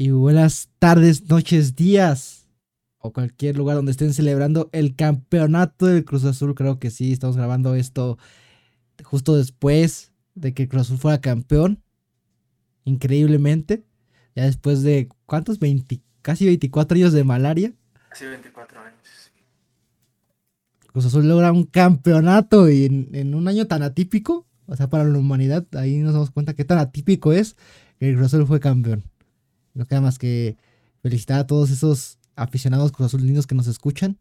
[0.00, 2.46] y buenas tardes, noches, días
[2.98, 6.54] o cualquier lugar donde estén celebrando el campeonato del Cruz Azul.
[6.54, 8.16] Creo que sí, estamos grabando esto
[9.02, 11.82] justo después de que Cruz Azul fuera campeón.
[12.84, 13.82] Increíblemente.
[14.36, 15.58] Ya después de, ¿cuántos?
[15.58, 17.72] 20, casi 24 años de malaria.
[18.08, 19.32] Casi 24 años.
[20.92, 25.02] Cruz Azul logra un campeonato y en, en, un año tan atípico, o sea, para
[25.02, 27.56] la humanidad, ahí nos damos cuenta qué tan atípico es
[27.98, 29.02] que el Cruz Azul fue campeón.
[29.78, 30.56] No queda más que
[31.02, 34.18] felicitar a todos esos aficionados Cruz Azulinos que nos escuchan,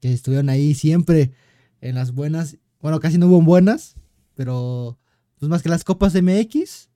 [0.00, 1.32] que estuvieron ahí siempre
[1.80, 3.94] en las buenas, bueno, casi no hubo buenas,
[4.34, 4.98] pero
[5.38, 6.90] pues más que las Copas MX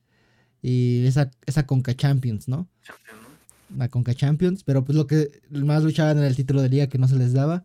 [0.61, 2.69] y esa, esa Conca Champions, ¿no?
[3.75, 6.99] La Conca Champions, pero pues lo que más luchaban era el título de liga que
[6.99, 7.65] no se les daba.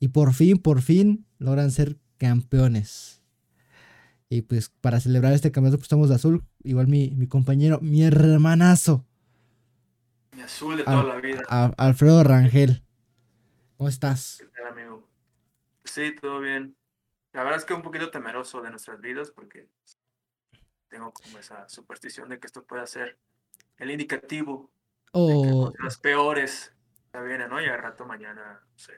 [0.00, 3.20] Y por fin, por fin logran ser campeones.
[4.30, 6.42] Y pues para celebrar este campeonato pues estamos de azul.
[6.64, 9.04] Igual mi, mi compañero, mi hermanazo.
[10.38, 11.42] Mi azul de toda la vida.
[11.48, 12.84] A, Alfredo Rangel.
[13.76, 14.36] ¿Cómo estás?
[14.38, 15.08] ¿Qué tal, amigo?
[15.82, 16.76] Sí, todo bien.
[17.32, 19.68] La verdad es que un poquito temeroso de nuestras vidas porque
[20.86, 23.18] tengo como esa superstición de que esto pueda ser
[23.78, 24.70] el indicativo
[25.10, 26.72] o de que las peores
[27.12, 27.60] ya vienen, ¿no?
[27.60, 28.92] Y al rato mañana, no sé.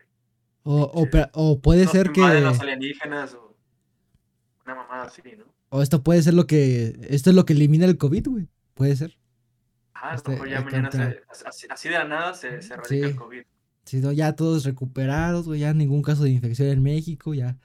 [0.64, 2.20] O, o, o puede ser que.
[2.20, 3.56] invaden los alienígenas o
[4.66, 5.46] una mamada así, ¿no?
[5.70, 6.98] O esto puede ser lo que.
[7.08, 8.48] Esto es lo que elimina el COVID, güey.
[8.74, 9.16] Puede ser.
[10.02, 13.00] Ah, Este, mejor ya mañana se, así, así de la nada se, se erradica Sí.
[13.00, 13.42] el COVID.
[13.84, 15.60] Si no, ya todos recuperados, güey.
[15.60, 17.58] Ya ningún caso de infección en México, ya.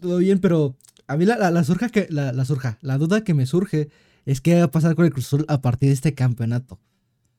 [0.00, 0.76] Todo bien, pero
[1.06, 2.06] a mí la, la, la surja que.
[2.10, 2.78] La, la surja.
[2.80, 3.90] La duda que me surge
[4.26, 6.78] es qué va a pasar con el Cruz Azul a partir de este campeonato.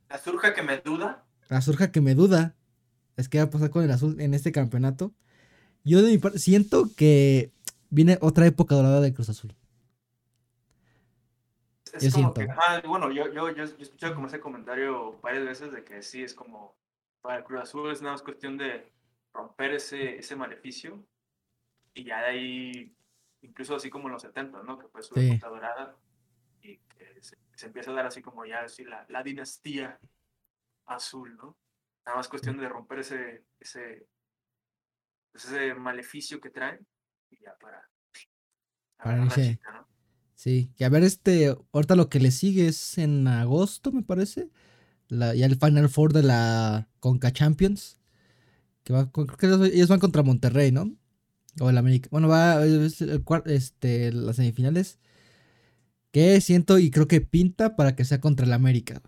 [0.09, 2.55] La surja que me duda, La surja que me duda
[3.15, 5.13] es qué va a pasar con el azul en este campeonato.
[5.83, 7.51] Yo de mi parte siento que
[7.89, 9.55] viene otra época dorada de Cruz Azul.
[11.99, 12.53] Es Yo como siento.
[12.53, 15.83] que, ah, bueno, yo, yo, yo, yo he escuchado como ese comentario varias veces de
[15.83, 16.75] que sí, es como,
[17.21, 18.91] para el Cruz Azul es nada más cuestión de
[19.33, 21.05] romper ese, ese maleficio
[21.93, 22.97] y ya de ahí,
[23.41, 24.77] incluso así como en los 70, ¿no?
[24.79, 25.37] Que fue su Sí.
[25.39, 25.97] dorada
[26.61, 29.99] y que se, se empieza a dar así como ya así la, la dinastía
[30.85, 31.57] azul, ¿no?
[32.05, 34.07] Nada más cuestión de romper ese, ese,
[35.31, 36.85] pues ese maleficio que traen
[37.29, 37.87] y ya para...
[39.03, 39.87] La chica, ¿no?
[40.39, 44.49] Sí, que a ver, este, ahorita lo que le sigue es en agosto, me parece.
[45.09, 47.99] La, ya el Final Four de la Conca Champions.
[48.83, 50.95] Que va, creo que ellos- van contra Monterrey, ¿no?
[51.59, 52.07] O el América.
[52.11, 52.89] Bueno, va el
[53.47, 54.99] este, las semifinales.
[56.11, 59.01] Que siento y creo que pinta para que sea contra el América.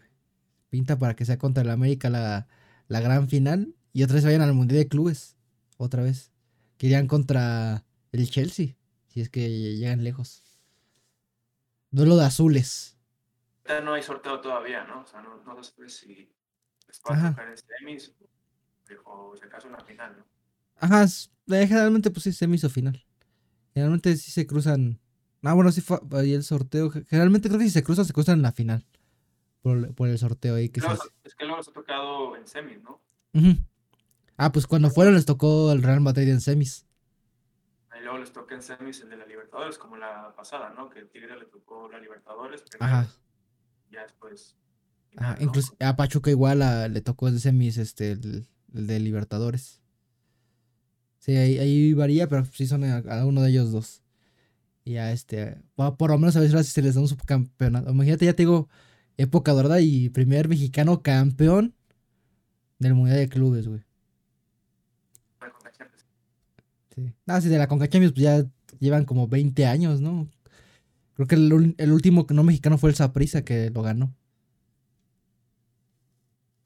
[0.70, 2.48] Pinta para que sea contra el América la,
[2.90, 3.76] la gran final.
[3.94, 5.38] Y otra vez vayan al Mundial de Clubes.
[5.78, 6.32] Otra vez.
[6.78, 8.76] Que irían contra el Chelsea.
[9.08, 10.44] Si es que llegan lejos.
[11.92, 12.98] Duelo de azules.
[13.84, 15.02] No hay sorteo todavía, ¿no?
[15.02, 16.34] O sea, no, no sabe si
[16.88, 17.28] les va Ajá.
[17.28, 18.14] a tocar en semis
[19.06, 20.26] o, si acaso una final, ¿no?
[20.78, 23.06] Ajá, eh, generalmente pues sí, semis o final.
[23.74, 25.00] Generalmente sí se cruzan.
[25.44, 26.90] Ah, bueno, sí fue ahí el sorteo.
[26.90, 28.86] Ge- Generalmente creo que si se cruzan, se cruzan en la final.
[29.62, 31.08] Por, el- por el sorteo ahí que se hace.
[31.24, 33.02] es que luego les ha tocado en semis, ¿no?
[34.38, 36.86] Ah, pues cuando fueron les tocó el Real Madrid en semis.
[38.02, 40.90] Luego les toca en semis el de la Libertadores, como la pasada, ¿no?
[40.90, 43.08] Que el Tigre le tocó la Libertadores primero, Ajá.
[43.92, 44.56] ya después.
[45.18, 49.82] Ajá, incluso a Pachuca igual a- le tocó en semis este, el, el de Libertadores.
[51.20, 54.02] Sí, ahí, ahí varía, pero sí son a, a uno de ellos dos.
[54.84, 57.92] Y a este, por, por lo menos a si se les da un subcampeonato.
[57.92, 58.68] Imagínate, ya te digo,
[59.18, 61.76] época dorada y primer mexicano campeón
[62.80, 63.84] del Mundial de Clubes, güey.
[65.40, 66.06] Bueno, con la Champions.
[66.96, 67.14] Sí.
[67.28, 68.46] Ah, sí, de la Conca Champions, pues ya
[68.80, 70.28] llevan como 20 años, ¿no?
[71.16, 74.14] Creo que el, el último que no mexicano fue el Saprissa que lo ganó.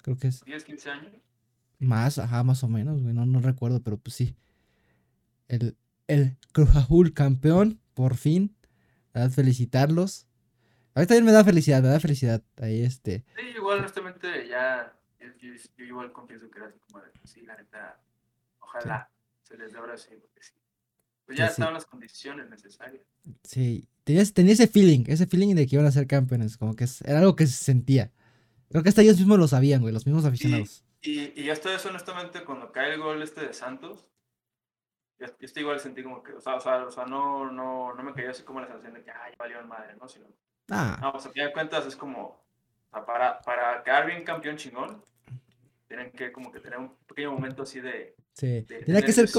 [0.02, 0.44] Creo que es.
[0.46, 1.14] 10, 15 años.
[1.80, 3.14] Más, ajá, más o menos, güey.
[3.14, 4.36] No, no recuerdo, pero pues sí.
[5.48, 5.76] El,
[6.08, 8.56] el Cruz Azul campeón, por fin.
[9.14, 10.28] Verdad, felicitarlos.
[10.94, 12.42] A mí también me da felicidad, me da felicidad.
[12.58, 13.26] Ahí este.
[13.36, 14.94] Sí, igual, honestamente, ya.
[15.20, 17.12] Yo, igual confieso que era así como de.
[17.26, 18.00] Sí, la neta.
[18.60, 19.10] Ojalá
[19.48, 20.54] se les dé ahora sí, porque sí.
[21.26, 21.54] Pues ya Sí, sí.
[21.54, 23.04] estaban las condiciones necesarias.
[23.44, 23.88] Sí.
[24.04, 26.58] Tenía, tenía ese feeling, ese feeling de que iban a ser campeones.
[26.58, 28.12] Como que es- era algo que se sentía.
[28.70, 30.84] Creo que hasta ellos mismos lo sabían, güey, los mismos aficionados.
[31.02, 34.08] Y, y hasta eso, honestamente, cuando cae el gol este de Santos,
[35.20, 37.94] yo, yo estoy igual sentí como que, o sea, o sea, o sea, no, no,
[37.94, 40.08] no me cayó así como la sensación de que, ay, valió en madre, ¿no?
[40.08, 40.26] Sino,
[40.70, 44.24] Ah, no, pues a fin de cuentas es como, o sea, para, para quedar bien
[44.24, 45.04] campeón chingón,
[45.88, 48.48] tienen que como que tener un pequeño momento así de, sí.
[48.48, 49.30] de, Tenía de que ser,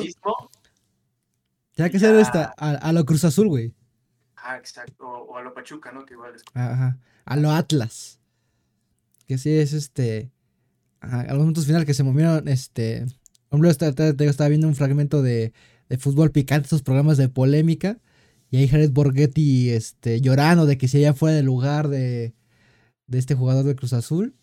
[1.74, 3.74] tenía que ser esta, a, a lo Cruz Azul, güey.
[4.36, 6.04] Ah, exacto, o, o a lo Pachuca, ¿no?
[6.06, 6.98] Que igual es, Ajá.
[7.24, 8.20] A lo Atlas.
[9.26, 10.30] que sí es este.
[11.00, 13.06] A, a los momentos finales que se movieron, este.
[13.50, 15.52] Hombre, estaba, estaba viendo un fragmento de,
[15.88, 17.98] de fútbol picante, esos programas de polémica.
[18.50, 22.34] Y ahí Jared Borghetti este, llorando de que si ella fuera del lugar de,
[23.06, 24.34] de este jugador de Cruz Azul.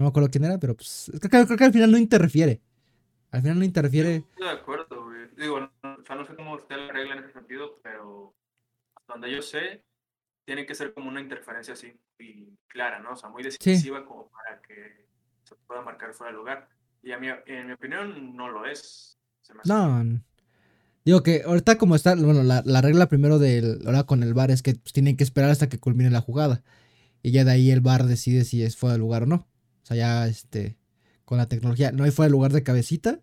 [0.00, 2.62] No me acuerdo quién era, pero pues creo, creo que al final no interfiere.
[3.32, 4.16] Al final no interfiere.
[4.30, 5.28] Estoy de acuerdo, güey.
[5.36, 8.34] Digo, no, o sea, no sé cómo esté la regla en ese sentido, pero
[9.06, 9.84] donde yo sé,
[10.46, 13.12] tiene que ser como una interferencia así y clara, ¿no?
[13.12, 15.06] O sea, muy decisiva como para que
[15.44, 16.68] se pueda marcar fuera de lugar.
[17.02, 19.18] Y a mi, en mi opinión no lo es.
[19.42, 20.22] Se me hace- No.
[21.04, 24.50] Digo que ahorita como está, bueno, la, la regla primero del, ahora con el VAR
[24.50, 26.62] es que pues, tienen que esperar hasta que culmine la jugada.
[27.22, 29.46] Y ya de ahí el VAR decide si es fuera de lugar o no.
[29.90, 30.76] Sea, ya este,
[31.24, 33.20] con la tecnología, no hay fuera de lugar de cabecita.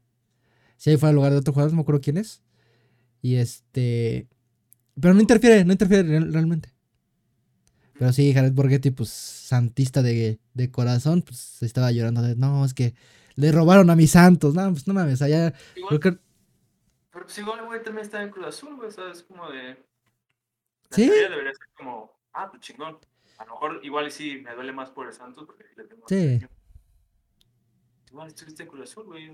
[0.75, 2.44] Si hay fuera de lugar de otro jugador, no me acuerdo quién es.
[3.22, 4.28] Y este,
[5.00, 6.74] pero no interfiere, no interfiere real- realmente.
[7.98, 12.74] Pero sí, Jared Borghetti, pues santista de, de corazón, pues estaba llorando de, no, es
[12.74, 12.94] que
[13.36, 14.54] le robaron a mis santos.
[14.54, 16.12] No, pues no mames, allá Igual, que
[17.12, 19.24] pero pues igual, güey, también está en Cruz Azul, güey, ¿sabes?
[19.24, 19.69] Como de...
[19.69, 19.78] La
[20.96, 21.08] Sí.
[21.10, 22.98] debería ser como, ah, pues chingón.
[23.40, 26.04] A lo mejor igual y sí me duele más por el Santos porque le tengo
[26.08, 26.40] Sí.
[28.09, 29.30] Igual estuviste en Cruz Azul, güey.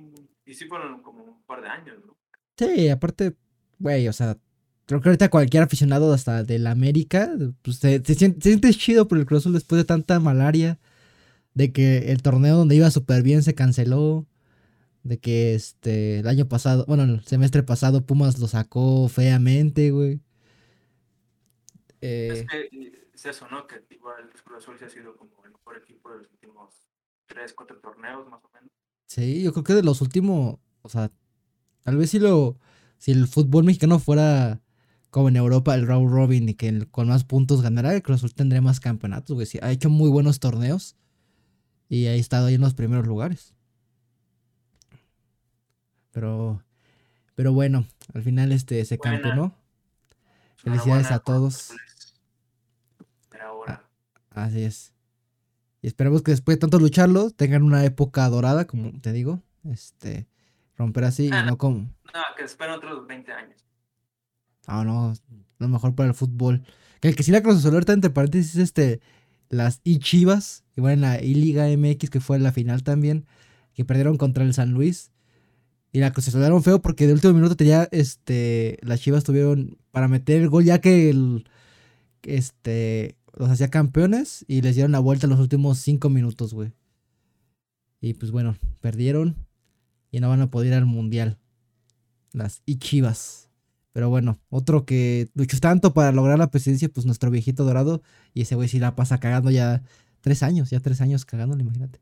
[0.46, 2.16] Y sí fueron como un par de años, ¿no?
[2.58, 3.36] Sí, aparte,
[3.80, 4.38] güey, o sea,
[4.86, 7.32] creo que ahorita cualquier aficionado hasta del América,
[7.62, 10.80] pues se, se siente, se siente chido por el Cruz Azul después de tanta malaria,
[11.54, 14.28] de que el torneo donde iba súper bien se canceló,
[15.04, 20.22] de que este, el año pasado, bueno, el semestre pasado Pumas lo sacó feamente, güey.
[22.02, 23.66] Eh, Es que es eso, ¿no?
[23.68, 26.70] Que igual el Cruz Azul sí ha sido como el mejor equipo de los últimos
[27.34, 28.70] tres, cuatro torneos, más o menos.
[29.08, 31.12] Sí, yo creo que de los últimos, o sea,
[31.84, 32.58] tal vez si lo,
[32.98, 34.62] si el fútbol mexicano fuera
[35.10, 38.18] como en Europa, el round robin y que el- con más puntos ganara, el Cruz
[38.18, 39.46] Azul tendría más campeonatos, güey.
[39.46, 40.96] Sí, ha hecho muy buenos torneos
[41.90, 43.54] y ha estado ahí en los primeros lugares.
[46.12, 46.64] Pero,
[47.36, 49.22] pero bueno, al final este se Buena.
[49.22, 49.56] campeonó.
[50.58, 51.72] Felicidades a todos.
[53.30, 53.90] Pero ahora,
[54.30, 54.94] Así es.
[55.84, 59.44] Y esperemos que después de tanto lucharlo tengan una época dorada, como te digo.
[59.70, 60.28] Este,
[60.78, 61.44] romper así y Ah.
[61.46, 61.90] no como.
[62.14, 63.64] nada, que esperen otros 20 años.
[64.66, 65.14] Ah, no,
[65.60, 66.64] lo mejor para el fútbol.
[67.02, 69.02] Que el que sí la Azul ahorita entre paréntesis, este,
[69.50, 73.26] las y Chivas, y bueno, en la I-Liga MX, que fue la final también,
[73.74, 75.12] que perdieron contra el San Luis.
[75.92, 80.42] Y la Azul feo porque de último minuto tenía, este, las Chivas tuvieron para meter
[80.42, 81.46] el gol ya que el,
[82.24, 86.72] este, los hacía campeones y les dieron la vuelta en los últimos cinco minutos, güey.
[88.02, 89.36] Y pues bueno, perdieron
[90.12, 91.40] y no van a poder ir al Mundial.
[92.32, 93.50] Las y Chivas.
[93.94, 98.02] Pero bueno, otro que luchó tanto para lograr la presidencia, pues nuestro viejito dorado.
[98.34, 99.84] Y ese güey sí la pasa cagando ya
[100.22, 102.00] tres años, ya tres años cagándole, imagínate.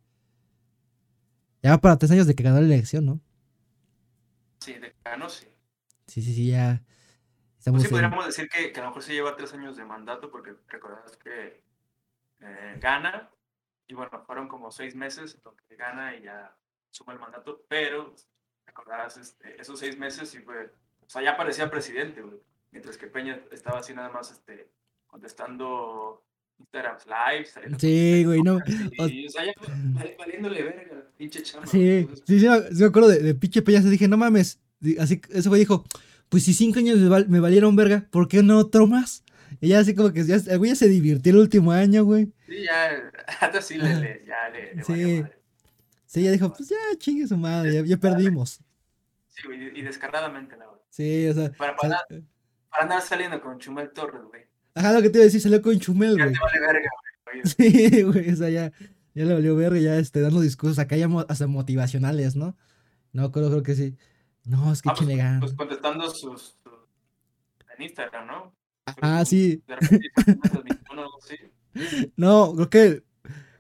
[1.62, 3.20] Ya va para tres años de que ganó la elección, ¿no?
[4.60, 5.46] Sí, de ganó, sí.
[6.08, 6.84] Sí, sí, sí, ya.
[7.62, 9.78] Estamos Pues sí, en- podríamos decir que, que a lo mejor se lleva tres años
[9.78, 11.62] de mandato, porque recordás que
[12.40, 13.30] eh, gana,
[13.88, 15.38] y bueno, fueron como seis meses
[15.68, 16.56] que gana y ya
[16.90, 18.16] suma el mandato, pero
[18.66, 20.74] recordás este, esos seis meses y fue,
[21.06, 22.40] o sea, ya parecía presidente, güey,
[22.72, 24.68] mientras que Peña estaba así nada más este,
[25.06, 26.24] contestando
[26.58, 27.78] Instagram Live.
[27.78, 28.58] Sí, güey, no.
[29.08, 29.54] Y, o sea, ya
[29.94, 31.68] vali- valiéndole verga, pinche chamba.
[31.68, 33.82] Sí, sí, sí, me- acuerdo de, de pinche Peña.
[33.82, 34.60] Dije, no mames.
[35.00, 35.86] Así, ese güey dijo,
[36.32, 39.24] pues si cinco años me, val- me valieron verga, ¿por qué no otro más?
[39.60, 42.32] Y ya así como que ya, el güey ya se divirtió el último año, güey.
[42.48, 43.12] Sí, ya,
[43.42, 45.24] hasta sí le, le- ya le, le Sí.
[46.06, 48.62] Sí, ya dijo, pues ya chingue su madre, ya, ya perdimos.
[49.28, 50.82] Sí, güey, y descaradamente, la verdad.
[50.90, 51.52] Sí, o sea.
[51.52, 52.22] Para, sal- para,
[52.70, 54.44] para andar saliendo con Chumel Torres, güey.
[54.74, 56.34] Ajá, lo que te iba a decir, salió con Chumel, Ya güey.
[56.34, 56.90] te vale verga,
[57.26, 57.42] güey.
[57.46, 58.72] Sí, güey, o sea, ya,
[59.14, 62.58] ya le valió verga, ya este, dando discursos acá ya mo- hasta motivacionales, ¿no?
[63.14, 63.98] No, creo, creo que sí.
[64.46, 65.08] No, es que ah, pues,
[65.40, 66.74] pues contestando sus, sus-
[67.78, 68.54] en Instagram, ¿no?
[69.02, 69.62] Ah, sí.
[69.68, 70.10] De repente.
[72.16, 73.04] No, creo que.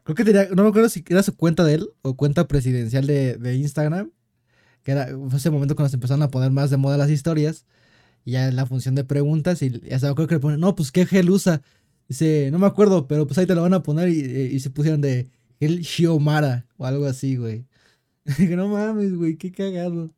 [0.03, 0.47] Creo que tenía.
[0.49, 4.11] No me acuerdo si era su cuenta de él o cuenta presidencial de, de Instagram.
[4.83, 7.65] Que era fue ese momento cuando se empezaron a poner más de moda las historias.
[8.25, 9.61] Y ya en la función de preguntas.
[9.61, 11.61] Y ya se acuerdo que le ponen, no, pues qué gel usa.
[12.07, 14.09] Dice, no me acuerdo, pero pues ahí te lo van a poner.
[14.09, 17.65] Y, y se pusieron de gel Shiomara o algo así, güey.
[18.57, 20.13] No mames, güey, qué cagado.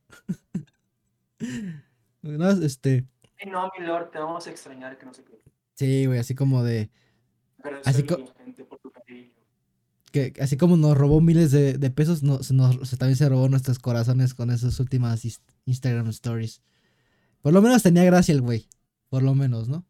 [2.22, 3.06] No, este.
[3.46, 5.42] No, mi lord, te vamos a extrañar, que no sé qué.
[5.74, 6.90] Sí, güey, así como de.
[7.62, 9.34] Agradecerle co- a la gente por tu cariño.
[10.14, 13.78] que así como nos robó miles de, de pesos, nos, se- también se robó nuestros
[13.80, 15.24] corazones con esas últimas
[15.66, 16.62] Instagram stories.
[17.42, 18.70] Por lo menos tenía gracia el güey.
[19.10, 19.86] Por lo menos, ¿no?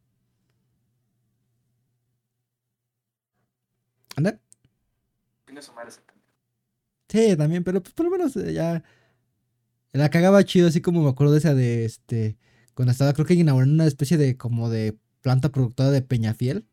[4.16, 4.40] ¿Anda?
[5.46, 6.02] tiene su madre ese.
[7.14, 8.84] Sí, también, pero pues por lo menos eh, ya.
[9.94, 12.38] La cagaba chido, así como me acuerdo de esa de este.
[12.74, 16.66] Cuando estaba, creo que inaugurando una especie de como de planta productora de Peñafiel.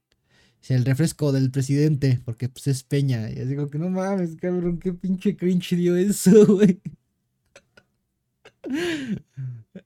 [0.68, 3.30] El refresco del presidente, porque pues es Peña.
[3.30, 6.80] Y así como que no mames, cabrón, qué pinche cringe dio eso, güey.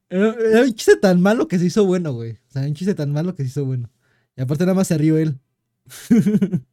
[0.09, 2.33] Era, era un chiste tan malo que se hizo bueno, güey.
[2.33, 3.91] O sea, un chiste tan malo que se hizo bueno.
[4.37, 5.39] Y aparte nada más se rió él.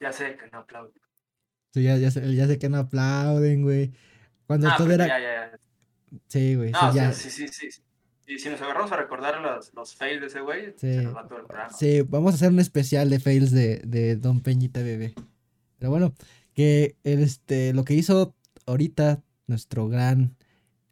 [0.00, 0.92] Ya sé que no aplaudo.
[1.72, 3.92] Sí, ya, ya, sé, ya sé que no aplauden, güey.
[4.46, 5.06] Cuando Ah, todo era.
[5.06, 5.58] ya, ya, ya.
[6.26, 6.72] Sí, güey.
[6.72, 7.12] No, sí, ya.
[7.12, 7.70] sí, sí, sí.
[7.70, 7.82] sí.
[8.26, 10.94] Y si nos agarramos a recordar los, los fails de ese güey, Sí.
[10.94, 11.72] se nos va todo el programa.
[11.72, 15.14] Sí, vamos a hacer un especial de fails de, de Don Peñita Bebé.
[15.78, 16.14] Pero bueno,
[16.54, 18.34] que este, lo que hizo
[18.66, 20.36] ahorita nuestro gran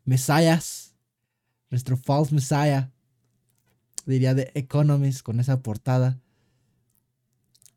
[0.04, 0.96] Messias,
[1.70, 2.90] nuestro false Messiah,
[4.06, 6.18] diría de Economist con esa portada,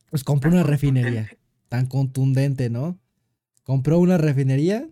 [0.09, 1.29] pues compró una refinería
[1.71, 2.99] tan contundente, ¿no?
[3.65, 4.89] Compró una refinería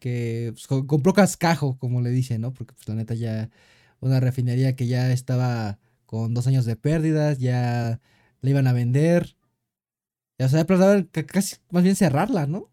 [0.00, 2.52] que pues, co- compró cascajo, como le dicen, ¿no?
[2.52, 3.50] Porque pues la neta ya
[4.00, 8.00] una refinería que ya estaba con dos años de pérdidas, ya
[8.40, 9.36] la iban a vender.
[10.38, 12.70] Ya se había casi más bien cerrarla, ¿no?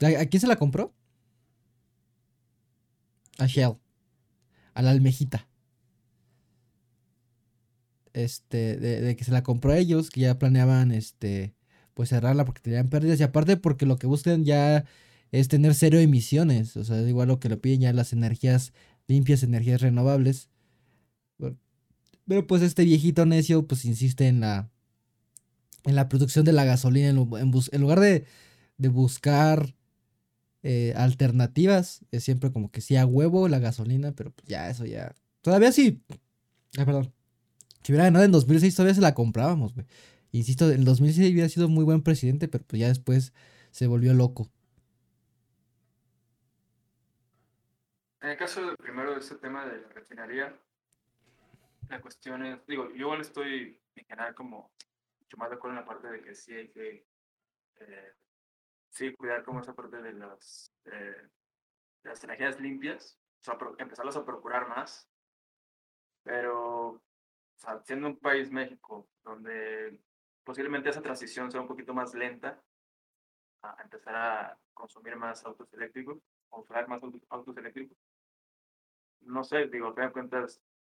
[0.00, 0.94] ¿A, a quién se la compró?
[3.38, 3.76] A Shell.
[4.74, 5.48] A la almejita.
[8.16, 11.54] Este, de, de que se la compró a ellos, que ya planeaban, este,
[11.94, 13.20] pues cerrarla porque tenían pérdidas.
[13.20, 14.86] Y aparte porque lo que buscan ya
[15.32, 16.76] es tener cero emisiones.
[16.76, 18.72] O sea, es igual lo que le piden ya las energías
[19.06, 20.48] limpias, energías renovables.
[22.26, 24.70] Pero pues este viejito necio pues insiste en la
[25.84, 28.24] en la producción de la gasolina en lugar de,
[28.76, 29.76] de buscar
[30.64, 34.84] eh, alternativas, es siempre como que sí a huevo la gasolina, pero pues ya eso
[34.84, 35.14] ya.
[35.42, 36.02] Todavía sí.
[36.76, 37.12] Ah, perdón.
[37.86, 39.86] Si hubiera ganado en 2006 todavía se la comprábamos, güey.
[40.32, 43.32] Insisto, en 2006 hubiera sido muy buen presidente, pero pues ya después
[43.70, 44.50] se volvió loco.
[48.22, 50.60] En el caso del primero de este tema de la refinería,
[51.88, 54.72] la cuestión es, digo, yo igual estoy en general como
[55.20, 57.06] mucho más de acuerdo en la parte de que sí hay que
[57.76, 58.12] eh,
[58.90, 61.28] sí cuidar como esa parte de las, eh,
[62.24, 65.08] energías limpias, o sea, empezarlas a procurar más,
[66.24, 67.00] pero
[67.56, 69.98] o sea, siendo un país México donde
[70.44, 72.62] posiblemente esa transición sea un poquito más lenta
[73.62, 76.18] a empezar a consumir más autos eléctricos,
[76.50, 77.96] usar más autos- eléctricos,
[79.22, 80.30] no sé, digo, a fin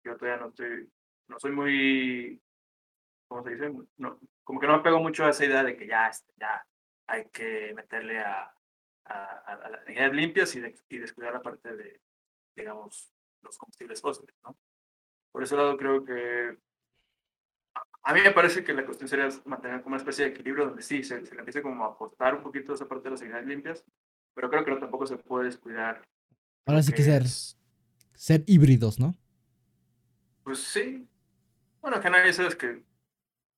[0.03, 0.89] yo todavía no estoy,
[1.27, 2.41] no soy muy,
[3.27, 3.73] ¿cómo se dice?
[3.97, 6.65] No, como que no me pego mucho a esa idea de que ya, este, ya
[7.07, 8.53] hay que meterle a,
[9.05, 12.01] a, las energías limpias y, y descuidar la parte de,
[12.55, 13.11] digamos,
[13.41, 14.55] los combustibles fósiles, ¿no?
[15.31, 16.57] Por ese lado creo que
[18.03, 20.81] a- mí me parece que la cuestión sería mantener como una especie de equilibrio donde
[20.81, 23.21] sí, se, se le empiece como a apostar un poquito a esa parte de las
[23.21, 23.85] energías limpias,
[24.33, 26.03] pero creo que no, tampoco se puede descuidar.
[26.65, 27.23] Ahora sí que ser,
[28.15, 29.15] ser híbridos, ¿no?
[30.43, 31.07] Pues sí.
[31.81, 32.83] Bueno, que nadie sabes que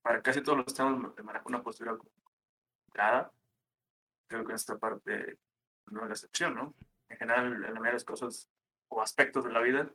[0.01, 2.12] para casi todos los temas te manejo una postura como
[2.86, 3.32] centrada.
[4.28, 5.38] Creo que en esta parte
[5.88, 6.74] no es la excepción, ¿no?
[7.10, 8.50] En general, en la mayoría de las cosas
[8.88, 9.90] o aspectos de la vida,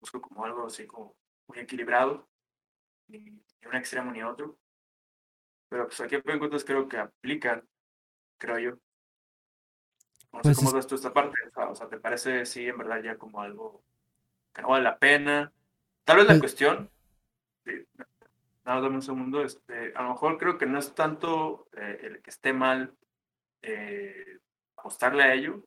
[0.00, 1.14] busco como algo así como
[1.46, 2.28] muy equilibrado,
[3.08, 4.56] ni, un extremo ni otro.
[5.68, 7.66] Pero pues aquí en cuentas creo que aplican,
[8.38, 8.70] creo yo.
[10.32, 12.78] No Pues sé cómo es- ves tú esta parte, o sea, ¿te parece sí en
[12.78, 13.82] verdad ya como algo
[14.52, 15.52] que no vale la pena?
[16.04, 16.90] Tal vez la Pues- cuestión,
[17.64, 17.72] sí,
[18.64, 22.22] nada dame un segundo, este, a lo mejor creo que no es tanto eh, el
[22.22, 22.96] que esté mal
[23.62, 24.38] eh,
[24.76, 25.62] apostarle a ello,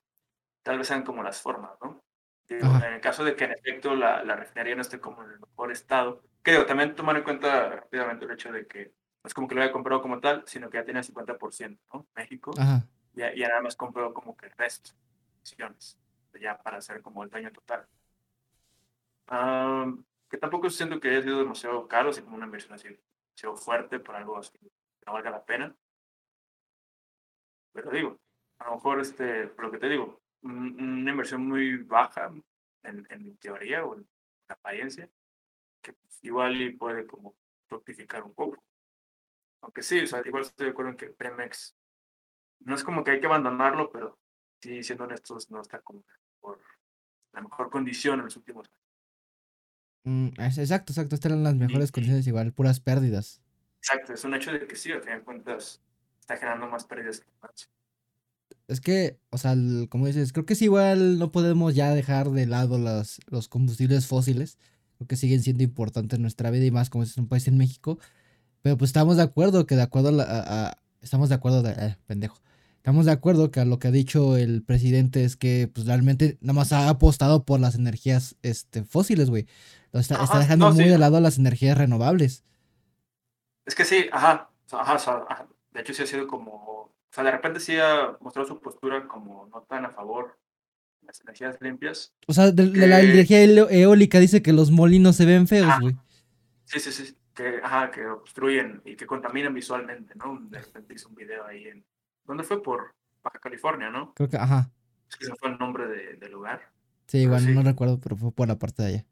[0.64, 2.02] tal vez sean como las formas, ¿no?
[2.48, 5.32] Digo, en el caso de que en efecto la, la refinería no esté como en
[5.32, 9.34] el mejor estado, digo, también tomar en cuenta rápidamente el hecho de que no es
[9.34, 12.06] como que lo haya comprado como tal, sino que ya tiene 50%, ¿no?
[12.16, 12.86] México, Ajá.
[13.14, 14.92] ya, ya nada más compró como que el resto,
[15.40, 15.98] acciones,
[16.40, 17.88] ya para hacer como el daño total.
[19.28, 19.92] Ah,
[20.30, 24.00] que tampoco siento que haya sido demasiado caro, así como una inversión así, demasiado fuerte
[24.00, 25.76] por algo así que no valga la pena.
[27.72, 28.20] Pero digo,
[28.60, 32.32] a lo mejor, este, por lo que te digo, una inversión muy baja
[32.84, 34.08] en, en teoría o en
[34.48, 35.10] apariencia,
[35.82, 37.36] que pues, igual puede como
[37.68, 38.64] fructificar un poco.
[39.62, 41.76] Aunque sí, o sea, igual estoy de acuerdo en que Premex
[42.60, 44.20] no es como que hay que abandonarlo, pero
[44.62, 46.04] sí, siendo honestos, no está como
[46.40, 46.60] por
[47.34, 48.84] la mejor condición en los últimos años.
[50.06, 51.16] Mm, exacto, exacto.
[51.16, 53.42] Estas eran las mejores condiciones, igual, puras pérdidas.
[53.78, 55.82] Exacto, es un hecho de que sí, al final de cuentas,
[56.20, 57.70] está generando más pérdidas que ganancias.
[58.68, 62.30] Es que, o sea, el- como dices, creo que es igual, no podemos ya dejar
[62.32, 64.58] de lado las, los combustibles fósiles.
[64.98, 67.58] Creo que siguen siendo importantes en nuestra vida y más como es un país en
[67.58, 68.00] México.
[68.62, 71.62] Pero pues estamos de acuerdo que de acuerdo a, la- a- a- estamos de acuerdo
[71.64, 72.38] de, eh, pendejo.
[72.78, 76.38] Estamos de acuerdo que a lo que ha dicho el presidente es que pues realmente
[76.42, 79.48] nada más ha apostado por las energías este fósiles, güey.
[79.94, 80.90] Está, está dejando no, muy sí.
[80.90, 82.44] de lado las energías renovables.
[83.66, 85.48] Es que sí, ajá, ajá.
[85.74, 86.83] De hecho, sí ha sido como,
[87.14, 90.36] o sea, de repente sí ha mostrado su postura como no tan a favor
[91.02, 92.12] de las energías limpias.
[92.26, 95.96] O sea, de, de la energía eólica dice que los molinos se ven feos, güey.
[96.66, 100.40] Sí, sí, sí, que, ajá, que obstruyen y que contaminan visualmente, ¿no?
[100.50, 101.86] De repente hizo un video ahí en,
[102.26, 102.64] ¿dónde fue?
[102.64, 104.16] Por Baja California, ¿no?
[104.16, 104.72] Creo que, ajá.
[105.08, 106.72] Es que ese fue el nombre de- del lugar.
[107.06, 107.52] Sí, igual sí.
[107.54, 109.06] no recuerdo, pero fue por la parte de allá.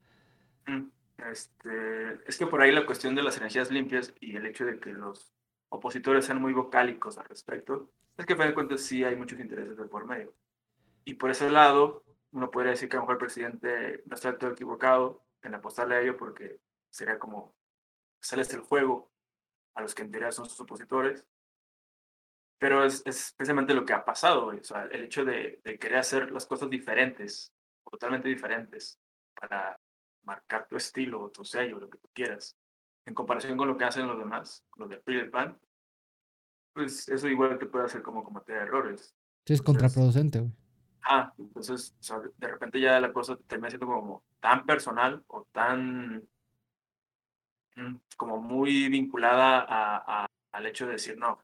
[0.65, 0.87] Mm,
[1.31, 4.79] Este, es que por ahí la cuestión de las energías limpias y el hecho de
[4.79, 5.31] que los
[5.71, 9.39] opositores sean muy vocálicos al respecto, es que a fin de cuentas sí hay muchos
[9.39, 10.33] intereses de por medio.
[11.05, 14.37] Y por ese lado, uno podría decir que a lo mejor el presidente no está
[14.37, 16.59] todo equivocado en apostarle a ello porque
[16.89, 17.55] sería como
[18.21, 19.11] hacerles el juego
[19.73, 21.25] a los que en teoría son sus opositores.
[22.59, 25.99] Pero es, es precisamente lo que ha pasado, o sea, el hecho de, de querer
[25.99, 27.51] hacer las cosas diferentes,
[27.89, 28.99] totalmente diferentes,
[29.33, 29.79] para
[30.23, 32.55] marcar tu estilo, tu sello, lo que tú quieras,
[33.05, 35.59] en comparación con lo que hacen los demás, los y del PAN,
[36.73, 39.15] pues eso igual te puede hacer como cometer errores.
[39.45, 40.51] Sí, es Entonces- contraproducente, güey.
[41.03, 45.45] Ah, entonces, o sea, de repente ya la cosa termina siendo como tan personal o
[45.51, 46.27] tan
[47.75, 51.39] mm, como muy vinculada a, a- al hecho de decir, no,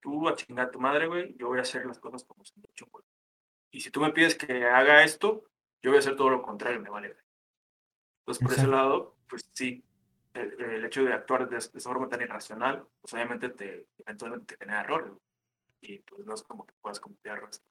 [0.00, 2.52] tú a chingar a tu madre, güey, yo voy a hacer las cosas como se
[2.60, 3.04] me hecho, güey.
[3.70, 5.44] Y si tú me pides que haga esto,
[5.82, 7.16] yo voy a hacer todo lo contrario, me vale.
[8.20, 9.82] Entonces, por ese lado, pues sí,
[10.34, 14.54] el, el hecho de actuar de, de esa forma tan irracional, pues obviamente te, eventualmente
[14.56, 15.12] te genera errores.
[15.80, 17.62] Y pues no es como que puedas cometer errores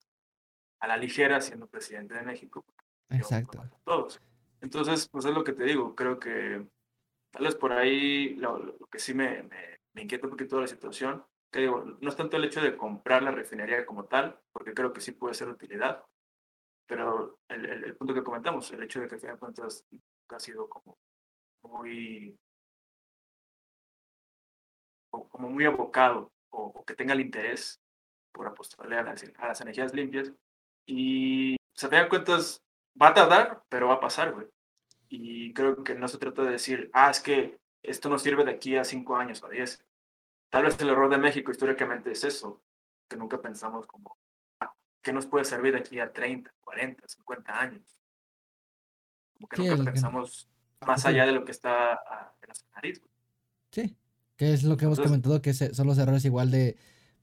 [0.80, 2.66] a la ligera siendo presidente de México.
[3.10, 3.62] Exacto.
[3.84, 4.22] Todos.
[4.62, 6.68] Entonces, pues es lo que te digo, creo que
[7.32, 10.68] tal vez por ahí lo, lo que sí me, me, me inquieta un poquito la
[10.68, 14.74] situación, que digo, no es tanto el hecho de comprar la refinería como tal, porque
[14.74, 16.04] creo que sí puede ser de utilidad,
[16.88, 19.86] pero el, el, el punto que comentamos, el hecho de que al final de cuentas
[20.30, 20.98] ha sido como
[21.64, 22.38] muy
[25.12, 27.80] o- como muy abocado o, o que tenga el interés
[28.32, 30.32] por apostarle a las, a las energías limpias
[30.86, 32.62] y se me dan cuentas
[33.02, 34.48] va a tardar pero va a pasar güey
[35.10, 38.52] y creo que no se trata de decir ah es que esto no sirve de
[38.52, 39.84] aquí a cinco años o a diez
[40.50, 42.62] tal vez el error de México históricamente es eso
[43.08, 44.18] que nunca pensamos como
[44.60, 47.98] ah, ¿qué nos puede servir de aquí a 30, 40, 50 años?
[49.34, 50.50] Como que Sí, nunca el que- pensamos
[50.86, 53.00] más allá de lo que está ah, en nuestra nariz.
[53.02, 53.12] güey.
[53.72, 53.98] Sí,
[54.40, 56.78] que es lo que hemos comentado, que son los errores igual de,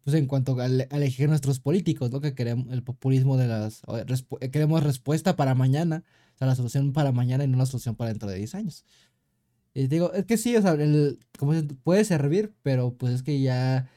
[0.04, 2.20] pues en cuanto al elegir nuestros políticos, ¿no?
[2.20, 6.54] Que queremos el populismo de las, respu- eh, queremos respuesta para mañana, o sea, la
[6.54, 8.84] solución para mañana y no la solución para dentro de 10 años.
[9.72, 13.40] Y digo, es que sí, o sea, el, como puede servir, pero pues es que
[13.40, 13.88] ya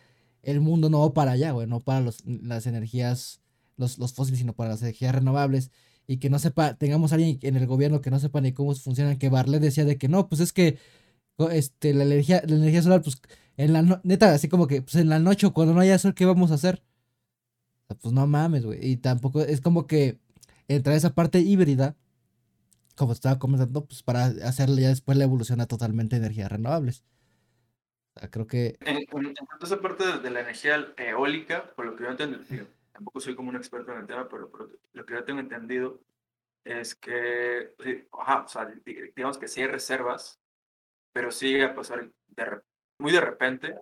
[0.41, 3.41] el mundo no va para allá, güey, no para los, las energías,
[3.75, 5.71] los, los fósiles, sino para las energías renovables.
[6.07, 8.73] Y que no sepa, tengamos a alguien en el gobierno que no sepa ni cómo
[8.75, 10.77] funcionan, que Barlet decía de que no, pues es que
[11.49, 13.21] este, la energía, la energía solar, pues,
[13.57, 15.97] en la no- neta, así como que, pues en la noche o cuando no haya
[15.99, 16.83] sol, ¿qué vamos a hacer?
[18.01, 18.79] Pues no mames, güey.
[18.85, 20.19] Y tampoco, es como que
[20.67, 21.95] entra esa parte híbrida,
[22.95, 27.03] como estaba comentando, pues para hacerle ya después la evolución a totalmente energías renovables.
[28.15, 29.33] O sea, creo que, En, cuanto
[29.65, 32.39] esa parte de, la energía eólica, por lo que yo entiendo,
[32.91, 35.99] tampoco soy como un experto en el tema, pero, pero lo que yo tengo entendido
[36.63, 37.73] es que,
[38.11, 40.38] o sea, di- digamos que sí hay reservas,
[41.11, 42.61] pero sigue a pasar de
[42.99, 43.75] muy de repente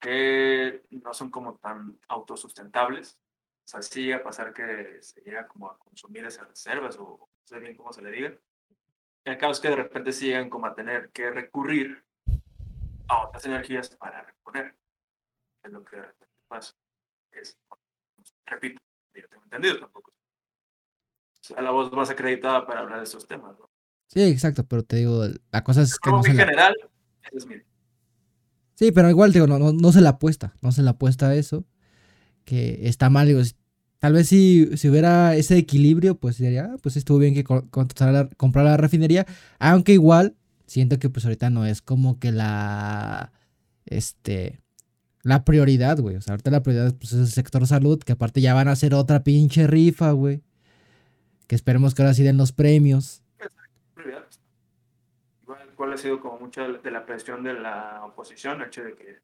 [0.00, 3.18] que no son como tan autosustentables.
[3.64, 7.18] O sea, sí llega a pasar que se llega como a consumir esas reservas o
[7.18, 8.34] no sé bien cómo se le diga.
[9.24, 12.04] El caso es que de repente sí llegan como a tener que recurrir
[13.08, 14.76] a otras energías para reponer.
[15.62, 16.74] Es lo que de repente pasa.
[17.30, 17.58] Es,
[18.46, 18.80] repito,
[19.14, 20.10] yo tengo entendido tampoco.
[20.10, 23.58] O sea, la voz más acreditada para hablar de esos temas.
[23.58, 23.69] ¿no?
[24.12, 26.74] Sí, exacto, pero te digo, la cosa es que Como no muy se general,
[27.26, 27.54] ese es mi.
[28.74, 31.34] Sí, pero igual, digo, no, no, no se la apuesta, no se la apuesta a
[31.34, 31.64] eso,
[32.44, 33.40] que está mal, digo,
[33.98, 37.44] tal vez si, si hubiera ese equilibrio, pues diría, ah, pues estuvo bien que
[38.00, 39.26] la- comprar la refinería,
[39.58, 40.34] aunque igual
[40.66, 43.32] siento que pues ahorita no es como que la,
[43.84, 44.60] este,
[45.22, 48.40] la prioridad, güey, o sea, ahorita la prioridad pues, es el sector salud, que aparte
[48.40, 50.40] ya van a hacer otra pinche rifa, güey,
[51.46, 53.19] que esperemos que ahora sí den los premios.
[55.80, 59.18] Cuál ha sido como mucha de la presión de la oposición, el hecho de que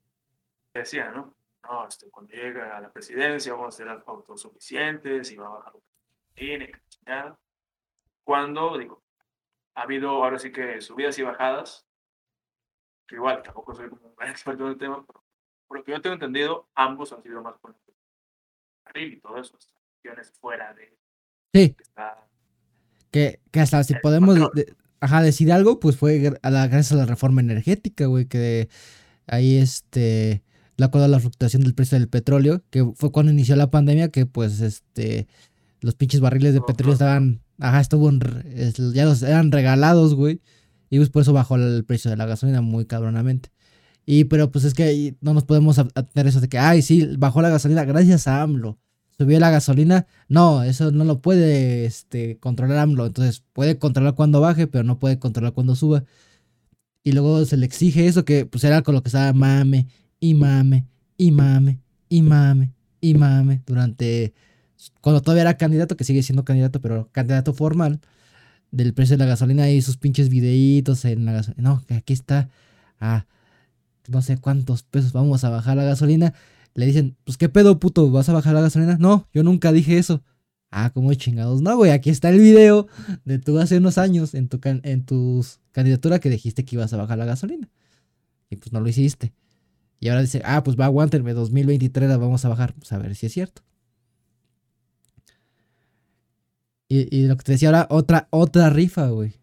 [0.72, 1.34] decía, ¿no?
[1.62, 5.74] No, este, cuando llegue a la presidencia vamos a ser autosuficientes y va a bajar
[5.74, 6.72] lo que tiene.
[8.24, 9.02] Cuando, digo,
[9.74, 11.86] ha habido ahora sí que subidas y bajadas,
[13.06, 15.22] que igual tampoco soy como un experto en el tema, pero
[15.68, 17.94] por lo que yo tengo entendido, ambos han sido más por el
[18.82, 19.58] carril y todo eso,
[19.98, 20.96] acciones fuera de...
[21.52, 22.26] Sí, que está-
[23.10, 24.74] que, que hasta si podemos de-
[25.06, 28.68] ajá, decir algo, pues fue a la, gracias a la reforma energética, güey, que
[29.28, 30.42] ahí este,
[30.76, 34.10] de acuerdo a la fluctuación del precio del petróleo, que fue cuando inició la pandemia,
[34.10, 35.28] que pues este,
[35.80, 38.20] los pinches barriles de petróleo estaban, ajá, estuvo en
[38.92, 40.40] ya los eran regalados, güey,
[40.90, 43.50] y pues por eso bajó el precio de la gasolina muy cabronamente.
[44.04, 47.42] Y pero pues es que no nos podemos atener eso de que, ay, sí, bajó
[47.42, 48.78] la gasolina gracias a AMLO.
[49.18, 53.06] Subió la gasolina, no, eso no lo puede este, controlar AMLO.
[53.06, 56.04] Entonces puede controlar cuando baje, pero no puede controlar cuando suba.
[57.02, 59.86] Y luego se le exige eso que pues era con lo que estaba mame
[60.20, 64.34] y mame y mame y mame y mame durante
[65.00, 68.00] cuando todavía era candidato, que sigue siendo candidato, pero candidato formal
[68.70, 71.62] del precio de la gasolina y sus pinches videitos en la gasolina.
[71.62, 72.50] No, que aquí está
[73.00, 73.26] a
[74.08, 76.34] no sé cuántos pesos vamos a bajar la gasolina.
[76.76, 78.96] Le dicen, pues qué pedo, puto, ¿vas a bajar la gasolina?
[79.00, 80.22] No, yo nunca dije eso.
[80.70, 81.62] Ah, como chingados.
[81.62, 82.86] No, güey, aquí está el video
[83.24, 86.92] de tú hace unos años en tu, can- en tu candidatura que dijiste que ibas
[86.92, 87.68] a bajar la gasolina.
[88.50, 89.32] Y pues no lo hiciste.
[90.00, 92.74] Y ahora dice, ah, pues va, aguántenme, 2023 la vamos a bajar.
[92.74, 93.62] Pues a ver si es cierto.
[96.88, 99.34] Y, y lo que te decía ahora, otra, otra rifa, güey.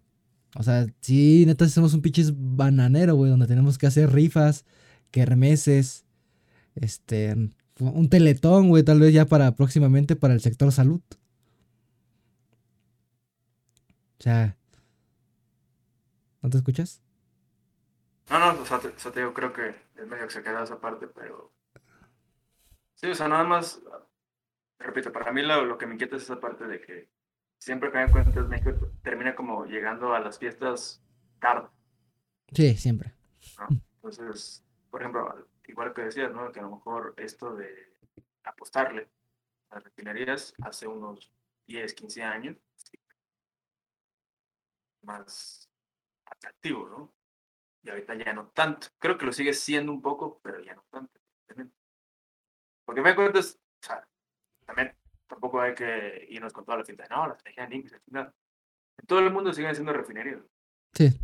[0.56, 4.66] O sea, sí, neta, somos un pinches bananero, güey, donde tenemos que hacer rifas,
[5.12, 6.06] kermeses,
[6.76, 7.36] este,
[7.80, 11.02] un teletón, güey, tal vez ya para próximamente para el sector salud.
[14.20, 14.56] O sea,
[16.42, 17.02] ¿no te escuchas?
[18.30, 20.44] No, no, o sea, te, o sea, te digo, creo que es medio que se
[20.44, 21.52] queda esa parte, pero...
[22.96, 23.82] Sí, o sea, nada más,
[24.80, 27.10] repito, para mí lo, lo que me inquieta es esa parte de que
[27.58, 28.72] siempre que me cuentas México
[29.04, 31.02] termina como llegando a las fiestas
[31.40, 31.70] tarde,
[32.54, 33.14] Sí, siempre.
[33.60, 33.82] ¿no?
[34.02, 36.52] Entonces, por ejemplo, igual que decías, ¿no?
[36.52, 37.94] Que a lo mejor esto de
[38.44, 39.10] apostarle
[39.70, 41.32] a las refinerías hace unos
[41.68, 42.58] 10, 15 años,
[45.02, 45.70] más
[46.26, 47.14] atractivo, ¿no?
[47.84, 48.88] Y ahorita ya no tanto.
[48.98, 51.20] Creo que lo sigue siendo un poco, pero ya no tanto.
[52.86, 54.08] Porque me cuentas, o sea,
[54.66, 54.96] también
[55.28, 57.06] tampoco hay que irnos con toda la finta.
[57.10, 58.22] No, las energías limpias, no.
[58.98, 60.42] En todo el mundo siguen siendo refinerías.
[60.94, 61.20] Sí.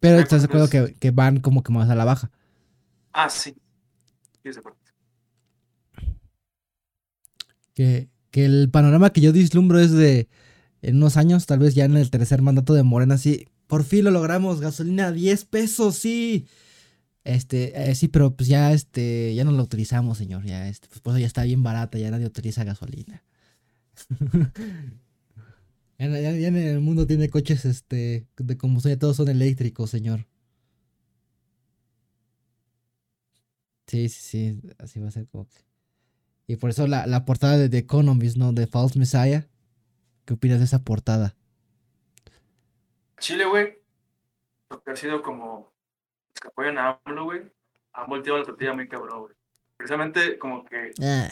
[0.00, 2.30] Pero estás de acuerdo que, que van como que más a la baja.
[3.12, 3.56] Ah, sí.
[7.74, 10.28] Que, que el panorama que yo vislumbro es de
[10.82, 14.04] en unos años, tal vez ya en el tercer mandato de Morena, sí, por fin
[14.04, 16.46] lo logramos, gasolina a 10 pesos, sí.
[17.24, 21.00] Este, eh, sí, pero pues ya este, ya no lo utilizamos, señor, ya este, pues
[21.00, 23.24] por eso ya está bien barata, ya nadie utiliza gasolina.
[25.98, 30.26] ya, ya- en el mundo tiene coches este de combustión, ya todos son eléctricos, señor.
[33.94, 35.54] Sí, sí, sí, así va a ser como que.
[36.48, 38.52] Y por eso la, la portada de The Economist, ¿no?
[38.52, 39.46] De False Messiah.
[40.24, 41.36] ¿Qué opinas de esa portada?
[43.18, 43.78] Chile, güey,
[44.68, 45.72] lo que ha sido como
[46.34, 47.42] los que apoyan a AMLO, güey,
[47.92, 49.34] han volteado la tortilla muy cabrón, güey.
[49.76, 51.30] Precisamente como que, Ah,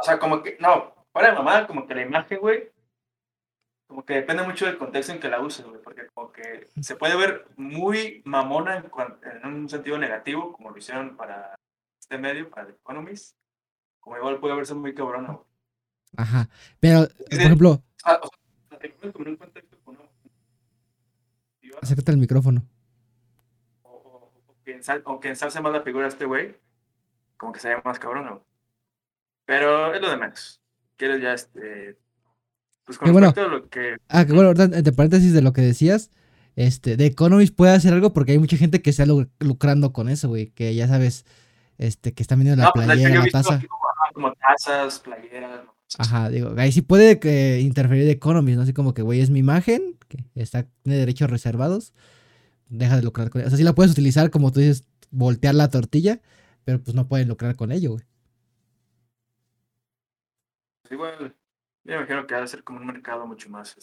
[0.00, 2.72] o sea, como que, no, para mamá, como que la imagen, güey,
[3.86, 6.96] como que depende mucho del contexto en que la uses, güey, porque como que se
[6.96, 8.84] puede ver muy mamona
[9.22, 11.59] en un sentido negativo, como lo hicieron para
[12.00, 13.36] este medio, para The Economist,
[14.00, 15.46] como igual puede verse muy cabrona, güey.
[16.16, 16.48] ajá.
[16.80, 18.30] Pero, por ejemplo, o sea, como
[19.04, 19.28] un con
[19.96, 20.08] una-
[21.82, 22.66] acércate al micrófono.
[23.82, 26.56] o, o- o que ensal- o que ensalce más la figura de este güey,
[27.36, 28.44] como que se ve más cabrón, ¿no?
[29.46, 30.60] Pero es lo de menos.
[30.96, 31.98] Quieres ya este.
[32.84, 33.28] Pues con Que bueno.
[33.28, 33.96] respecto a lo que.
[34.08, 36.10] Ah, que bueno, ahorita, entre paréntesis de lo que decías,
[36.56, 40.08] este, The Economist puede hacer algo porque hay mucha gente que está lu- lucrando con
[40.08, 40.50] eso, güey.
[40.50, 41.24] Que ya sabes,
[41.80, 43.66] este, que están vendiendo la No, pues, de playera, la visto taza.
[43.66, 45.62] como, ajá, como tazas, playeras.
[45.98, 48.62] Ajá, digo, ahí sí puede que interferir The Economist, ¿no?
[48.64, 51.94] Así como que, güey, es mi imagen, que está, tiene derechos reservados,
[52.68, 53.46] deja de lucrar con ella.
[53.46, 56.20] O sea, sí la puedes utilizar, como tú dices, voltear la tortilla,
[56.64, 58.04] pero pues no pueden lucrar con ello, güey.
[60.82, 61.34] Pues igual,
[61.84, 63.74] yo me imagino que ha de ser como un mercado mucho más.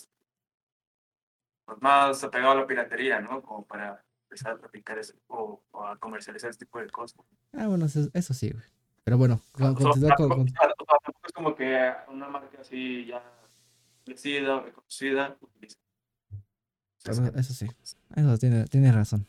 [1.66, 3.42] pues, más apegado a la piratería, ¿no?
[3.42, 4.06] Como para
[4.46, 7.20] empezar a ese, o, o a comercializar ese tipo de cosas.
[7.54, 8.64] Ah, bueno, eso, eso sí, güey.
[9.04, 11.94] Pero bueno, con- O sea, continúa con- tampoco, con- o sea, tampoco es como que
[12.10, 13.24] una marca así ya
[14.06, 15.78] o reconocida utiliza.
[17.06, 17.68] Eso, eso sí,
[18.16, 19.26] eso tiene, tiene razón.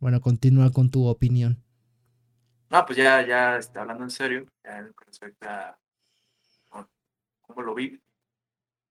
[0.00, 1.62] Bueno, continúa con tu opinión.
[2.70, 5.78] No, pues ya, ya está hablando en serio, ya que respecta
[6.70, 6.88] a
[7.42, 8.00] cómo lo vi.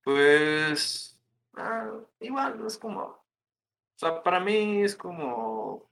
[0.04, 1.20] Pues,
[1.58, 3.21] ah, igual, es como,
[4.02, 5.90] sea, para mí es como,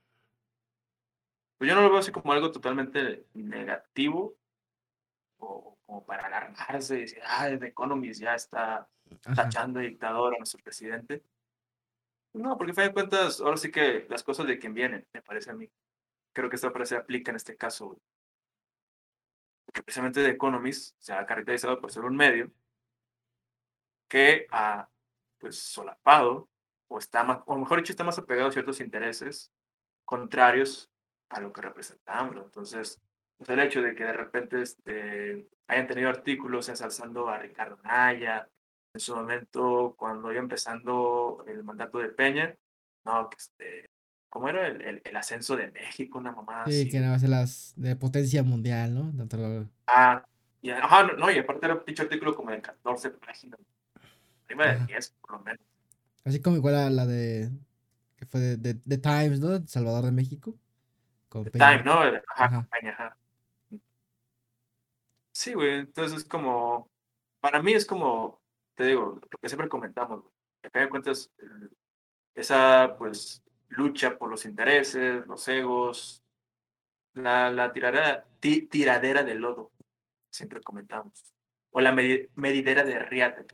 [1.58, 4.36] pues yo no lo veo así como algo totalmente negativo
[5.38, 8.90] o como para alarmarse y decir, ah, The Economist ya está
[9.36, 11.24] tachando de dictador a nuestro presidente.
[12.34, 15.22] No, porque a fin de cuentas, ahora sí que las cosas de quien vienen, me
[15.22, 15.70] parece a mí.
[16.34, 18.00] Creo que esta frase aplica en este caso.
[19.66, 22.52] Porque precisamente The Economist se ha caracterizado por ser un medio
[24.08, 24.90] que ha,
[25.38, 26.49] pues, solapado,
[26.90, 29.52] o está más, o mejor dicho, está más apegado a ciertos intereses
[30.04, 30.92] contrarios
[31.30, 32.36] a lo que representamos.
[32.36, 33.00] Entonces,
[33.38, 38.50] pues, el hecho de que de repente este, hayan tenido artículos ensalzando a Ricardo Naya,
[38.94, 42.56] en su momento, cuando iba empezando el mandato de Peña,
[43.06, 43.90] no, que este,
[44.30, 46.18] ¿cómo era el, el, ascenso de México?
[46.18, 49.12] Una mamá Sí, que era las de potencia mundial, ¿no?
[49.86, 50.26] Ah,
[50.62, 53.60] y, ajá, no, y aparte era un dicho artículo como de 14 páginas,
[54.48, 55.62] arriba de 10 por lo menos.
[56.24, 57.50] Así como igual a la de,
[58.18, 59.66] que fue de, de, Times, ¿no?
[59.68, 60.56] Salvador de México.
[61.30, 61.94] Con The Times, ¿no?
[61.94, 62.68] Ajá, ajá.
[62.72, 63.18] Peña, ajá.
[65.32, 66.90] Sí, güey, entonces es como,
[67.40, 68.42] para mí es como,
[68.76, 70.26] te digo, lo que siempre comentamos,
[70.62, 71.32] que a cuentas,
[72.36, 76.24] esa pues lucha por los intereses, los egos,
[77.14, 79.72] la, la tiradera, tiradera de lodo,
[80.30, 81.34] siempre comentamos,
[81.72, 83.46] o la medidera de riata.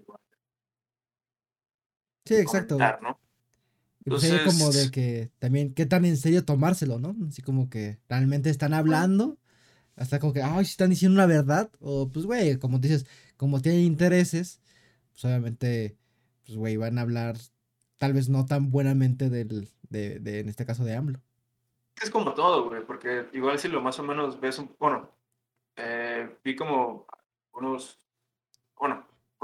[2.25, 2.77] Sí, exacto.
[3.01, 3.19] ¿no?
[4.05, 7.15] Entonces, como de que también, qué tan en serio tomárselo, ¿no?
[7.27, 9.38] Así como que realmente están hablando
[9.95, 11.71] hasta como que, ay, si están diciendo una verdad.
[11.79, 13.05] O pues, güey, como dices,
[13.38, 14.61] como tienen intereses,
[15.11, 15.97] pues obviamente,
[16.45, 17.38] pues, güey, van a hablar
[17.97, 21.21] tal vez no tan buenamente del, de, de, en este caso, de AMLO.
[22.01, 25.09] Es como todo, güey, porque igual si lo más o menos ves un, bueno,
[25.77, 27.07] eh, vi como
[27.53, 27.97] unos,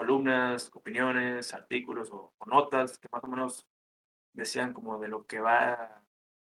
[0.01, 3.67] columnas, opiniones, artículos o, notas que más o menos
[4.33, 6.03] decían como de lo que va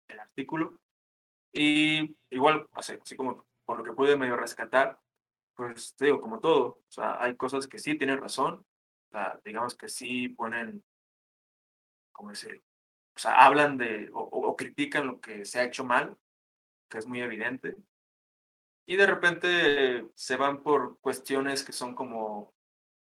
[0.07, 0.79] el artículo.
[1.53, 5.01] Y igual, así, como por lo que pude medio rescatar,
[5.57, 8.65] pues te digo, como todo, o sea, hay cosas que sí tienen razón,
[9.45, 10.85] digamos que sí ponen,
[12.13, 12.63] ¿cómo decir?
[13.17, 16.17] O sea, hablan de o, critican lo que se ha hecho mal,
[16.89, 17.77] que es muy evidente,
[18.87, 22.55] y de repente se van por cuestiones que son como,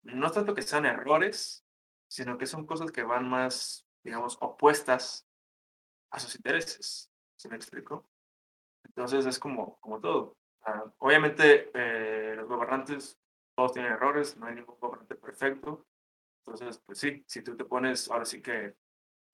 [0.03, 1.65] no tanto que sean errores,
[2.09, 5.27] sino que son cosas que van más, digamos, opuestas
[6.11, 7.11] a sus intereses.
[7.37, 8.09] ¿Se me explicó?
[8.85, 10.37] Entonces es como, como todo.
[10.63, 13.19] Ah, obviamente, eh, los gobernantes
[13.55, 15.87] todos tienen errores, no hay ningún gobernante perfecto.
[16.45, 18.75] Entonces, pues sí, si tú te pones ahora sí que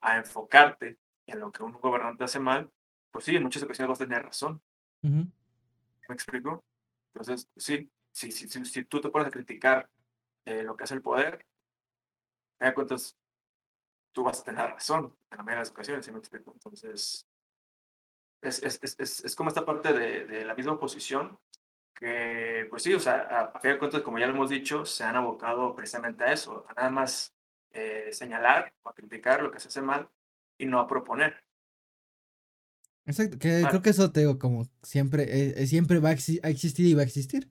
[0.01, 2.71] a enfocarte en lo que un gobernante hace mal,
[3.11, 4.63] pues sí, en muchas ocasiones vas a tener razón.
[5.03, 6.65] ¿Me explico?
[7.13, 9.89] Entonces, sí, si, si, si, tú te pones a criticar
[10.47, 11.45] lo que hace el poder,
[12.61, 13.17] me cuentas,
[14.13, 16.53] tú vas a tener razón en la mayoría de las ocasiones, me explico?
[16.53, 17.27] Entonces,
[18.43, 21.39] es, es, es, es como esta parte de, de, la misma oposición
[21.95, 24.85] que, pues sí, o sea, a, a fin de cuentas, como ya lo hemos dicho,
[24.85, 27.35] se han abocado precisamente a eso, a nada más
[27.73, 30.09] eh, señalar o a criticar lo que se hace mal
[30.59, 31.43] y no a proponer.
[33.05, 36.87] Exacto, que creo que eso te digo, como siempre, eh, eh, siempre va a, existir
[36.87, 37.51] y va a existir.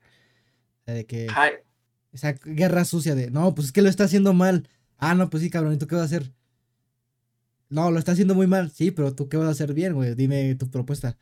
[0.86, 1.28] de que
[2.16, 4.68] esa guerra sucia de, no, pues es que lo está haciendo mal.
[4.98, 6.34] Ah, no, pues sí, cabrón, ¿y tú qué vas a hacer?
[7.70, 8.72] No, lo está haciendo muy mal.
[8.72, 10.16] Sí, pero tú qué vas a hacer bien, güey.
[10.16, 11.18] Dime tu propuesta.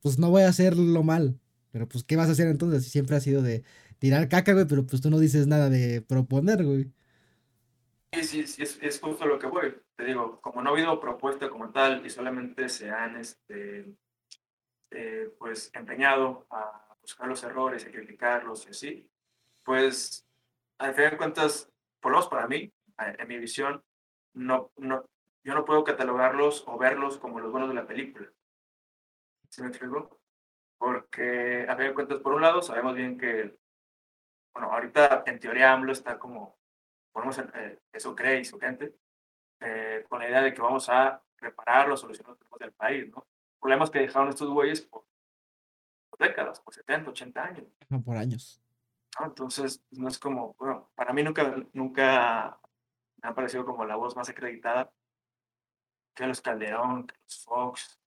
[0.00, 1.40] Pues no voy a hacerlo mal.
[1.72, 2.86] Pero pues, ¿qué vas a hacer entonces?
[2.90, 3.64] Siempre ha sido de
[3.98, 6.92] tirar caca, güey, pero pues tú no dices nada de proponer, güey.
[8.12, 9.74] Sí, sí, es, es justo lo que voy.
[9.96, 13.94] Te digo, como no ha habido propuesta como tal y solamente se han, este,
[14.90, 19.10] eh, pues, empeñado a buscar los errores, a criticarlos y así,
[19.64, 20.23] pues,
[20.78, 23.82] al fin de cuentas, por lo menos para mí, en mi visión,
[24.34, 25.04] no, no,
[25.44, 28.30] yo no puedo catalogarlos o verlos como los buenos de la película.
[29.50, 30.20] ¿Sí me explico?
[30.78, 33.56] Porque, a fin de cuentas, por un lado, sabemos bien que,
[34.52, 36.58] bueno, ahorita en teoría AMLO está como,
[37.12, 38.96] ponemos eh, eso cree y su gente,
[39.60, 43.26] eh, con la idea de que vamos a reparar solucionar los problemas del país, ¿no?
[43.60, 45.04] Problemas que dejaron estos güeyes por,
[46.18, 47.66] décadas, por 70, 80 años.
[47.88, 48.63] No, por años.
[49.22, 52.58] Entonces, no es como, bueno, para mí nunca, nunca
[53.22, 54.90] me ha parecido como la voz más acreditada
[56.14, 57.98] que los Calderón, que los Fox.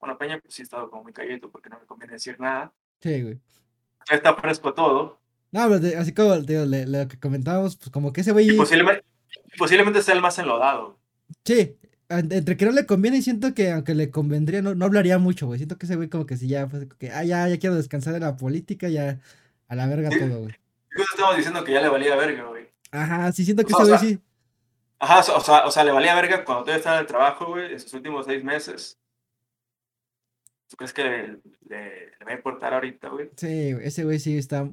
[0.00, 2.72] Bueno, Peña pues sí he estado como muy callado porque no me conviene decir nada.
[3.00, 3.40] Sí, güey.
[4.10, 5.18] está fresco todo.
[5.52, 8.56] No, pero así como lo que comentábamos, pues como que ese güey...
[8.56, 9.04] posiblemente,
[9.56, 10.98] posiblemente sea el más enlodado.
[11.44, 11.78] Sí,
[12.08, 15.46] entre que no le conviene y siento que aunque le convendría, no, no hablaría mucho,
[15.46, 15.58] güey.
[15.58, 18.12] Siento que ese güey como que si ya, pues, que, ah, ya, ya quiero descansar
[18.12, 19.20] de la política, ya
[19.68, 20.54] a la verga todo, güey.
[20.90, 22.68] Incluso estamos diciendo que ya le valía verga, güey.
[22.90, 24.20] Ajá, sí, siento que ese güey sí.
[24.98, 27.72] Ajá, o sea, o sea, le valía verga cuando todavía estaba en el trabajo, güey,
[27.72, 28.98] en sus últimos seis meses.
[30.68, 31.26] ¿Tú crees que le,
[31.68, 33.30] le- le va a importar ahorita, güey?
[33.36, 34.68] Sí, ese güey sí está.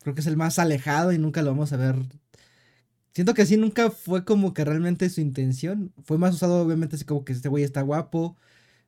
[0.00, 1.96] Creo que es el más alejado y nunca lo vamos a ver.
[3.14, 5.92] Siento que sí, nunca fue como que realmente su intención.
[6.04, 8.36] Fue más usado, obviamente, así como que este güey está guapo,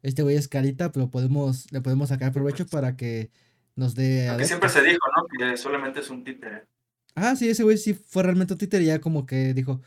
[0.03, 3.31] este güey es carita, pero podemos, le podemos sacar provecho para que
[3.77, 4.29] nos dé.
[4.29, 5.27] Aunque siempre se dijo, ¿no?
[5.27, 6.67] Que solamente es un títere.
[7.15, 9.81] Ah, sí, ese güey sí fue realmente un títere y ya como que dijo,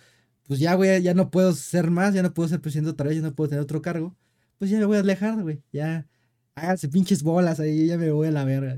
[0.47, 3.17] pues ya, güey, ya no puedo ser más, ya no puedo ser presidente otra vez,
[3.17, 4.15] ya no puedo tener otro cargo.
[4.57, 5.61] Pues ya me voy a alejar, güey.
[5.71, 6.07] Ya,
[6.55, 8.77] háganse pinches bolas ahí, ya me voy a la verga.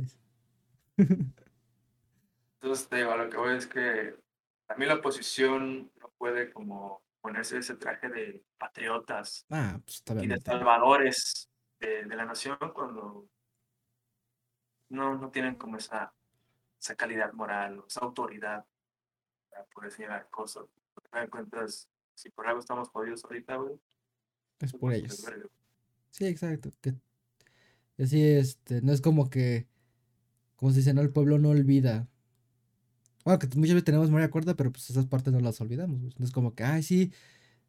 [2.62, 4.16] Entonces, te digo, a lo que voy es que
[4.68, 10.28] a mí la oposición no puede como ponerse ese traje de patriotas Ah, pues y
[10.28, 13.28] de salvadores de, de la nación cuando
[14.92, 16.14] no, no tienen como esa,
[16.80, 18.66] esa calidad moral, o esa autoridad
[19.50, 20.66] para poder señalar cosas.
[20.96, 23.74] Al final cuentas, si por algo estamos jodidos ahorita, güey,
[24.60, 25.26] Es pues por ellos.
[26.12, 26.74] Sí, exacto.
[26.82, 26.96] Que
[27.98, 29.68] así, este, no es como que,
[30.56, 32.08] como se dice, no, el pueblo no olvida.
[33.24, 36.14] Bueno, que muchas veces tenemos memoria corta, pero pues esas partes no las olvidamos, güey.
[36.18, 37.14] No es como que, ay, sí,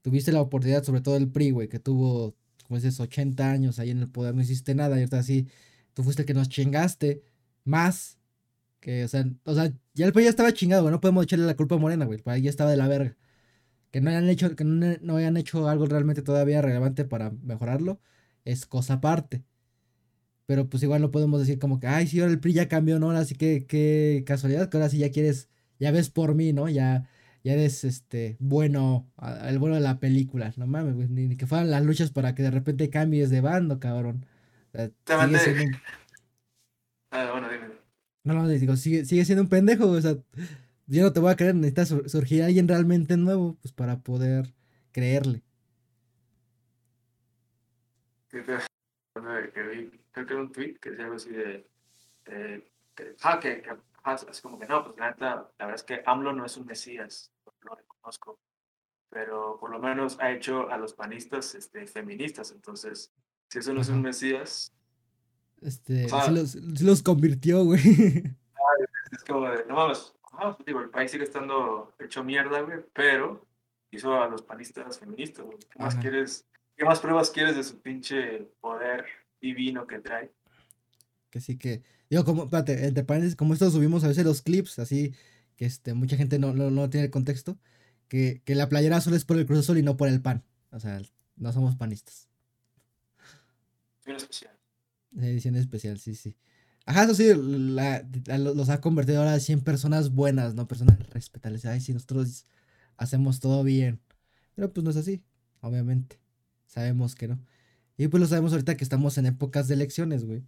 [0.03, 2.35] tuviste la oportunidad, sobre todo el PRI, güey, que tuvo,
[2.67, 5.49] como dices, 80 años ahí en el poder, no hiciste nada, y ahorita así,
[5.95, 7.23] tú fuiste el que nos chingaste
[7.65, 8.19] más,
[8.81, 11.47] que, o sea, o sea, ya el PRI ya estaba chingado, güey, no podemos echarle
[11.47, 13.17] la culpa a Morena, güey, el país ya estaba de la verga.
[13.93, 18.01] Que no hayan hecho, que no, no hayan hecho algo realmente todavía relevante para mejorarlo,
[18.45, 19.45] es cosa aparte.
[20.47, 22.99] Pero pues igual no podemos decir como que, ay, sí, ahora el PRI ya cambió,
[22.99, 23.07] ¿no?
[23.07, 26.69] Ahora sí que, qué casualidad, que ahora sí ya quieres, ya ves por mí, ¿no?
[26.69, 27.09] Ya,
[27.45, 29.11] ya eres, este, bueno,
[29.47, 32.43] el bueno de la película, no mames, ni, ni que fueran las luchas para que
[32.43, 34.27] de repente cambies de bando, cabrón.
[34.73, 35.77] Sea, siendo un,
[37.11, 37.67] Ah, bueno, dime.
[38.25, 40.17] no, no, digo, sigue, sigue siendo un pendejo, o sea,
[40.87, 44.55] yo no te voy a creer, necesitas sur- surgir alguien realmente nuevo, pues para poder
[44.93, 45.43] creerle.
[50.13, 51.67] creo que era un tweet que decía algo así de,
[53.23, 53.71] ah, que, que,
[54.05, 56.57] ah, así como que no, pues la neta, la verdad es que AMLO no es
[56.57, 57.31] un mesías,
[57.61, 58.39] lo reconozco,
[59.11, 63.13] pero por lo menos ha hecho a los panistas este, feministas, entonces,
[63.53, 64.73] si eso no es un mesías,
[65.61, 66.25] Este, Ah.
[66.27, 67.81] sí los, los convirtió, güey.
[69.13, 73.47] es como de, no mames, ah, digo, el país sigue estando hecho mierda, güey, pero
[73.91, 75.59] hizo a los panistas feministas, güey.
[75.71, 76.47] ¿Qué más quieres?
[76.77, 79.05] ¿Qué más pruebas quieres de su pinche poder
[79.41, 80.33] divino que trae?
[81.31, 81.83] Que sí que.
[82.09, 85.15] Digo, como, espérate, entre paréntesis, como esto subimos a veces los clips, así
[85.57, 87.59] que este, mucha gente no, no, no tiene el contexto.
[88.09, 90.43] Que, que la playera azul es por el Cruz Azul y no por el pan.
[90.71, 91.01] O sea,
[91.37, 92.29] no somos panistas.
[94.05, 94.53] Bien especial.
[95.17, 96.37] Edición especial, sí, sí.
[96.87, 100.67] Ajá, eso sí, la- la- los ha convertido ahora así en personas buenas, ¿no?
[100.67, 101.65] Personas respetables.
[101.65, 102.47] Ay, sí, nosotros
[102.97, 104.01] hacemos todo bien.
[104.55, 105.23] Pero pues no es así,
[105.61, 106.19] obviamente.
[106.67, 107.41] Sabemos que no.
[107.97, 110.43] Y pues lo sabemos ahorita que estamos en épocas de elecciones, güey.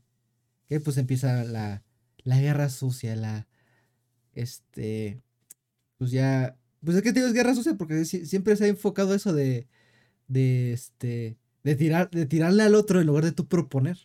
[0.68, 1.84] Que pues empieza la,
[2.24, 3.46] la guerra sucia, la.
[4.34, 5.22] Este.
[5.98, 6.58] Pues ya.
[6.84, 9.68] Pues es que digo es guerra sucia porque si- siempre se ha enfocado eso de.
[10.28, 11.38] De este.
[11.64, 13.98] De, tirar, de tirarle al otro en lugar de tú proponer.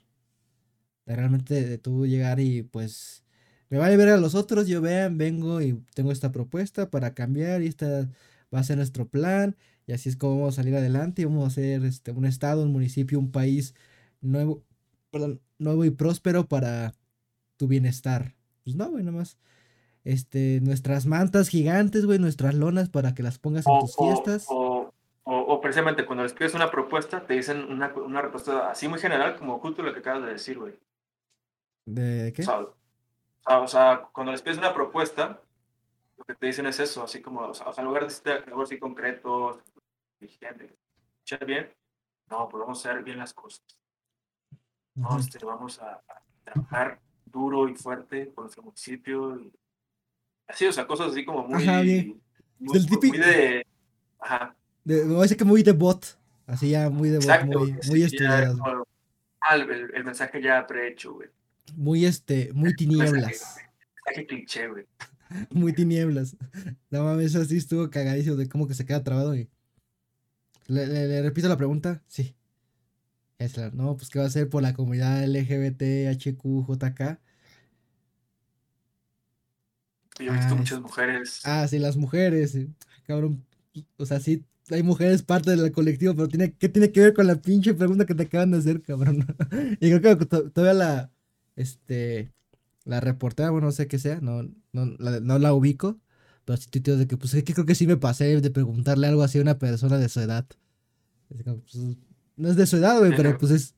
[1.06, 3.24] De realmente de tú llegar y pues.
[3.70, 7.62] Me vale ver a los otros, yo vean, vengo y tengo esta propuesta para cambiar
[7.62, 8.10] y esta
[8.52, 9.56] va a ser nuestro plan
[9.90, 12.62] y así es como vamos a salir adelante y vamos a hacer este, un estado,
[12.62, 13.74] un municipio, un país
[14.22, 14.64] nuevo,
[15.10, 16.94] perdón, nuevo y próspero para
[17.58, 18.36] tu bienestar.
[18.64, 19.40] Pues no, güey, nomás.
[20.04, 24.46] Este, nuestras mantas gigantes, güey, nuestras lonas para que las pongas en tus fiestas.
[25.52, 29.36] O- precisamente cuando les pides una propuesta, te dicen una, una respuesta así muy general,
[29.38, 30.76] como justo lo que acabas de decir, güey.
[31.86, 32.44] ¿De qué?
[32.44, 32.68] O sea,
[33.60, 35.42] o sea, cuando les pides una propuesta,
[36.18, 38.62] lo que te dicen es eso, así como, o sea, en lugar de decirte algo
[38.64, 39.62] así concreto,
[40.20, 40.78] vigente,
[41.46, 41.72] bien,
[42.30, 43.64] no, pues vamos a hacer bien las cosas.
[44.96, 49.40] No, este, vamos a, a trabajar duro y fuerte por nuestro municipio.
[49.40, 49.52] Y
[50.48, 51.64] así, o sea, cosas así como muy.
[51.64, 52.22] Ajá, bien.
[52.60, 53.66] Muy, muy típico- de.
[54.20, 56.18] Ajá, De, me parece que muy de bot.
[56.48, 57.60] Así ya, muy de bot, exacto.
[57.60, 58.74] muy, sí, muy estudiadas, güey.
[58.74, 58.86] como-
[59.52, 61.30] el, mensaje ya prehecho, güey.
[61.76, 63.58] Muy este, muy tinieblas.
[64.06, 64.86] Mensaje cliché, güey.
[65.52, 66.36] Muy tinieblas.
[66.90, 69.48] No mames, eso sí estuvo cagadísimo de cómo que se queda trabado y.
[70.68, 72.02] ¿Le, le- le repito la pregunta?
[72.08, 72.36] Sí.
[73.38, 77.20] Es la, no, pues ¿qué va a hacer por la comunidad LGBT, HQ, JK?
[80.20, 81.42] Yo he visto Ah, muchas mujeres.
[81.46, 82.58] Ah, sí, las mujeres.
[83.06, 83.46] Cabrón.
[83.98, 87.28] O sea, sí, hay mujeres parte del colectivo, pero tiene, ¿qué tiene que ver con
[87.28, 89.26] la pinche pregunta que te acaban de hacer, cabrón?
[89.80, 91.12] y creo que to- todavía la,
[91.56, 92.34] este,
[92.86, 94.44] la reportera, bueno, no sé qué sea, no,
[94.74, 96.00] no, la, no la ubico,
[96.46, 99.08] pero sí tuiteó de que, pues, es que creo que sí me pasé de preguntarle
[99.08, 100.46] algo así a una persona de su edad.
[101.30, 101.76] Es pues,
[102.36, 103.76] no es de su edad, güey, pero pues es,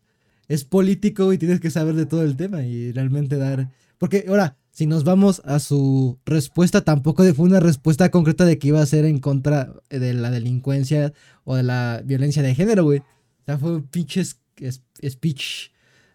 [0.48, 3.72] es político y tienes que saber de todo el tema y realmente dar.
[3.98, 8.70] Porque ahora, si nos vamos a su respuesta, tampoco fue una respuesta concreta de que
[8.70, 11.14] iba a ser en contra de la delincuencia
[11.44, 13.00] o de la violencia de género, güey.
[13.00, 15.72] O sea, fue un pinche speech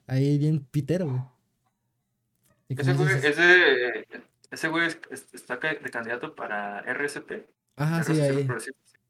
[0.06, 1.22] ahí bien pitero, güey.
[2.68, 4.06] Ese güey, ese,
[4.50, 4.88] ese güey
[5.32, 7.46] está de candidato para RSP.
[7.76, 8.48] Ajá, sí, ahí.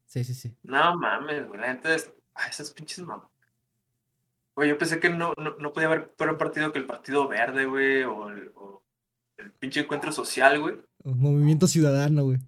[0.06, 0.56] Sí, sí, sí.
[0.64, 1.60] No mames, güey.
[1.60, 2.12] La gente es...
[2.34, 3.28] Ay, esas pinches mamás.
[4.56, 7.66] Güey, yo pensé que no, no, no podía haber peor partido que el Partido Verde,
[7.66, 8.82] güey, o el, o
[9.38, 10.76] el pinche encuentro social, güey.
[11.04, 12.38] movimiento ciudadano, güey.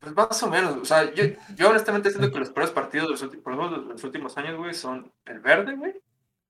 [0.00, 1.24] Pues más o menos, o sea, yo,
[1.56, 4.72] yo honestamente siento que los peores partidos de los, últimos, de los últimos años, güey,
[4.72, 5.94] son el Verde, güey,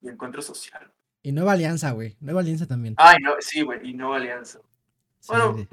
[0.03, 0.93] y Encuentro Social.
[1.23, 2.17] Y Nueva Alianza, güey.
[2.21, 2.95] Nueva Alianza también.
[2.99, 4.61] Ay, no, sí, güey, y Nueva Alianza.
[5.29, 5.67] bueno,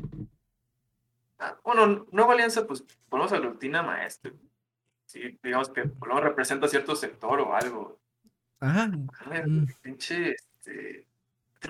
[1.39, 4.33] ah, bueno, Nueva Alianza, pues ponemos a Rutina Maestro.
[5.05, 7.99] Sí, digamos que por lo menos representa cierto sector o algo.
[8.59, 8.87] Ajá.
[8.87, 9.67] Mm.
[9.81, 11.05] Pinche, este,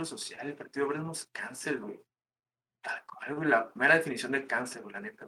[0.06, 2.00] social, el Partido no es cáncer, güey.
[2.82, 5.28] Tal cual, güey, la primera definición de cáncer, güey, la neta.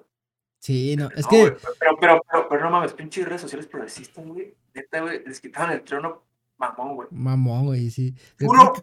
[0.60, 1.56] Sí, no, es que.
[1.80, 4.54] pero, pero, pero, pero, no mames, pinche redes sociales progresistas, güey.
[4.74, 6.24] Neta, güey, les quitaban el trono
[6.58, 7.08] mamón, güey.
[7.12, 8.16] Mamón, güey, sí.
[8.38, 8.74] Puro,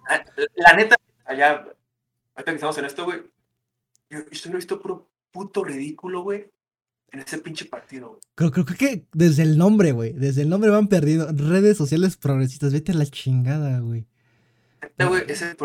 [0.56, 1.64] la, neta, allá,
[2.34, 3.22] ahorita que estamos en esto, güey,
[4.10, 6.50] yo, yo he visto puro puto ridículo, güey,
[7.10, 8.20] en ese pinche partido, güey.
[8.34, 11.26] Creo, creo, que desde el nombre, güey, desde el nombre van perdiendo.
[11.32, 14.06] Redes sociales progresistas, vete a la chingada, güey.
[14.84, 15.56] Neta, güey, ese,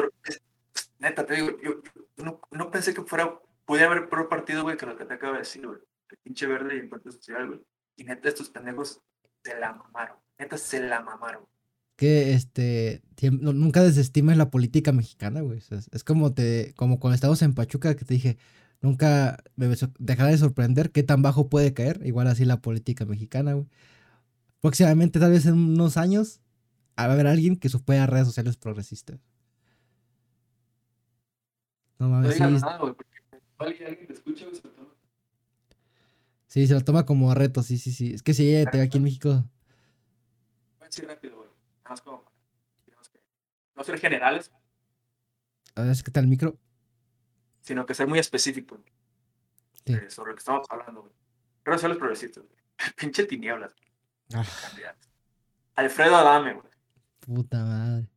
[0.99, 1.81] neta, te digo, yo,
[2.17, 5.39] no, pensé que fuera, pudiera haber peor partido, güey, que lo que te acabo de
[5.39, 5.79] decir, güey.
[6.09, 7.61] El pinche verde y encuentro social, güey.
[7.95, 9.01] Y neta, estos pendejos
[9.43, 10.17] se la mamaron.
[10.37, 11.45] Neta, se la mamaron
[11.99, 15.59] que este nunca desestimes la política mexicana, güey.
[15.91, 18.37] es como te como cuando estábamos en Pachuca que te dije,
[18.81, 19.67] nunca me
[19.99, 23.67] dejará de sorprender qué tan bajo puede caer, igual así la política mexicana, güey.
[24.61, 26.41] Próximamente, tal vez en unos años,
[27.05, 29.19] haber alguien que supera redes sociales progresistas.
[31.97, 32.39] No mames, sí.
[32.41, 34.89] Nada, güey, porque alguien te escucha, güey, se lo toma.
[36.47, 38.13] Sí, se lo toma como reto, sí, sí, sí.
[38.13, 39.43] Es que sí, aquí en México.
[40.89, 41.49] Sí, rápido, güey
[41.89, 42.23] más como,
[43.75, 44.51] no ser generales.
[45.75, 46.57] A ver, ¿qué tal el micro?
[47.61, 48.79] Sino que ser muy específico
[49.85, 51.13] eh, sobre lo que estamos hablando, güey.
[51.63, 52.43] Pero los progresistas,
[52.95, 53.75] Pinche tinieblas.
[54.33, 54.45] Ah.
[55.75, 56.68] Alfredo Adame, güey.
[57.19, 58.07] Puta madre.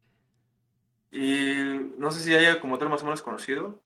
[1.10, 3.82] Y no sé si haya como otro más o menos conocido.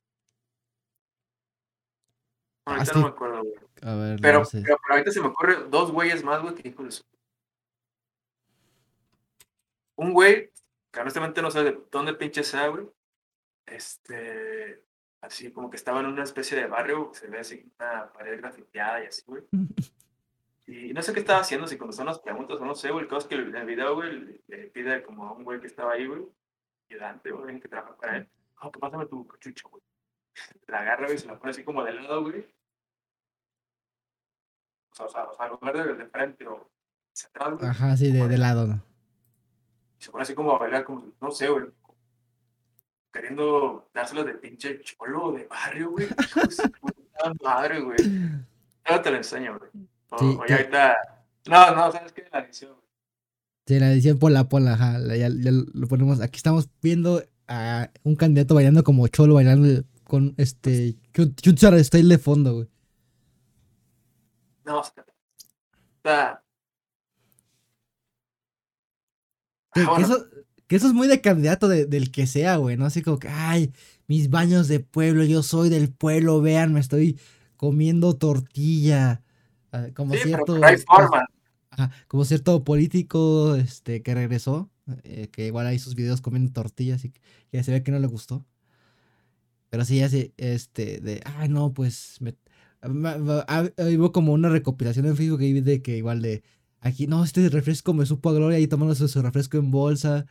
[2.64, 3.54] ahorita no me acuerdo, güey.
[3.82, 6.90] A ver, pero, pero, ahorita se me ocurre dos güeyes más, güey, que hijo de
[9.96, 10.50] un güey,
[10.92, 12.86] que honestamente no sé de dónde pinche sea, güey,
[13.66, 14.84] este,
[15.20, 19.02] así como que estaba en una especie de barrio, se ve así una pared grafiteada
[19.02, 19.42] y así, güey.
[20.66, 23.04] Y no sé qué estaba haciendo, si son las preguntas o no sé, güey.
[23.04, 25.68] El caso es que en el video, güey, le pide como a un güey que
[25.68, 26.22] estaba ahí, güey,
[26.90, 28.28] ayudante, güey, que trabaja para él.
[28.56, 29.82] Ah, oh, pásame tu cachucha, güey.
[30.66, 32.46] La agarra, güey, se la pone así como de lado, güey.
[34.90, 36.70] O sea, o sea, o sea, lugar de, de frente o
[37.36, 37.70] güey.
[37.70, 38.82] Ajá, sí, de, de lado, ¿no?
[39.98, 41.66] se pone así como a bailar, como, no sé, güey,
[43.12, 46.06] queriendo dárselo de pinche cholo de barrio, güey.
[47.42, 47.96] madre, güey.
[48.84, 49.70] Ahora te lo enseño, güey.
[50.18, 50.96] Sí, oye, ahorita.
[51.48, 52.24] No, no, ¿sabes qué?
[52.32, 52.74] La edición.
[53.66, 54.98] Sí, la edición por la pola, ajá.
[55.14, 56.20] Ya, ya, lo ponemos.
[56.20, 60.96] Aquí estamos viendo a un candidato bailando como cholo, bailando con este.
[61.12, 62.68] Chuchar style de fondo, güey.
[64.64, 66.42] No, está.
[69.72, 69.82] Que,
[70.74, 72.86] eso, es muy de candidato del que sea, güey, ¿no?
[72.86, 73.72] Así como que, ay,
[74.06, 77.20] mis baños de pueblo, yo soy del pueblo, vean, me estoy
[77.56, 79.22] comiendo tortilla.
[79.76, 80.58] Ah, como cierto.
[80.64, 81.26] hay forma.
[82.08, 84.70] como cierto político este, que regresó,
[85.04, 87.12] eh, que igual hay sus videos comiendo tortillas y
[87.50, 88.46] que se ve que no le gustó.
[89.68, 92.34] Pero sí, así, este, de, ay, no, pues, me,
[92.82, 96.42] hubo como una recopilación en Facebook de que igual de,
[96.80, 100.26] Aquí, no, este refresco me supo a gloria ahí tomándose su refresco en bolsa.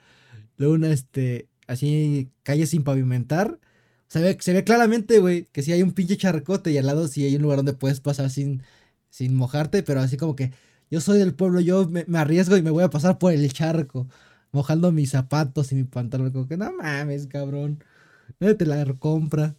[0.57, 3.59] Luego una, este, así, calle sin pavimentar.
[4.07, 7.07] Se ve, se ve claramente, güey, que si hay un pinche charcote y al lado
[7.07, 8.63] sí hay un lugar donde puedes pasar sin,
[9.15, 10.51] sin mojarte, pero así como que
[10.91, 14.07] yo soy del pueblo, yo me, arriesgo y me voy a pasar por el charco,
[14.51, 16.31] mojando mis zapatos y mi pantalón.
[16.31, 17.83] Como que no mames, cabrón.
[18.39, 19.55] No te la compra.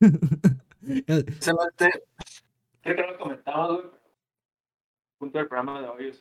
[1.40, 1.90] Se mate.
[2.82, 3.98] Creo que lo comentamos, güey
[5.18, 6.12] punto del programa de hoy he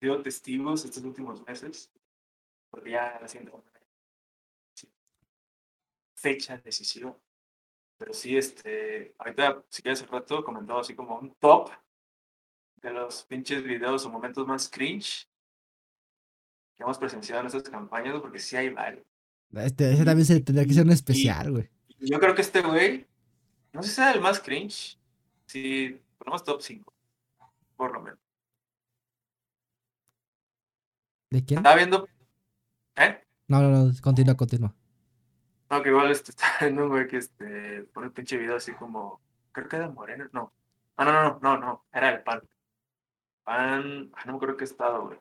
[0.00, 1.90] sido testigos estos últimos meses,
[2.70, 3.52] porque ya la siguiente
[6.14, 7.16] fecha decisiva.
[7.98, 11.70] Pero sí, este, ahorita, si quieres, hace rato comentado así como un top
[12.76, 15.28] de los pinches videos o momentos más cringe
[16.76, 19.04] que hemos presenciado en estas campañas, porque sí hay varios.
[19.52, 21.68] Este, ese también se tendría que ser un especial, güey.
[21.98, 23.04] Yo creo que este güey,
[23.72, 24.96] no sé si sea el más cringe,
[25.46, 26.94] sí, ponemos top 5,
[27.76, 28.20] por lo menos.
[31.30, 31.58] ¿De quién?
[31.58, 32.08] Estaba viendo,
[32.96, 33.24] ¿eh?
[33.48, 34.74] No, no, no, continúa, continúa.
[35.70, 38.72] No, que igual este, está viendo un güey que este, pone un pinche video así
[38.72, 39.20] como,
[39.52, 40.52] creo que era Moreno, no.
[40.96, 42.42] Ah, no, no, no, no, no, era el pan.
[43.44, 45.18] Pan, ah, no me acuerdo qué estado, güey.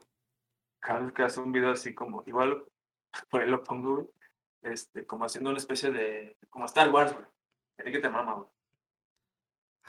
[0.79, 2.63] Cada vez que hace un video así como, igual,
[3.29, 4.07] por ahí lo pongo, güey,
[4.63, 7.25] este, como haciendo una especie de, como Star Wars, güey.
[7.75, 8.47] Tiene que te mama, güey.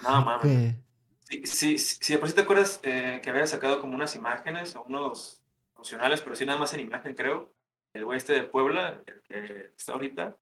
[0.03, 0.43] No, mames.
[0.43, 0.89] Que-
[1.29, 5.43] de por sí te acuerdas eh, que había sacado como unas imágenes o unos
[5.75, 7.53] funcionales, pero sí nada más en imagen, creo.
[7.93, 10.37] El güey este de Puebla, el que está ahorita.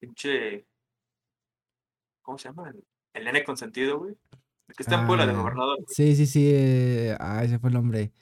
[0.00, 0.66] Pinche.
[2.22, 2.70] ¿Cómo se llama?
[2.70, 2.84] El,
[3.14, 4.14] el nene consentido, güey.
[4.68, 5.76] El que está en Puebla de Ah, gobernador.
[5.76, 5.86] güey.
[5.88, 6.50] Sí, sí, sí.
[6.52, 8.12] eh, ah, ese fue el nombre.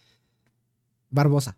[1.10, 1.56] Barbosa.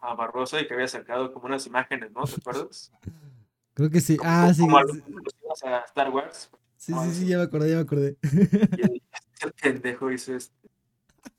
[0.00, 2.24] A Barroso y que había sacado como unas imágenes, ¿no?
[2.24, 2.92] ¿Te acuerdas?
[3.74, 4.16] Creo que sí.
[4.16, 4.60] Como, Ah, sí.
[4.60, 6.50] como sí, alusiones a Star Wars.
[6.76, 8.16] Sí, sí, sí, ya me acordé, ya me acordé.
[8.22, 9.02] Y el,
[9.42, 10.54] el pendejo hizo este.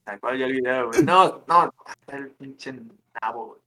[0.03, 1.03] Tal cual ya el video, güey.
[1.03, 1.73] No, no,
[2.07, 2.73] el pinche
[3.21, 3.61] nabo, güey.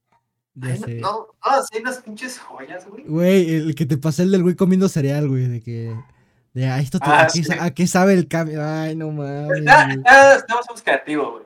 [0.55, 0.93] Ya Ay, no- sé.
[0.95, 1.09] No,
[1.45, 3.03] no, sí, unas pinches joyas, güey.
[3.05, 5.95] Güey, el que te pasé el del güey comiendo cereal, güey, de que...
[6.53, 7.53] De, ah, esto te- Ah, ¿a, qué, sí.
[7.57, 8.61] a qué sabe el cambio?
[8.63, 9.63] Ay, no mames, güey.
[9.63, 11.43] ya estamos creativos, güey.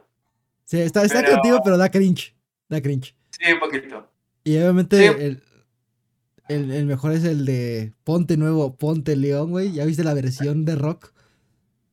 [0.66, 2.36] Sí, está, está Pero- creativo, pero da cringe.
[2.70, 3.16] Da cringe.
[3.30, 4.10] Sí, un poquito.
[4.44, 5.04] Y obviamente Sí.
[5.24, 5.44] el,
[6.48, 9.72] el, el mejor es el de Ponte Nuevo, Ponte León, güey.
[9.74, 11.12] ¿Ya viste la versión de rock?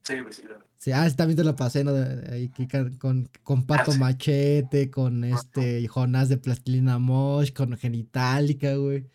[0.05, 0.43] Sí, güey, sí.
[0.49, 1.93] lo- Sí, ah, también te la pasé, ¿no?
[2.33, 2.51] Ahí
[2.99, 4.01] con, con Pato Ah, sí.
[4.01, 9.09] Machete, con este Jonás de Plastilina Mosh, con Genitalica, güey.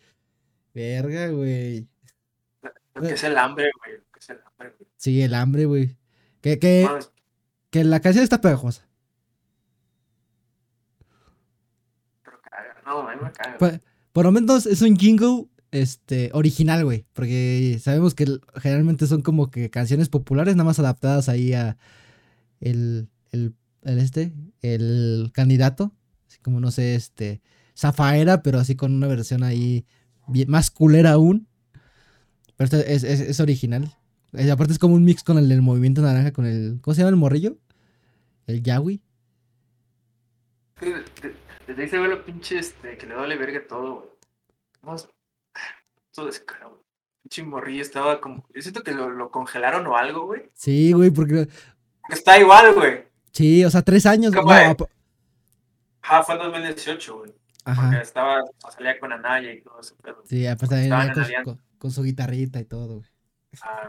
[0.72, 1.86] Verga, güey.
[2.94, 3.98] Lo que es el hambre, güey.
[3.98, 4.88] Lo que es el hambre, güey.
[4.96, 5.98] Sí, el hambre, güey.
[6.40, 6.88] Que, que,
[7.68, 8.88] que la canción está pegajosa.
[12.24, 12.82] pero caga.
[12.86, 13.58] No, a mí me caga.
[13.58, 13.80] Pues,
[14.12, 17.06] por lo menos es un jingle este, original, güey.
[17.12, 21.76] Porque sabemos que generalmente son como que canciones populares, nada más adaptadas ahí a
[22.60, 25.92] el, el, este, el candidato.
[26.28, 27.40] Así como, no sé, este,
[27.76, 29.86] Zafaera, pero así con una versión ahí
[30.46, 31.46] más culera aún.
[32.56, 33.94] Pero este es, es, es original.
[34.34, 37.00] Eh, aparte es como un mix con el del Movimiento Naranja, con el, ¿cómo se
[37.00, 37.56] llama el morrillo?
[38.46, 39.00] El Yawi.
[41.66, 43.94] Desde ahí se ve lo pinche este, que le vale verga todo,
[44.82, 44.98] güey.
[46.18, 46.82] Todo descarado, güey.
[47.22, 48.44] Pinche morrillo estaba como.
[48.54, 50.50] Yo siento que lo, lo congelaron o algo, güey.
[50.54, 51.46] Sí, güey, porque...
[52.00, 53.04] Porque está igual, güey.
[53.32, 54.34] Sí, o sea, tres años.
[54.34, 54.82] ¿Cómo no, ap-
[56.02, 57.30] Ah, fue en 2018, güey.
[57.64, 58.00] Porque Ajá.
[58.00, 58.40] estaba,
[58.74, 60.24] salía con Anaya y todo ese pedo.
[60.26, 61.44] Sí, aparte también Estaban venía con, su- alianza.
[61.44, 63.08] con- con su guitarrita y todo, güey.
[63.62, 63.88] Ah,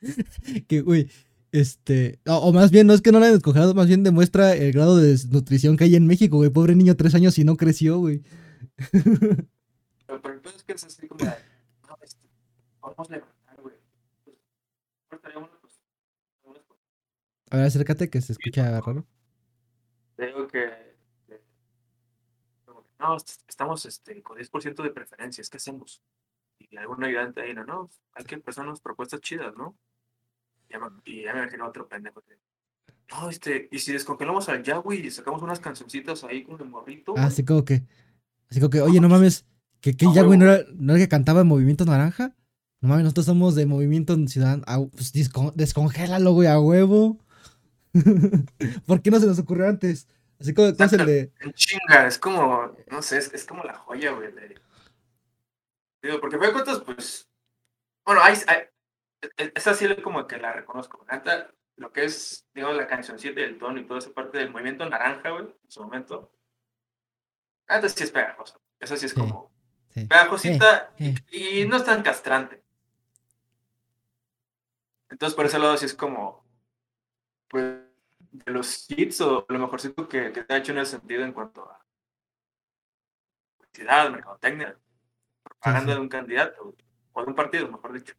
[0.68, 1.10] Que, güey,
[1.52, 2.18] este.
[2.26, 4.72] O, o más bien, no es que no lo hayan descongelado, más bien demuestra el
[4.72, 6.50] grado de desnutrición que hay en México, güey.
[6.50, 8.22] Pobre niño, tres años y no creció, güey.
[10.08, 12.26] pero, el es que es así como no, este,
[12.80, 13.74] vamos a levantar, güey.
[14.24, 14.36] Pues.
[17.50, 19.06] A ver, acércate que se escucha raro.
[20.18, 20.96] Digo que,
[21.26, 21.42] que-
[22.66, 26.02] como que, no, est- estamos este, con 10% de preferencias, ¿qué hacemos?
[26.58, 29.76] Y algún ayudante ahí, no, no, hay que empezar unas propuestas chidas, ¿no?
[30.68, 32.20] Ya me- y ya me imagino otro pendejo.
[32.22, 32.36] que,
[33.10, 37.12] No, este, y si descongelamos al Yahweh y sacamos unas cancioncitas ahí con el morrito.
[37.12, 37.82] Ah, güey?" así como que.
[38.50, 39.46] Así como que, oye, no mames.
[39.80, 42.34] Que, que A ya, güey, no era, no era que cantaba en Movimiento Naranja.
[42.80, 44.62] No mames, nosotros somos de Movimiento Ciudadano.
[44.66, 47.18] Ah, pues descon- descongélalo, güey, a huevo.
[48.86, 50.08] ¿Por qué no se nos ocurrió antes?
[50.40, 51.32] Así como, ¿cómo es el de.
[51.54, 54.32] Chinga, es como, no sé, es, es como la joya, güey.
[54.32, 54.60] de-
[56.02, 57.28] Digo, porque me cuentas, pues,
[58.04, 58.58] bueno, hay, hay,
[59.36, 61.04] e- esa sí es como que la reconozco.
[61.10, 64.50] Neta, lo que es, digo, la cancioncita y el tono y toda esa parte del
[64.50, 66.32] movimiento naranja, güey, en su momento.
[67.68, 68.56] Neta sí es pegajosa.
[68.78, 69.50] Esa sí es como
[69.90, 70.04] sí.
[70.06, 72.62] pegajosita Eh, y no es tan castrante.
[75.10, 76.44] Entonces, por ese lado sí es como,
[77.48, 77.78] pues,
[78.30, 81.32] de los hits o lo mejorcito que, que te ha hecho en el sentido en
[81.32, 81.84] cuanto a
[83.56, 84.78] publicidad, mercadotecnia,
[85.42, 85.96] propaganda sí.
[85.96, 86.74] de un candidato
[87.12, 88.14] o de un partido, mejor dicho.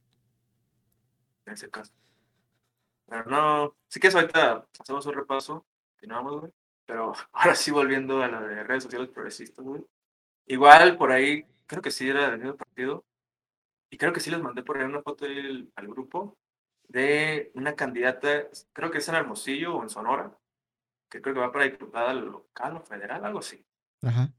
[1.46, 1.94] En ese caso.
[3.08, 6.54] Pero no, sí que eso ahorita hacemos un repaso, continuamos, güey.
[6.86, 9.84] Pero ahora sí volviendo a la de redes sociales progresistas, güey.
[10.46, 13.06] Igual por ahí, creo que sí era del mismo partido.
[13.92, 16.38] Y creo que sí les mandé por ahí una foto del- al grupo
[16.88, 20.36] de una candidata, creo que es en Hermosillo o en Sonora,
[21.10, 23.64] que creo que va para diputada local o federal, algo así.
[24.02, 24.34] Ajá.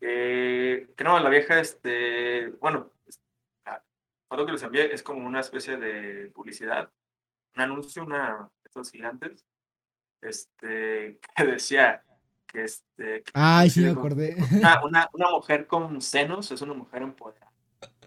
[0.00, 2.92] Que, que no, la vieja, este, bueno,
[3.64, 3.84] la
[4.28, 6.92] foto que les envié es como una especie de publicidad,
[7.56, 9.44] un anuncio, una, estos gigantes,
[10.20, 12.04] este, que decía
[12.50, 13.22] que este...
[13.22, 14.36] que Ay, sí me acordé.
[14.52, 17.52] Una, una, una mujer con senos es una mujer empoderada.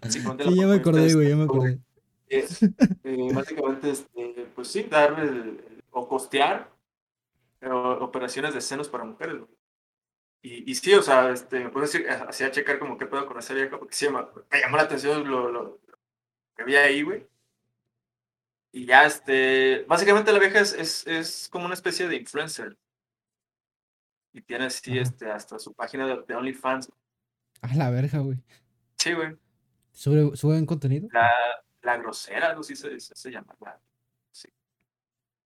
[0.02, 1.78] La Sí, ya me acordé, güey, ya me acordé.
[2.28, 6.70] es, eh, básicamente, este, pues sí, dar el- el- o costear
[8.00, 9.50] operaciones de senos para mujeres, güey.
[10.42, 13.26] Y, y sí, o sea, este, me puse así- así a checar como qué pedo
[13.26, 14.20] con esa vieja, porque sí, me,
[14.50, 15.80] me llamó la atención lo, lo- lo
[16.56, 17.24] que vi ahí, güey.
[18.72, 22.76] Y ya, este, básicamente la vieja es, es, es como una especie de influencer.
[24.32, 25.02] Y tiene así, Ajá.
[25.02, 26.90] este, hasta su página de, de OnlyFans.
[27.60, 28.38] A la verga, güey.
[28.96, 29.36] Sí, güey.
[29.92, 31.08] ¿Sube, ¿Suben contenido?
[31.12, 31.30] La,
[31.82, 33.54] la grosera, algo así se, se, se llama.
[33.60, 33.80] la-
[34.30, 34.48] sí.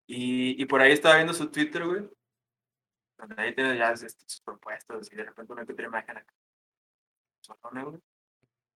[0.06, 2.08] Y, y por ahí estaba viendo su Twitter, güey.
[3.18, 6.32] Donde ahí tiene ya este, sus propuestas y de repente una que otra imagen acá.
[7.72, 7.98] Güey.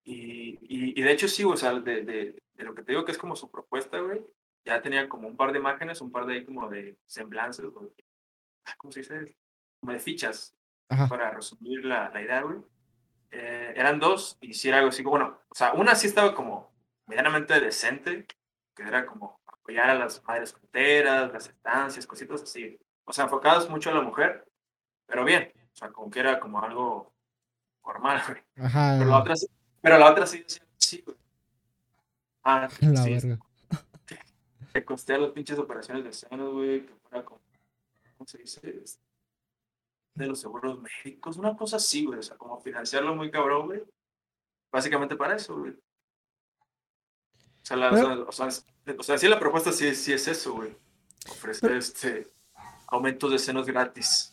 [0.05, 3.05] Y, y, y de hecho sí, o sea, de, de, de lo que te digo
[3.05, 4.25] que es como su propuesta, güey.
[4.65, 7.91] Ya tenía como un par de imágenes, un par de ahí como de semblanzas, güey.
[8.65, 9.37] Ah, ¿Cómo se dice?
[9.81, 10.55] Como de fichas
[10.89, 11.09] Ajá.
[11.09, 12.59] para resumir la, la idea, güey.
[13.33, 16.72] Eh, eran dos, y si era algo así, bueno, o sea, una sí estaba como
[17.07, 18.26] medianamente decente,
[18.74, 22.78] que era como apoyar a las madres solteras, las estancias, cositas así.
[23.05, 24.45] O sea, enfocadas mucho a la mujer,
[25.07, 27.12] pero bien, o sea, como que era como algo
[27.83, 28.43] formal, güey.
[28.66, 28.97] Ajá.
[28.99, 29.47] Pero la otra sí,
[29.81, 31.16] pero la otra sí decía, sí, güey.
[32.43, 33.39] Ah, La sí, verga.
[34.72, 37.41] que costea las pinches operaciones de senos, güey, que fuera como,
[38.16, 38.81] ¿cómo se dice?
[38.83, 39.10] Este,
[40.15, 43.83] De los seguros médicos, una cosa así, güey, o sea, como financiarlo muy cabrón, güey.
[44.73, 45.73] Básicamente para eso, güey.
[45.73, 48.65] O sea, la, o sea, o sea, es-
[48.99, 50.77] o sea, sí la propuesta sí, sí es eso, güey.
[51.31, 52.27] Ofrecer este
[52.89, 54.33] aumentos de senos gratis.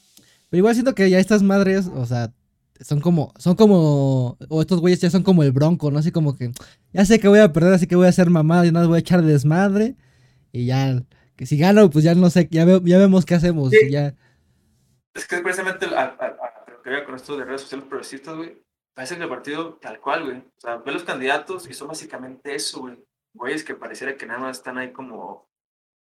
[0.49, 2.33] Pero igual siento que ya estas madres, o sea,
[2.79, 5.99] son como, son como, o estos güeyes ya son como el bronco, ¿no?
[5.99, 6.51] Así como que,
[6.93, 8.95] ya sé que voy a perder, así que voy a hacer mamada y nada, voy
[8.95, 9.95] a echar desmadre.
[10.51, 11.03] Y ya,
[11.35, 13.69] que si gano, pues ya no sé, ya, ve- ya vemos qué hacemos.
[13.71, 13.77] Sí.
[13.87, 14.15] y ya,
[15.17, 18.35] Es que precisamente a, a- a lo que veo con esto de redes sociales progresistas,
[18.35, 18.61] güey,
[18.93, 20.37] parece que el partido tal cual, güey.
[20.37, 22.97] O sea, ve los candidatos y son básicamente eso, güey.
[23.33, 25.47] Güeyes que pareciera que nada más están ahí como,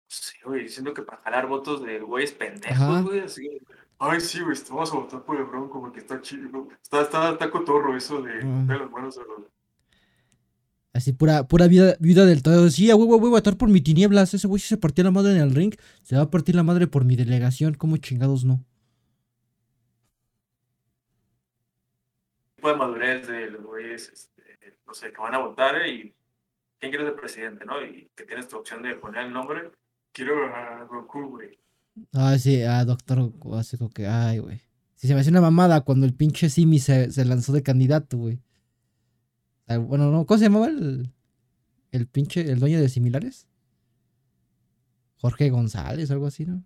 [0.09, 2.39] sí, güey, diciendo que para jalar votos de güeyes Ajá.
[2.39, 3.61] pendejos, güey, así.
[3.99, 6.69] Ay, sí, güey, vamos a votar por el Bronco porque está chido, ¿no?
[6.83, 8.65] Está, está, está cotorro eso de Ah.
[8.67, 9.47] de las manos a los...
[10.95, 12.71] así pura, pura vida, vida del todo.
[12.71, 14.33] Sí, a huevo voy a votar por mi tinieblas.
[14.35, 16.63] Ese güey si se partió la madre en el ring, se va a partir la
[16.63, 17.75] madre por mi delegación.
[17.75, 18.65] ¿Cómo chingados no?
[22.69, 26.15] De madurez de los güeyes, este, no sé, que van a votar eh, y
[26.79, 27.85] quién quieres de presidente, ¿no?
[27.85, 29.71] Y que tienes tu opción de poner el nombre.
[30.13, 31.59] Quiero a Goku, güey.
[32.13, 34.61] Ah, sí, ah, doctor, así como que, ay, güey.
[34.97, 38.19] Si se me hacía una mamada cuando el pinche Simi se, se lanzó de candidato,
[38.19, 38.41] güey.
[39.67, 41.13] Ah, bueno, no, ¿cómo se llamaba el,
[41.93, 43.47] el pinche, el dueño de similares?
[45.17, 46.65] Jorge González, algo así, ¿no?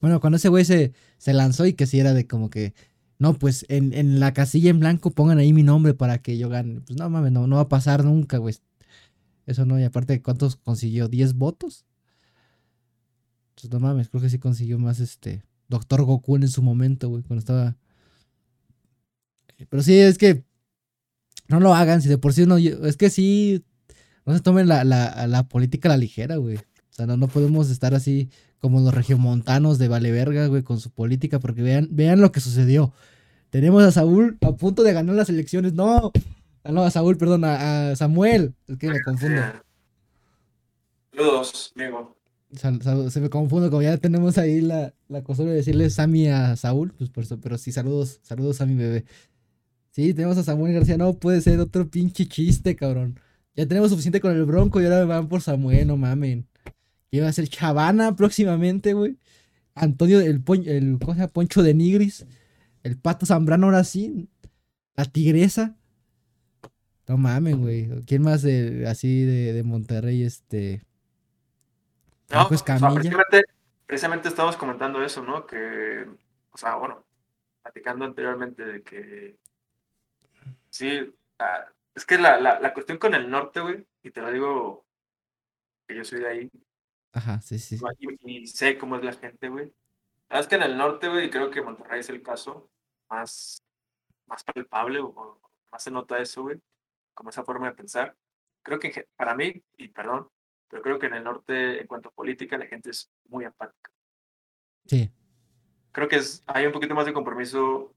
[0.00, 2.74] Bueno, cuando ese güey se, se lanzó y que si era de como que,
[3.18, 6.48] no, pues en, en la casilla en blanco pongan ahí mi nombre para que yo
[6.48, 6.80] gane.
[6.80, 8.54] Pues no mames, no, no va a pasar nunca, güey.
[9.46, 11.08] Eso no, y aparte, ¿cuántos consiguió?
[11.10, 11.84] ¿10 votos?
[13.54, 17.22] Pues no mames, creo que sí consiguió más este Doctor Goku en su momento, güey,
[17.22, 17.76] cuando estaba.
[19.68, 20.44] Pero sí, es que
[21.48, 22.56] no lo hagan, si de por sí no.
[22.56, 23.64] Es que sí,
[24.24, 26.56] no se tomen la, la, la política a la ligera, güey.
[26.56, 28.30] O sea, no, no podemos estar así
[28.60, 32.40] como los regiomontanos de vale verga, güey, con su política, porque vean, vean lo que
[32.40, 32.92] sucedió.
[33.50, 35.72] Tenemos a Saúl a punto de ganar las elecciones.
[35.72, 36.12] No,
[36.62, 38.54] Ah, no, a Saúl, perdón, a, a Samuel.
[38.68, 39.40] Es que me confundo.
[41.12, 42.16] Saludos, amigo.
[42.52, 46.28] Sal- sal- se me confundo, como ya tenemos ahí la, la costumbre de decirle Sammy
[46.28, 49.04] a Saúl, pues por eso, pero sí, saludos, saludos a mi bebé.
[49.92, 53.18] Sí, tenemos a Samuel García, no puede ser otro pinche chiste, cabrón.
[53.56, 56.46] Ya tenemos suficiente con el Bronco y ahora van por Samuel, no mamen.
[57.10, 59.16] Iba a ser Chavana próximamente, güey.
[59.74, 61.32] Antonio, el, el ¿cómo se llama?
[61.32, 62.26] Poncho de Nigris.
[62.82, 64.28] El Pato Zambrano ahora sí.
[64.94, 65.76] La Tigresa.
[67.08, 67.88] No mamen, güey.
[68.06, 70.82] ¿Quién más de, así de, de Monterrey, este...
[72.30, 73.44] No, o sea, precisamente,
[73.86, 75.44] precisamente estábamos comentando eso, ¿no?
[75.44, 76.06] Que,
[76.52, 77.04] o sea, bueno,
[77.60, 79.36] platicando anteriormente de que
[80.68, 84.30] sí, ah, es que la, la, la cuestión con el norte, güey, y te lo
[84.30, 84.84] digo
[85.88, 86.50] que yo soy de ahí,
[87.12, 87.78] Ajá, sí, sí.
[87.98, 89.72] y, y sé cómo es la gente, güey.
[90.30, 92.70] La verdad es que en el norte, güey, creo que Monterrey es el caso
[93.08, 93.64] más,
[94.26, 95.40] más palpable, o,
[95.72, 96.60] más se nota eso, güey,
[97.14, 98.16] como esa forma de pensar.
[98.62, 100.28] Creo que para mí, y perdón,
[100.68, 103.90] pero creo que en el norte, en cuanto a política, la gente es muy apática.
[104.86, 105.10] Sí.
[105.90, 107.92] Creo que es, hay un poquito más de compromiso,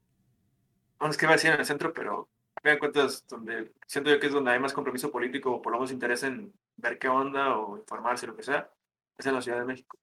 [0.99, 2.29] no es que iba a decir en el centro, pero
[2.63, 5.77] vean cuentas, donde siento yo que es donde hay más compromiso político o por lo
[5.77, 8.71] menos interés en ver qué onda o informarse, lo que sea,
[9.17, 9.97] es en la Ciudad de México.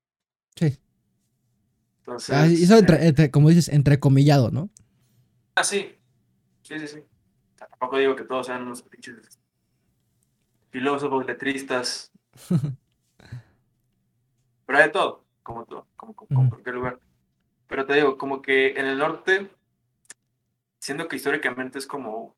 [0.57, 0.79] Sí.
[1.99, 4.71] Entonces, Ah, hizo eh, entre, entre- como dices, entrecomillado, ¿no?
[5.55, 5.97] Ah, sí.
[6.63, 6.99] Sí, sí, sí.
[6.99, 9.39] O sea, tampoco digo que todos sean unos pinches
[10.71, 12.11] filósofos, letristas.
[14.67, 17.01] Pero hay de todo, como todo, como, como, cualquier lugar.
[17.67, 19.51] Pero te digo, como que en el norte,
[20.79, 22.37] siendo que históricamente es como,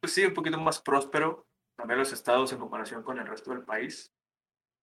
[0.00, 1.46] pues sí, un poquito más próspero,
[1.76, 4.12] también los estados en comparación con el resto del país,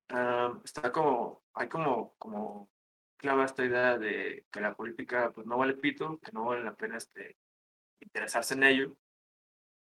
[0.09, 2.69] ah, está como, hay como, como
[3.17, 6.75] clava esta idea de que la política pues no vale pito, que no vale la
[6.75, 7.37] pena este,
[8.01, 8.95] interesarse en ello.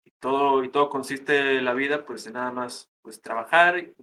[0.04, 3.94] Y todo, y todo consiste la vida pues en nada más pues trabajar y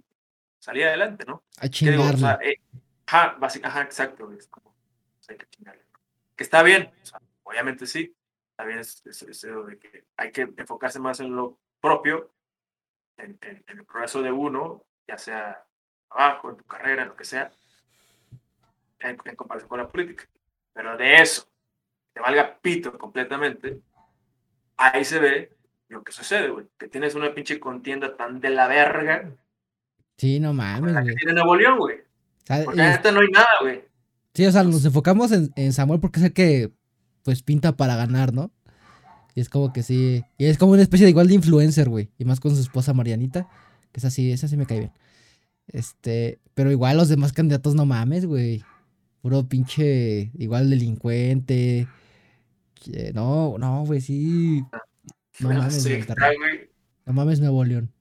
[0.58, 1.44] salir adelante, ¿no?
[1.58, 2.04] A ¿Qué digo?
[2.04, 2.18] O chingarle.
[2.18, 2.60] sea, eh,
[3.06, 4.32] ajá, ajá, exacto.
[4.32, 4.74] Es como,
[5.16, 5.84] pues, hay que chingarle.
[6.36, 8.14] Que está bien, o sea, obviamente sí.
[8.58, 12.32] Es- es eso de que hay que enfocarse más en lo propio,
[13.16, 15.64] en, en- en el progreso de uno, ya sea
[16.08, 17.50] trabajo, en tu carrera, en lo que sea,
[19.00, 20.24] en, en comparación con la política.
[20.72, 21.46] Pero de eso,
[22.12, 23.80] te valga pito completamente,
[24.76, 25.56] ahí se ve
[25.88, 26.66] lo que sucede, güey.
[26.78, 29.30] Que tienes una pinche contienda tan de la verga
[30.16, 31.16] Sí, no mames, la que güey.
[31.16, 31.98] tiene Nuevo León, güey.
[32.64, 33.84] Porque en esta no hay nada, güey.
[34.34, 36.72] sí, o sea, nos enfocamos en, en Samuel porque es el que,
[37.22, 38.50] pues, pinta para ganar, ¿no?
[39.36, 40.24] Y es como que sí.
[40.36, 42.10] Y es como una especie de igual de influencer, güey.
[42.18, 43.48] Y más con su esposa Marianita.
[43.92, 44.92] Que es así, esa sí me cae bien.
[45.68, 48.64] Este, pero igual los demás candidatos no mames, güey.
[49.22, 51.86] Puro pinche, igual delincuente.
[52.74, 54.64] Que- No, no, güey, sí.
[55.40, 56.36] No mames, sí, Monterrey.
[56.36, 56.70] güey.
[57.06, 57.92] No mames, Nuevo León.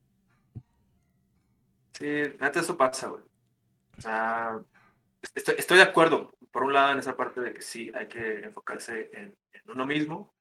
[1.93, 2.05] Sí,
[2.39, 3.23] neta, eso pasa, güey.
[3.97, 4.59] O sea,
[5.33, 8.41] estoy, estoy de acuerdo, por un lado, en esa parte de que sí, hay que
[8.41, 10.33] enfocarse en, en uno mismo,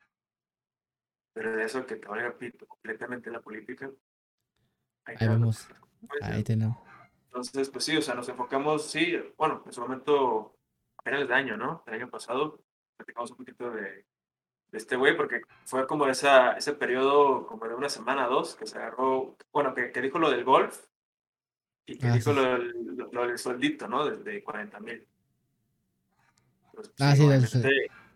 [1.33, 2.35] pero de eso que te valga
[2.67, 3.91] completamente la política.
[5.07, 5.69] Ahí darle vemos.
[6.21, 6.77] Ahí tenemos.
[7.37, 10.57] Entonces, pues sí, o sea, nos enfocamos, sí, bueno, en su momento,
[10.97, 11.85] a finales de año, ¿no?
[11.87, 12.61] El año pasado,
[12.97, 17.75] platicamos un poquito de, de este güey, porque fue como esa, ese periodo, como de
[17.75, 20.79] una semana, dos, que se agarró, bueno, que, que dijo lo del golf
[21.85, 22.37] y que Ah, dijo sí.
[22.37, 24.07] lo, del- lo, lo del sueldito, ¿no?
[24.09, 25.07] De, de 40 mil.
[26.73, 27.69] Pues, Ah, sí, obviamente- eso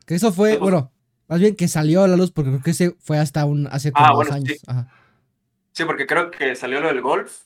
[0.07, 0.93] Que eso fue, bueno,
[1.29, 3.93] más bien que salió a la luz porque creo que ese fue hasta un, hace
[3.93, 4.49] como Ah, dos bueno, años.
[4.49, 4.59] sí.
[4.66, 4.89] Ajá.
[5.73, 7.43] Sí, porque creo que salió lo del golf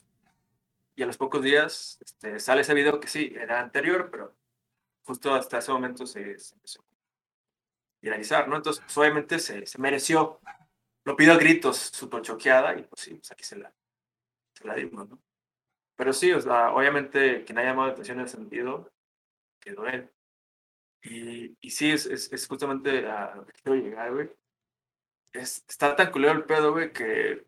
[0.95, 4.35] y a los pocos días este, sale ese video que sí, era anterior, pero
[5.03, 6.85] justo hasta ese momento se, empezó a
[8.01, 8.55] viralizar, ¿no?
[8.55, 10.39] Entonces, pues, obviamente se, mereció.
[11.03, 13.71] Lo pidió a gritos, súper choqueada y pues sí, pues aquí se la,
[14.53, 15.19] se la dimos, ¿no?
[15.95, 18.91] Pero sí, o sea, obviamente quien ha llamado la atención en ese sentido
[19.59, 20.09] quedó él.
[21.03, 24.31] Y, y sí, es, es, es justamente a lo que quiero llegar, güey.
[25.33, 27.45] Es, está tan culero el pedo, güey, que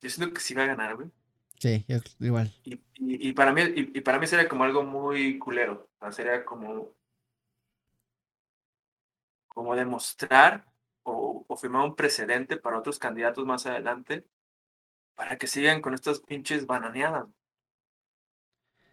[0.00, 1.10] yo siento que sí va a ganar, güey.
[1.64, 2.52] Sí, yo- igual.
[2.64, 5.88] Y, y, y para mí, y, y para mí sería como algo muy culero.
[5.98, 6.94] O sea, sería como,
[9.48, 10.66] como demostrar
[11.04, 14.26] o, o firmar un precedente para otros candidatos más adelante
[15.14, 17.28] para que sigan con estas pinches bananeadas.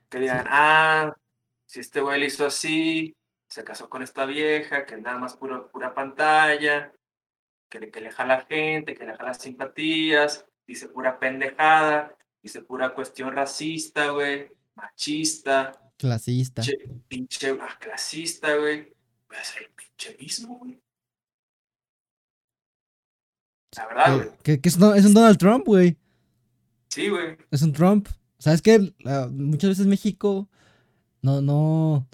[0.10, 1.14] Que digan, ah,
[1.66, 3.18] si este güey le hizo así,
[3.50, 6.94] se casó con esta vieja, que nada más pura, pura pantalla,
[7.70, 12.94] que le, que le jala gente, que le jala simpatías, dice pura pendejada, dice pura
[12.94, 16.62] cuestión racista, güey, machista, Clasista.
[16.64, 16.78] che-
[17.08, 18.94] pinche ah, clasista, güey.
[19.28, 20.82] Voy a ser el pinche mismo, güey.
[23.78, 24.30] La verdad, güey.
[24.44, 25.96] que- que es, no- es un Donald Trump, güey.
[26.90, 27.38] Sí, güey.
[27.52, 28.08] Es un Trump.
[28.38, 28.94] O sea, es que
[29.32, 30.50] muchas veces México
[31.22, 32.08] no, no,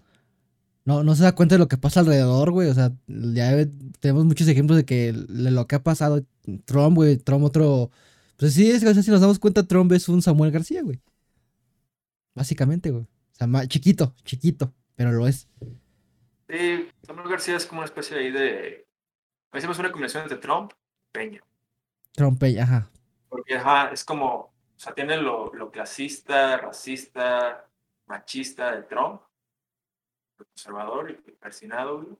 [0.85, 2.69] no, no se da cuenta de lo que pasa alrededor, güey.
[2.69, 3.65] O sea, ya
[4.01, 6.23] tenemos muchos ejemplos de que de lo que ha pasado.
[6.65, 7.89] Trump, güey, Trump otro.
[8.37, 11.01] Pues sí, es si nos damos cuenta, Trump es un Samuel García, güey.
[12.35, 13.03] Básicamente, güey.
[13.03, 15.47] O sea, chiquito, chiquito, pero lo es.
[16.47, 18.87] Sí, Samuel García es como una especie ahí de.
[19.53, 21.43] Hicimos una combinación entre Trump y Peña.
[22.11, 22.91] Trump, eh, ajá.
[23.27, 24.35] Porque, ajá, es como.
[24.35, 27.67] O sea, tiene lo, lo clasista, racista,
[28.05, 29.21] machista de Trump,
[30.37, 32.15] conservador y persinado, güey.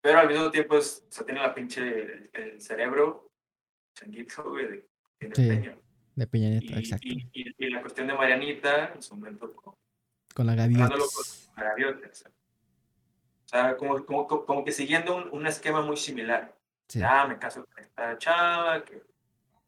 [0.00, 1.80] Pero al mismo tiempo, es, o sea, tiene la pinche.
[1.80, 3.27] El, el cerebro
[3.98, 4.88] changuito, güey, de,
[5.18, 5.76] tiene Sí, Peña.
[6.14, 7.06] De Peña Nieto, Y, exacto.
[7.08, 9.74] y, y, y la cuestión de Marianita, en su momento, con
[10.34, 10.74] Con la con
[11.56, 13.76] gaviota, o sea.
[13.76, 16.54] Como, como, como- que siguiendo un, un esquema muy similar.
[16.88, 16.98] Sí.
[17.00, 19.02] Ya me caso con esta chava, que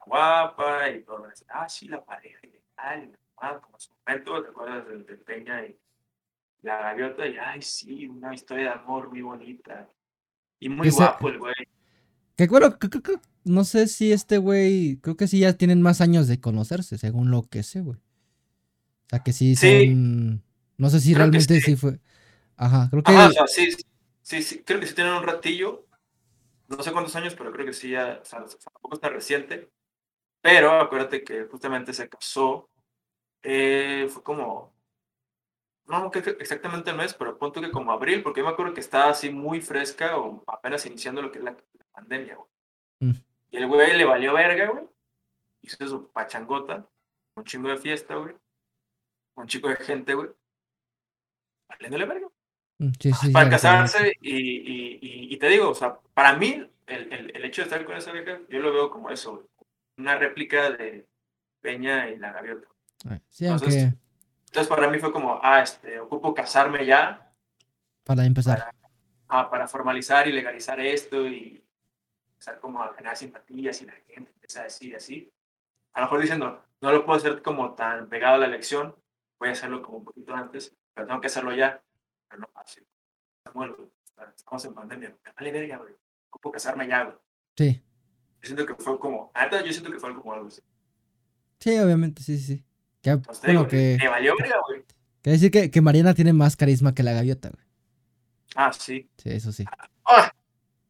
[0.07, 1.27] guapa y todo.
[1.49, 3.19] Ah, sí, la pareja y tal.
[3.39, 5.77] Ah, como en su momento, ¿te acuerdas del de Peña y
[6.63, 7.27] la gaviota?
[7.27, 9.89] Y ay, sí, una historia de amor muy bonita.
[10.59, 11.55] Y muy guapo el güey.
[12.37, 13.01] Que bueno, que- que-
[13.45, 17.31] no sé si este güey, creo que sí ya tienen más años de conocerse, según
[17.31, 17.99] lo que sé, güey.
[17.99, 19.87] O sea, que sí Sí.
[19.89, 20.43] son...
[20.79, 21.61] No sé si Creo realmente sí.
[21.63, 22.01] sí fue...
[22.57, 23.13] Ajá, creo que...
[23.13, 23.71] Ajá, o sea, sí,
[24.23, 25.87] sí, sí, creo que sí tienen un ratillo.
[26.69, 29.71] No sé cuántos años, pero creo que sí ya, o sea, tampoco está reciente.
[30.43, 32.71] Pero acuérdate que justamente se casó.
[33.43, 34.73] eh, fue como.
[35.87, 38.73] No, no creo exactamente el mes, pero punto que como abril, porque yo me acuerdo
[38.75, 42.49] que estaba así muy fresca o apenas iniciando lo que es la, la pandemia, güey.
[43.01, 43.17] Mm.
[43.51, 44.85] Y el güey le valió verga, güey.
[45.63, 46.87] Hizo su pachangota,
[47.37, 48.35] un chingo de fiesta, güey.
[49.35, 50.31] Un chico de gente, güey.
[51.69, 52.29] Valiéndole verga
[52.81, 56.67] Mm, sí, sí, para casarse y, y, y, y te digo, o sea, para mí
[56.87, 59.47] el, el, el hecho de estar con esa vieja, yo lo veo como eso, güey,
[59.99, 61.07] una réplica de
[61.61, 62.67] Peña y la gaviota.
[63.07, 63.99] Ah, Sí, Entonces, aunque
[64.47, 67.31] Entonces para mí fue como, ah, este, ocupo casarme ya
[68.03, 68.59] para empezar.
[68.59, 68.75] para,
[69.29, 71.60] ah, para formalizar y legalizar esto y
[72.41, 75.31] empezar como a generar simpatías y la gente empieza a decir así.
[75.93, 78.97] A lo mejor diciendo, no lo puedo hacer como tan pegado a la elección,
[79.39, 81.83] voy a hacerlo como un poquito antes, pero tengo que hacerlo ya.
[82.29, 82.87] Pero no fácil.
[83.45, 83.75] Samuel,
[84.35, 85.95] estamos en pandemia, vale verga, güey.
[86.31, 87.17] Ocupo casarme ya, güey.
[87.57, 87.83] Sí,
[88.41, 90.63] Yo siento que fue como, ahorita yo siento que fue como algo así.
[91.59, 92.57] sí, obviamente, sí, sí.
[92.57, 92.65] sí.
[93.03, 94.85] Que, Entonces, bueno, que, me valió verga, güey.
[95.23, 97.65] que decir que, que Mariana tiene más carisma que la gaviota, güey.
[98.55, 99.11] Ah, sí.
[99.17, 99.65] Sí, eso sí.
[100.05, 100.33] ¡Ah!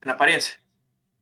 [0.02, 0.60] En apariencia.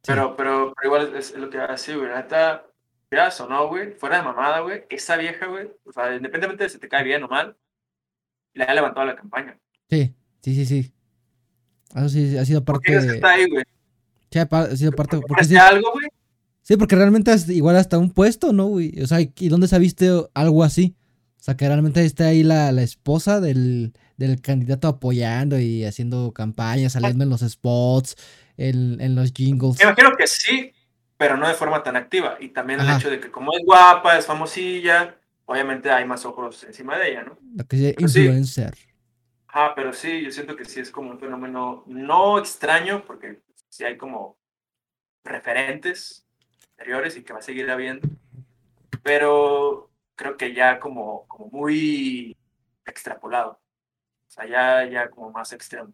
[0.07, 2.09] Pero, pero, pero igual es, lo que así, güey.
[2.09, 2.65] Neta,
[3.11, 3.93] ya o no, güey.
[3.93, 4.85] Fuera de mamada, güey.
[4.89, 5.69] Esa vieja, güey.
[5.85, 7.57] O sea, independientemente de si te cae bien o mal,
[8.55, 9.59] le ha levantado la campaña.
[9.91, 10.93] Sí, sí, sí, sí.
[11.95, 12.87] Eso sí, ha sido ¿Por parte.
[12.87, 13.65] qué crees que está ahí, güey?
[14.31, 15.17] Sí, ha sido parte.
[15.17, 16.09] ¿Porque Porque sí, algo, güey?
[16.63, 19.01] sí, porque realmente es igual hasta un puesto, ¿no, güey?
[19.03, 20.97] O sea, ¿y dónde se ha visto algo así?
[21.41, 26.33] O sea, que realmente esté ahí la, la esposa del, del candidato apoyando y haciendo
[26.33, 28.17] campaña, saliendo en los spots,
[28.59, 29.79] en, en los jingles.
[29.79, 30.73] Me imagino que sí,
[31.17, 32.37] pero no de forma tan activa.
[32.41, 36.65] Y también el hecho de que como es guapa, es famosilla, obviamente hay más ojos
[36.65, 37.39] encima de ella, ¿no?
[37.57, 38.21] Lo que es sí.
[38.21, 38.75] influencer.
[39.49, 43.41] Ah, pero sí, yo siento que sí es como un fenómeno no extraño, porque
[43.71, 44.37] sí hay como
[45.25, 46.27] referentes
[46.73, 48.09] anteriores y que va a seguir habiendo,
[49.03, 52.37] pero creo que ya como, como muy
[52.85, 55.93] extrapolado, o sea, ya, ya como más extremo.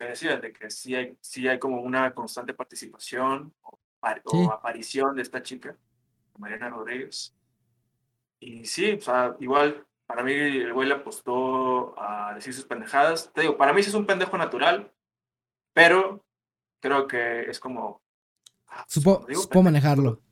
[0.00, 3.78] Que decías, de que sí hay, sí hay como una constante participación o, o
[4.30, 4.48] Sí.
[4.50, 5.76] aparición de esta chica,
[6.38, 7.36] Mariana Rodríguez.
[8.38, 13.30] Y sí, o sea, igual para mí el güey le apostó a decir sus pendejadas.
[13.34, 14.90] Te digo, para mí sí es un pendejo natural,
[15.74, 16.24] pero
[16.80, 18.00] creo que es como...
[18.68, 20.22] ah, pues, Supo, digo supo manejarlo.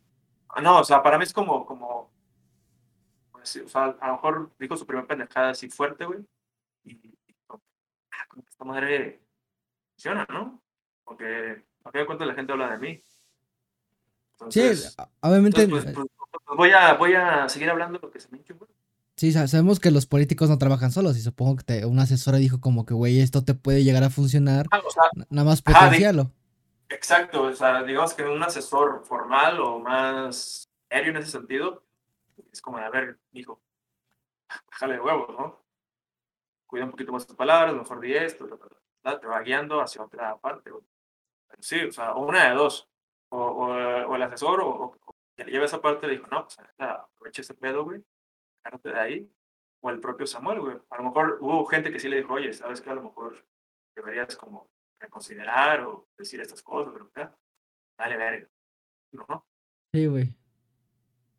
[0.49, 2.11] ah, No, o sea, para mí es como, como,
[3.33, 6.27] pues, o sea, a lo mejor dijo su primer pendejada así fuerte, güey,
[6.85, 7.19] y, y
[7.51, 7.61] ah,
[8.49, 9.28] esta madre
[9.99, 10.63] funciona, ¿no?
[11.05, 13.03] Porque a fin de cuentas la gente habla de mí.
[14.49, 15.63] Sí, Entonces, obviamente.
[15.63, 18.55] entonces, pues, pues, pues, voy, a, voy a seguir hablando lo que se me hinche,
[18.55, 18.71] güey.
[19.17, 22.39] Sí, sa- sabemos que los políticos no trabajan solos y supongo que te- una asesora
[22.39, 25.49] dijo como que, güey, esto te puede llegar a funcionar, Ah, o sea, n- nada
[25.49, 26.31] más potencialo.
[26.89, 31.83] Exacto, o sea, digamos que un asesor formal o más serio en ese sentido,
[32.53, 33.61] es como de, a ver, hijo,
[34.71, 35.59] déjale de huevos, ¿no?
[36.69, 38.78] Cuida un poquito más tus palabras, mejor di esto, bla, bla, bla,
[39.21, 40.71] te va guiando hacia otra parte.
[40.71, 42.89] Pero sí, o sea, una de dos,
[43.31, 44.97] o, o- o el asesor o, o-
[45.37, 48.05] le lleva esa parte le dijo, no, pues aprovecha ese pedo, güey,
[48.65, 49.33] agárrate de ahí,
[49.81, 50.77] o el propio Samuel, güey.
[50.91, 53.47] A lo mejor hubo gente que sí le dijo, oye, sabes que a lo mejor
[53.95, 54.69] deberías como
[55.01, 57.37] reconsiderar o decir estas cosas, pero acá,
[57.97, 58.49] dale verga.
[59.13, 59.47] No.
[59.95, 60.35] Sí, güey.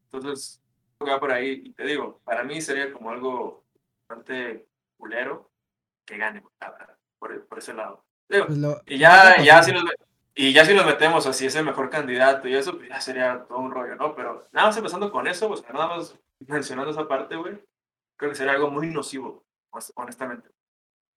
[0.05, 0.61] Entonces,
[1.07, 1.61] va por ahí.
[1.65, 3.65] Y te digo, para mí sería como algo
[4.07, 4.67] bastante
[4.97, 5.51] culero
[6.05, 8.03] que gane, la verdad, por, por ese lado.
[8.29, 9.83] Digo, Pues lo- y ya, ya si nos,
[10.35, 13.45] y ya si nos metemos así, es el mejor candidato y eso, pues ya sería
[13.47, 14.15] todo un rollo, ¿no?
[14.15, 16.15] Pero nada más empezando con eso, pues nada más
[16.47, 17.59] mencionando esa parte, güey,
[18.17, 20.49] creo que sería algo muy nocivo, hon- honestamente.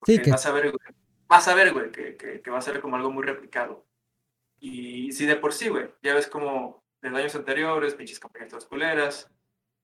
[0.05, 0.95] Sí, que- vas a ver, güey,
[1.29, 3.85] vas a ver, güey, que, que, que va a ser como algo muy replicado.
[4.59, 8.65] Y si de por sí, güey, ya ves como en años anteriores, pinches campañas todas
[8.67, 9.29] culeras,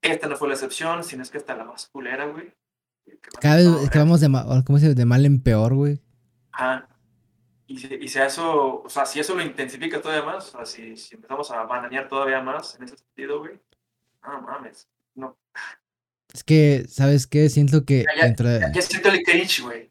[0.03, 2.53] esta no fue la excepción, sino es que hasta la más culera, güey.
[3.41, 4.95] Cada vez que vamos de, ma- ¿cómo se dice?
[4.95, 6.01] de mal en peor, güey.
[6.59, 6.89] Ajá.
[7.67, 10.67] Y, si- y si eso, o sea, si eso lo intensifica todavía más, o sea,
[10.67, 13.61] si, si empezamos a bananear todavía más en ese sentido, güey,
[14.23, 14.89] no mames.
[15.15, 15.37] No,
[16.33, 17.49] Es que, ¿sabes qué?
[17.51, 19.91] Siento que Ya, ya, dentro de- ya siento el cringe, güey,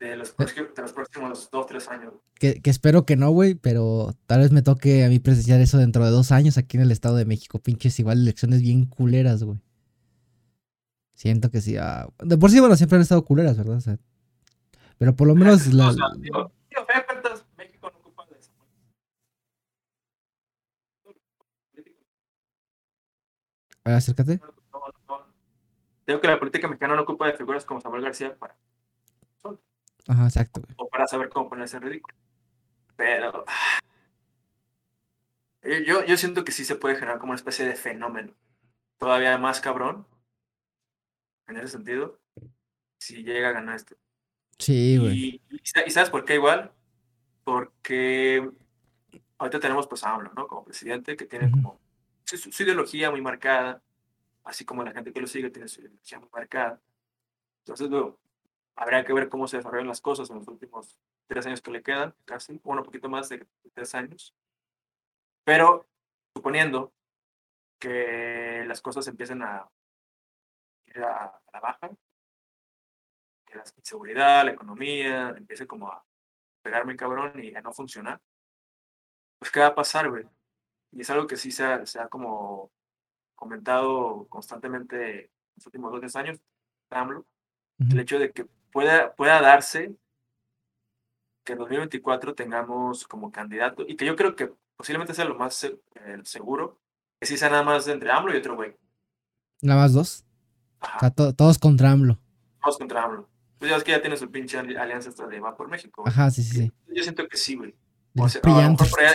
[0.00, 2.14] de los, próximos- de los próximos dos, tres años.
[2.34, 5.78] que, que espero que no, güey, pero tal vez me toque a mí presenciar eso
[5.78, 7.60] dentro de dos años aquí en el Estado de México.
[7.60, 9.60] Pinches igual elecciones bien culeras, güey.
[11.14, 11.76] Siento que sí.
[11.76, 13.76] ah, De por sí, bueno, siempre han estado culeras, ¿verdad?
[13.76, 13.98] O sea,
[15.02, 15.88] pero por lo menos la...
[15.88, 16.06] O sea.
[23.82, 24.38] Acércate.
[24.38, 25.26] No, no.
[26.06, 28.56] Digo que la política mexicana no ocupa de figuras como Samuel García para...
[30.06, 30.62] Ajá, exacto.
[30.76, 32.16] O para saber cómo ponerse ridículo.
[32.94, 33.44] Pero...
[33.48, 33.80] Ah,
[35.84, 38.34] yo, yo siento que sí se puede generar como una especie de fenómeno.
[38.98, 40.06] Todavía más cabrón.
[41.48, 42.20] En ese sentido.
[42.98, 43.96] Si llega a ganar este
[44.58, 45.12] Sí, güey.
[45.18, 46.72] Y, y sa- y ¿sabes por qué igual?
[47.44, 48.48] Porque
[49.38, 50.46] ahorita tenemos pues a AMLO, ¿no?
[50.46, 51.54] Como presidente que tiene Ujú.
[51.62, 51.80] como
[52.24, 53.82] su, su- su ideología muy marcada,
[54.44, 56.80] así como la gente que lo sigue tiene su ideología muy marcada.
[57.60, 58.18] Entonces, luego,
[58.76, 61.82] habrá que ver cómo se desarrollan las cosas en los últimos tres años que le
[61.82, 64.34] quedan, casi, bueno, un poquito más de tres años.
[65.44, 65.86] Pero,
[66.34, 66.92] suponiendo
[67.78, 69.68] que las cosas empiecen a
[70.86, 71.90] ir a, a la baja,
[73.52, 76.04] que la inseguridad, la economía empiece como a
[76.62, 78.20] pegar muy cabrón y a no funcionar,
[79.38, 80.24] pues ¿qué va a pasar, güey?
[80.92, 82.70] Y es algo que sí se ha, se ha como
[83.34, 86.40] comentado constantemente en los últimos dos tres años,
[86.90, 87.26] AMLO,
[87.78, 89.96] el hecho de que pueda, pueda darse
[91.44, 95.64] que en 2024 tengamos como candidato, y que yo creo que posiblemente sea lo más
[95.64, 95.76] eh,
[96.22, 96.78] seguro,
[97.18, 98.76] que sí sea nada más entre AMLO y otro güey.
[99.62, 100.24] Nada más dos.
[100.80, 102.18] O Ajá, sea, to- todos contra AMLO.
[102.60, 103.28] vamos contra AMLO.
[103.62, 106.02] Pues ya es que ya tiene su pinche ali- alianza esta de Va por México.
[106.02, 106.12] güey.
[106.12, 106.72] Ajá, sí, sí, sí.
[106.88, 107.76] Yo siento que sí, güey.
[108.18, 109.14] O sea, a lo mejor por ahí-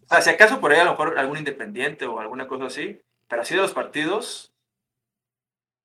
[0.00, 3.02] o sea, si acaso por ahí a lo mejor algún independiente o alguna cosa así,
[3.28, 4.54] pero así de los partidos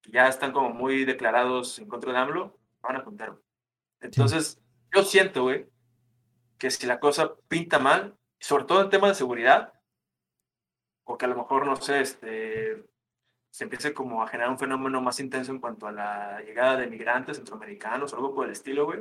[0.01, 3.31] que ya están como muy declarados en contra de AMLO, van a juntar.
[3.31, 3.43] güey.
[3.99, 4.57] Entonces,
[4.95, 5.67] yo siento, güey,
[6.57, 9.73] que si la cosa pinta mal, sobre todo en temas de seguridad,
[11.03, 12.85] o que a lo mejor, no sé, este,
[13.57, 16.85] se empiece como a generar un fenómeno más intenso en cuanto a la llegada de
[16.85, 18.99] migrantes centroamericanos o algo por el estilo, güey.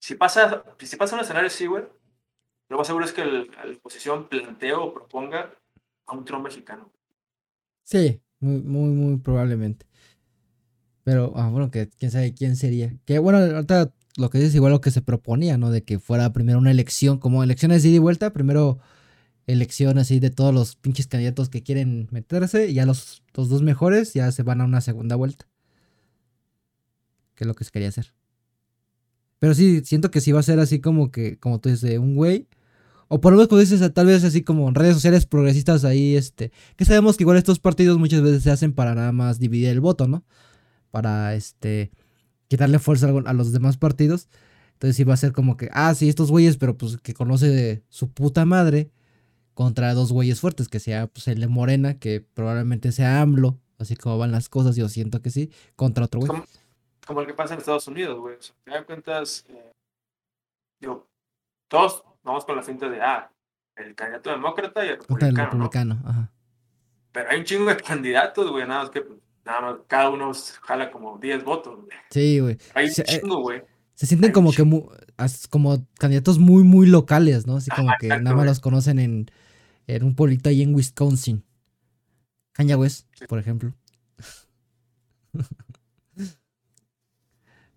[0.00, 1.82] Si pasa, si pasa un escenario así, güey,
[2.68, 5.52] lo más seguro es que la oposición plantee o proponga
[6.06, 6.92] a un Trump mexicano.
[7.82, 9.86] Sí, muy, muy, muy probablemente.
[11.02, 12.96] Pero, ah, bueno, que quién sabe quién sería.
[13.04, 15.72] Que bueno, ahorita lo que dices es igual lo que se proponía, ¿no?
[15.72, 18.78] De que fuera primero una elección, como elecciones de ida y vuelta, primero
[19.46, 23.62] elección así de todos los pinches candidatos que quieren meterse, y ya los, los dos
[23.62, 25.46] mejores ya se van a una segunda vuelta.
[27.34, 28.14] Que es lo que se quería hacer.
[29.38, 32.14] Pero sí, siento que sí va a ser así como que, como tú dices, un
[32.14, 32.46] güey.
[33.08, 36.16] O por lo menos como dices, tal vez así como en redes sociales progresistas ahí,
[36.16, 39.68] este, que sabemos que igual estos partidos muchas veces se hacen para nada más dividir
[39.68, 40.24] el voto, ¿no?
[40.90, 41.90] Para este
[42.48, 44.28] quitarle fuerza a los demás partidos.
[44.74, 47.82] Entonces sí va a ser como que, ah, sí, estos güeyes, pero pues que conoce
[47.88, 48.90] su puta madre
[49.54, 53.96] contra dos güeyes fuertes, que sea pues el de Morena, que probablemente sea AMLO, así
[53.96, 56.28] como van las cosas, yo siento que sí, contra otro güey.
[56.30, 56.44] Como,
[57.06, 58.36] como el que pasa en Estados Unidos, güey.
[58.36, 59.72] O sea, te das cuentas, eh,
[60.80, 61.06] digo,
[61.68, 63.30] todos vamos con la finta de, ah,
[63.76, 65.64] el candidato demócrata y el Contra el republicano, ¿no?
[65.64, 66.30] republicano, ajá.
[67.12, 70.32] Pero hay un chingo de candidatos, güey, nada más que pues, nada más, cada uno
[70.62, 71.88] jala como 10 votos, güey.
[72.10, 72.58] Sí, güey.
[72.74, 73.62] Hay un eh, chingo, güey.
[73.94, 74.88] Se sienten Hay como que mu-
[75.18, 77.56] as- como candidatos muy, muy locales, ¿no?
[77.56, 78.50] Así como Ajá, que exacto, nada más güey.
[78.50, 79.30] los conocen en,
[79.96, 81.44] en un pueblito ahí en Wisconsin.
[82.52, 83.74] Kanye West, por ejemplo.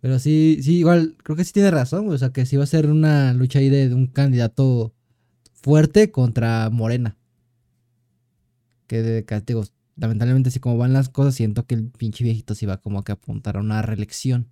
[0.01, 2.07] Pero sí, sí, igual, creo que sí tiene razón.
[2.09, 4.93] O sea, que sí va a ser una lucha ahí de, de un candidato
[5.53, 7.18] fuerte contra Morena.
[8.86, 9.63] Que de que, digo,
[9.95, 13.13] lamentablemente, así como van las cosas, siento que el pinche viejito sí va como que
[13.13, 14.51] a apuntar a una reelección.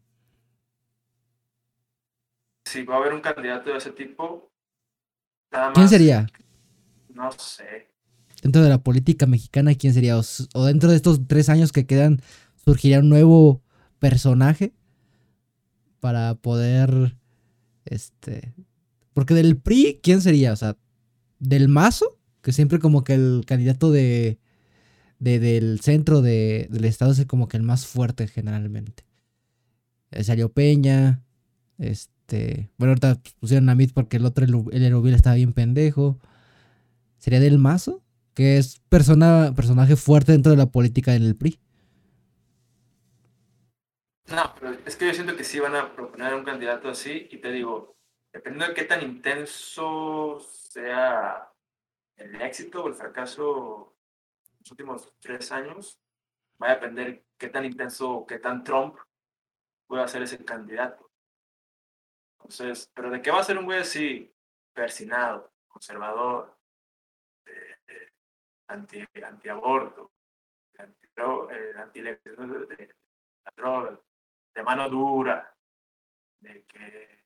[2.66, 4.50] Si va a haber un candidato de ese tipo,
[5.52, 5.76] nada más.
[5.76, 6.28] ¿Quién sería?
[7.14, 7.88] No sé.
[8.42, 10.18] dentro de la política mexicana, ¿quién sería?
[10.18, 12.22] O, dentro de estos tres años que quedan,
[12.66, 13.62] surgiría un nuevo
[14.00, 14.74] personaje
[16.00, 17.16] para poder,
[17.86, 18.54] este,
[19.14, 20.52] porque del PRI, ¿quién sería?
[20.52, 20.76] O sea,
[21.40, 24.40] del Mazo, que siempre como que el candidato de,
[25.20, 29.06] de- del centro de- del estado es como que el más fuerte generalmente.
[30.12, 31.24] Eh, salió Peña,
[31.78, 36.20] este, bueno, ahorita pusieron a Mit porque el otro, el, el estaba bien pendejo.
[37.24, 38.04] ¿Sería del Mazo?
[38.34, 41.58] que es persona, personaje fuerte dentro de la política en el PRI.
[44.28, 47.38] No, pero es que yo siento que sí van a proponer un candidato así y
[47.38, 47.96] te digo,
[48.34, 51.50] dependiendo de qué tan intenso sea
[52.18, 53.96] el éxito o el fracaso
[54.52, 56.02] en los últimos tres años,
[56.62, 58.98] va a depender qué tan intenso o qué tan Trump
[59.88, 61.10] pueda ser ese candidato.
[62.40, 64.36] Entonces, pero de qué va a ser un güey así,
[64.74, 66.53] persinado, conservador,
[68.74, 70.12] anti, antiaborto,
[70.78, 72.96] anti, eh, anti de, de
[73.46, 74.00] la droga,
[74.56, 75.56] de mano dura,
[76.42, 77.24] de que.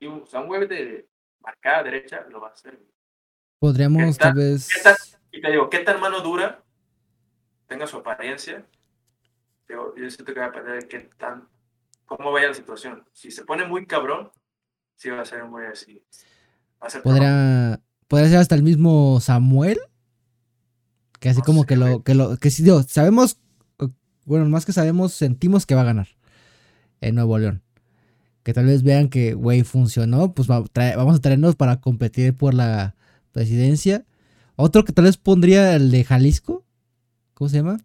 [0.00, 1.08] Y un, o sea, un web de
[1.40, 2.78] marcada derecha lo va a hacer.
[3.60, 4.68] Podríamos ¿Qué tal- tal vez...
[4.74, 4.96] ¿Qué tan,
[5.30, 6.64] y te digo, ¿qué tan mano dura
[7.68, 8.66] tenga su apariencia?
[9.68, 11.48] Digo, yo siento que va a depender de qué tan,
[12.06, 13.06] cómo vaya la situación.
[13.12, 14.32] Si se pone muy cabrón,
[14.96, 16.04] sí va a ser muy así.
[17.02, 19.78] Podría, podría ser hasta el mismo Samuel.
[21.20, 23.38] Que así No como sé, que lo, que lo, que sí, digo, sabemos,
[24.24, 26.08] bueno, más que sabemos, sentimos que va a ganar
[27.00, 27.62] en Nuevo León.
[28.42, 32.36] Que tal vez vean que, güey, funcionó, pues va- trae- vamos a traernos para competir
[32.36, 32.96] por la
[33.30, 34.04] presidencia.
[34.56, 36.64] Otro que tal vez pondría el de Jalisco.
[37.34, 37.78] ¿Cómo se llama?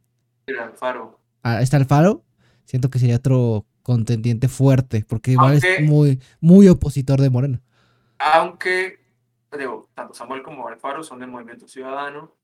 [0.47, 1.19] Mira, Alfaro.
[1.43, 2.23] Ah, está Alfaro.
[2.65, 7.61] Siento que sería otro contendiente fuerte, porque igual Aunque- es muy, muy opositor de Moreno.
[8.19, 8.99] Aunque,
[9.57, 12.35] digo, tanto Samuel como Alfaro son de Movimiento Ciudadano.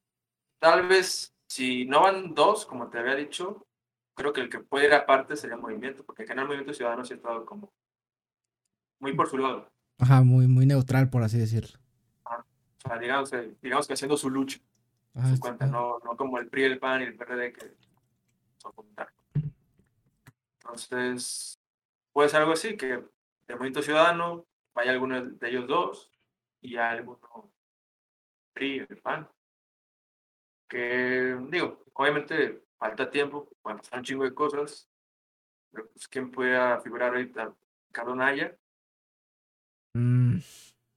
[0.60, 3.66] Tal vez, si no van dos, como te había dicho,
[4.16, 7.04] creo que el que puede ir aparte sería Movimiento, porque acá en el Movimiento Ciudadano
[7.04, 7.74] sí ha estado como
[9.00, 9.70] muy por su lado.
[10.00, 11.80] Ajá, muy, muy neutral, por así decirlo.
[12.26, 14.60] O sea, digamos que, digamos que haciendo su lucha,
[15.14, 17.74] Ajá, su cuenta, no, no como el PRI, el PAN y el PRD que
[18.58, 18.74] son.
[20.62, 21.60] Entonces,
[22.12, 26.12] puede ser algo así, que el Movimiento Ciudadano vaya alguno de ellos dos
[26.62, 27.52] y alguno
[28.54, 29.28] PRI, el PAN.
[30.68, 34.90] Que, digo, obviamente falta tiempo, a pasar un chingo de cosas,
[35.72, 37.54] pero pues, ¿quién pueda figurar ahorita?
[37.92, 38.58] Carlos Naya.
[39.94, 40.38] Mm,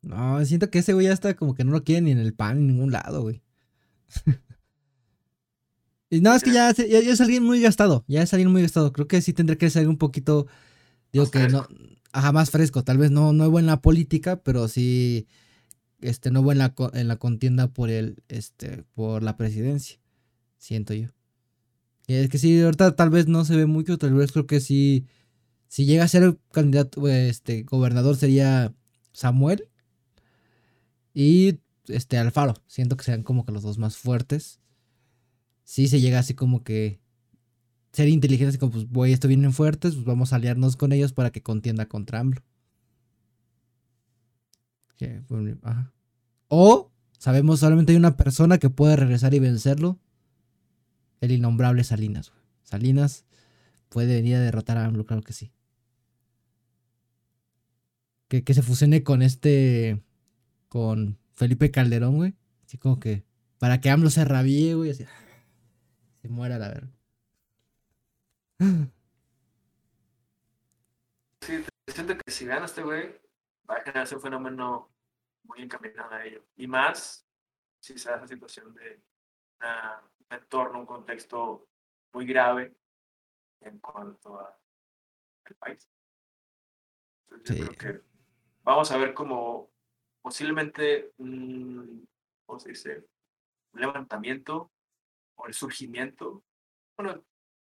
[0.02, 2.34] no, siento que ese güey ya está como que no lo quiere ni en el
[2.34, 3.42] pan ni en ningún lado, güey.
[6.10, 8.04] y no, es que ya, ya, ya es alguien muy gastado.
[8.08, 8.92] Ya es alguien muy gastado.
[8.92, 10.46] Creo que sí tendría que ser un poquito.
[11.12, 11.66] Digo que no.
[12.16, 12.82] Ajá, más fresco.
[12.82, 15.26] Tal vez no nuevo en la política, pero sí.
[16.00, 18.22] Este, nuevo en la, en la contienda por el.
[18.28, 20.00] Este, por la presidencia.
[20.56, 21.10] Siento yo.
[22.06, 23.98] Es que sí, ahorita tal vez no se ve mucho.
[23.98, 25.04] Tal vez creo que sí.
[25.68, 28.74] Si llega a ser candidato, este, gobernador sería
[29.12, 29.68] Samuel
[31.12, 31.58] y
[31.88, 32.54] este Alfaro.
[32.66, 34.58] Siento que sean como que los dos más fuertes.
[35.64, 36.98] Sí se llega así como que
[37.96, 41.14] ser inteligente, así como pues güey, esto vienen fuertes, pues vamos a aliarnos con ellos
[41.14, 42.42] para que contienda contra AMLO.
[44.98, 45.56] Pues.
[46.48, 49.98] O sabemos solamente hay una persona que puede regresar y vencerlo.
[51.22, 52.32] El innombrable Salinas.
[52.64, 53.24] Salinas
[53.88, 55.50] puede venir a derrotar a AMLO, claro que sí.
[58.28, 60.02] Que, que se fusione con este.
[60.68, 62.34] Con Felipe Calderón, güey.
[62.66, 63.24] Así como que.
[63.58, 64.90] Para que AMLO se rabie, güey.
[64.90, 65.06] Así.
[66.20, 66.95] Se muera la verga.
[71.40, 73.20] Sí, siento que si gana este güey,
[73.68, 74.90] va a generarse un fenómeno
[75.44, 76.44] muy encaminado a ello.
[76.56, 77.26] Y más
[77.80, 79.02] si se da esa situación de
[79.60, 81.68] una- un entorno, un contexto
[82.12, 82.74] muy grave
[83.60, 84.58] en cuanto a
[85.44, 85.88] el país.
[87.30, 88.04] Entonces, yo creo que
[88.64, 89.70] vamos a ver como
[90.22, 92.08] posiblemente un,
[92.44, 93.06] ¿cómo se dice?
[93.72, 94.72] Un levantamiento
[95.36, 96.42] o el surgimiento.
[96.96, 97.24] Bueno,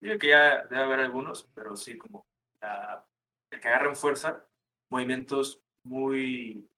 [0.03, 2.27] yo creo que ya debe haber algunos, pero sí como
[2.61, 3.07] la
[3.51, 4.45] el que agarren fuerza
[4.89, 6.69] movimientos muy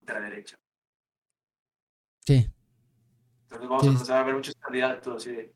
[0.00, 0.58] de la derecha.
[2.20, 2.50] Sí.
[3.44, 3.88] Entonces vamos Sí.
[3.88, 5.54] a empezar a ver muchos candidatos así de,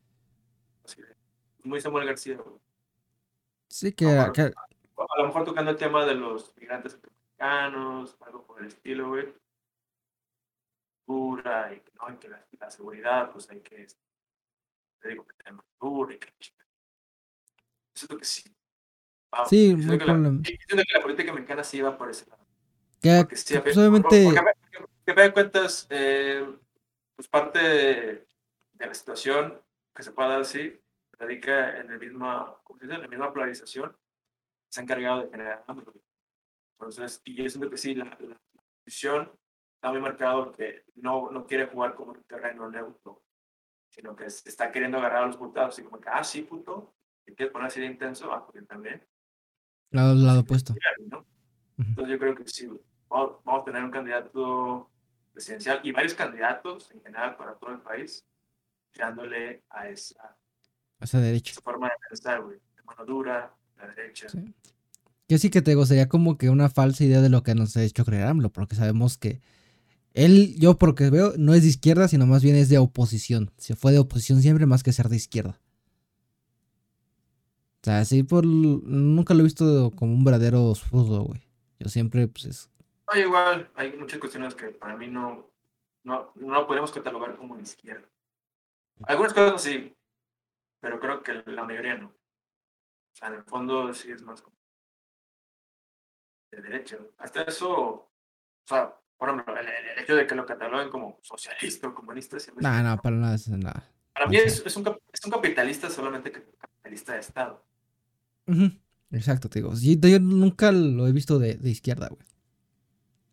[0.85, 1.17] así de
[1.65, 2.37] muy Samuel García.
[2.37, 2.61] güey.
[3.69, 4.07] Sí, que.
[4.07, 4.33] A
[5.19, 9.35] lo mejor tocando el tema de los migrantes centroamericanos, algo por el estilo, güey.
[11.09, 12.19] Y, ¿no?
[12.19, 13.87] que la, la seguridad, pues hay que,
[15.01, 15.61] te digo, que tener
[16.13, 16.33] y que
[17.97, 18.43] siento que sí.
[19.33, 20.39] Vamos, Sí, siento muy que la- probable.
[20.43, 22.47] yo siento que la política mexicana sí va por ese lado.
[23.01, 24.25] que- Porque sí, pues, obviamente.
[24.25, 26.59] porque, porque, porque fin de cuentas, eh,
[27.15, 28.27] pues parte de,
[28.73, 29.61] de la situación
[29.95, 30.81] que se pueda dar así,
[31.13, 33.97] radica en, el misma, en la misma polarización,
[34.69, 35.65] se ha encargado de generar.
[36.79, 38.37] Entonces, y yo siento que sí, la, la
[38.85, 39.33] posición
[39.77, 43.23] está muy marcado que no, no quiere jugar como un terreno neutro,
[43.91, 46.96] sino que está queriendo agarrar a los putados, y como que, ah, sí, puto,
[47.27, 49.03] te quieres poner así de intenso, ah, porque también.
[49.91, 50.75] Lado, lado opuesto.
[51.77, 52.69] Entonces yo creo que sí,
[53.09, 54.91] vamos, vamos a tener un candidato
[55.33, 58.25] presidencial y varios candidatos en general para todo el país,
[58.93, 60.37] tirándole a esa,
[60.99, 61.53] Hacia derecha.
[61.53, 64.29] esa forma de pensar, güey, de mano dura, la derecha.
[64.31, 64.55] Sí.
[65.29, 67.77] Yo sí que te digo, sería como que una falsa idea de lo que nos
[67.77, 69.41] ha hecho creer AMLO, porque sabemos que
[70.15, 72.79] él, yo por lo que veo, no es de izquierda, sino más bien es de
[72.79, 73.51] oposición.
[73.59, 75.61] Se fue de oposición siempre más que ser de izquierda.
[77.87, 81.41] O sea, sí, por, nunca lo he visto como un verdadero zurdo, güey.
[81.79, 82.71] Yo siempre, pues, es,
[83.07, 85.49] No, igual, hay muchas cuestiones que para mí no,
[86.03, 88.09] no, no podemos catalogar como de izquierda.
[89.05, 89.97] Algunas cosas sí,
[90.81, 92.09] pero creo que la mayoría no.
[92.09, 92.13] O
[93.13, 94.57] sea, en el fondo sí es más como
[96.51, 96.99] de derecha.
[97.19, 98.11] Hasta eso, o
[98.65, 102.37] sea, por ejemplo, el, el hecho de que lo cataloguen como socialista o comunista.
[102.37, 103.89] No, como- no, para nada, nada.
[104.13, 107.65] Para mí es, es un, es un capitalista solamente que capitalista de Estado.
[109.11, 109.73] Exacto, te digo.
[109.75, 112.27] Yo nunca lo he visto de, de izquierda, güey.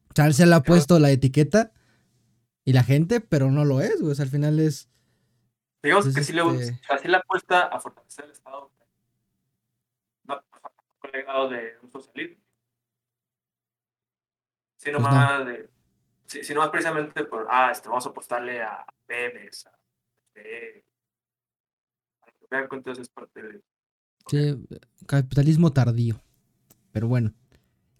[0.09, 1.71] O sea, él se le ha puesto la etiqueta
[2.65, 4.11] y la gente, pero no lo es, güey.
[4.11, 4.89] O sea, al final es.
[5.81, 8.71] Digamos Pues que sí le, este- sí le apuesta a fortalecer el Estado.
[10.27, 10.35] No,
[11.03, 12.37] un legado de un socialismo.
[14.77, 15.15] Sino Pues no.
[15.19, 15.69] más de.
[16.25, 19.71] Sí, sino más precisamente por, ah, este, vamos a apostarle a Pemex, a,
[20.33, 20.85] este,
[22.21, 23.61] a lo que vean que entonces es parte de.
[24.27, 24.55] Sí,
[25.05, 26.21] capitalismo tardío.
[26.91, 27.33] Pero bueno.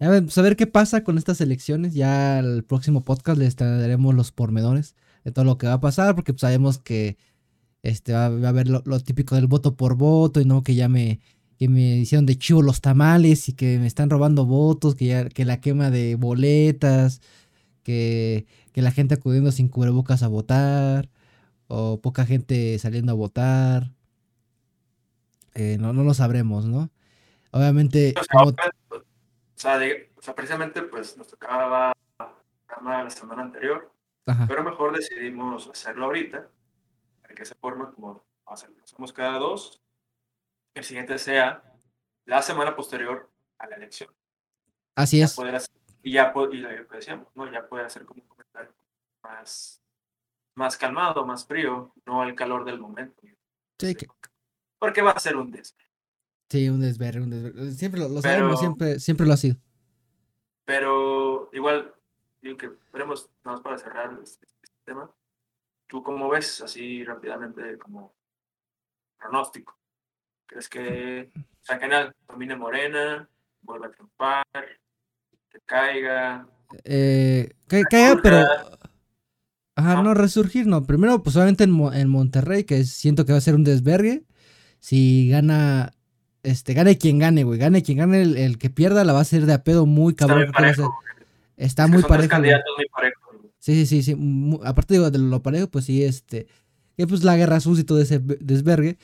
[0.00, 1.94] A ver, pues a ver qué pasa con estas elecciones.
[1.94, 6.14] Ya el próximo podcast les daremos los pormenores de todo lo que va a pasar.
[6.14, 7.16] Porque pues, sabemos que
[7.82, 10.40] este, va, va a haber lo, lo típico del voto por voto.
[10.40, 11.20] Y no que ya me,
[11.58, 13.48] que me hicieron de chivo los tamales.
[13.48, 14.94] Y que me están robando votos.
[14.94, 17.20] Que, ya, que la quema de boletas.
[17.82, 21.10] Que, que la gente acudiendo sin cubrebocas a votar.
[21.68, 23.93] O poca gente saliendo a votar.
[25.54, 26.90] Eh, no, no lo sabremos, ¿no?
[27.52, 29.04] Obviamente, O sea, como- o
[29.54, 31.92] sea, de- o sea, precisamente pues nos tocaba
[32.82, 33.92] la semana anterior,
[34.26, 36.48] ajá, pero mejor decidimos hacerlo ahorita,
[37.22, 39.80] para que se forme como hacemos cada dos.
[40.74, 41.62] El siguiente sea
[42.26, 44.10] la semana posterior a la elección.
[44.96, 45.34] así Ya es.
[45.34, 47.50] poder hacer- y ya y lo que decíamos, ¿no?
[47.50, 48.72] Ya puede hacer como un comentario
[49.22, 49.80] más,
[50.56, 53.20] más calmado, más frío, no el calor del momento.
[53.78, 54.06] Sí, que-
[54.84, 55.74] Porque va a ser un des.
[56.50, 57.72] sí, un desvergue, un desvergue.
[57.72, 59.56] Siempre lo, lo Pero- sabemos, siempre, siempre lo ha sido.
[60.64, 61.92] Pero igual,
[62.40, 65.10] digo que veremos, nada más para cerrar este, este tema.
[65.86, 68.14] ¿Tú cómo ves así rápidamente como
[69.18, 69.76] pronóstico?
[70.46, 73.28] ¿Crees que, o sea, general, domine Morena,
[73.62, 74.44] vuelva a triunfar,
[75.50, 76.46] que caiga?
[76.84, 78.38] Eh, que caiga, pero.
[79.76, 80.02] Ajá.
[80.02, 80.84] no resurgir, no.
[80.84, 84.24] Primero, pues obviamente en, Mo- en Monterrey, que siento que va a ser un desvergue.
[84.84, 85.92] Si gana.
[86.42, 87.58] Este, gane quien gane, güey.
[87.58, 90.10] Gane quien gane, el, el que pierda la va a hacer de a pedo muy
[90.12, 90.44] Está cabrón.
[90.44, 90.94] ser- parejo.
[91.56, 92.28] está Es muy parejo.
[92.28, 93.22] candidatos muy parejos.
[93.40, 93.50] güey.
[93.58, 94.58] Sí, sí, sí, sí.
[94.62, 96.48] aparte digo, de lo parejo, pues sí, este.
[96.98, 98.98] Que pues la guerra sucia y todo ese desvergue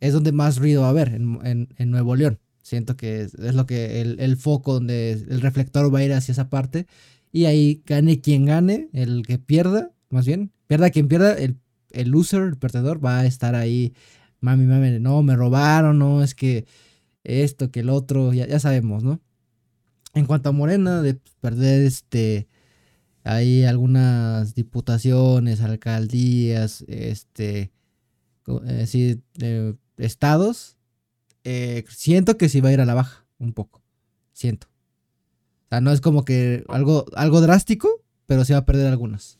[0.00, 2.38] es donde más ruido va a haber en, en- en Nuevo León.
[2.62, 6.14] Siento que es, es lo que el, el foco donde el reflector va a ir
[6.14, 6.86] hacia esa parte.
[7.30, 11.56] Y ahí gane quien gane, el que pierda, más bien, pierda quien pierda, el,
[11.90, 13.92] el loser, el perdedor, va a estar ahí.
[14.40, 16.66] Mami, mami, no, me robaron, no, es que
[17.24, 19.20] esto, que el otro, ya, ya sabemos, ¿no?
[20.14, 22.48] En cuanto a Morena, de perder este
[23.24, 27.72] hay algunas diputaciones, alcaldías, este,
[28.66, 30.76] eh, sí, eh, estados.
[31.44, 33.82] eh, siento que sí va a ir a la baja, un poco.
[34.32, 34.68] Siento.
[35.66, 37.88] O sea, no es como que algo, algo drástico,
[38.26, 39.38] pero sí va a perder algunas.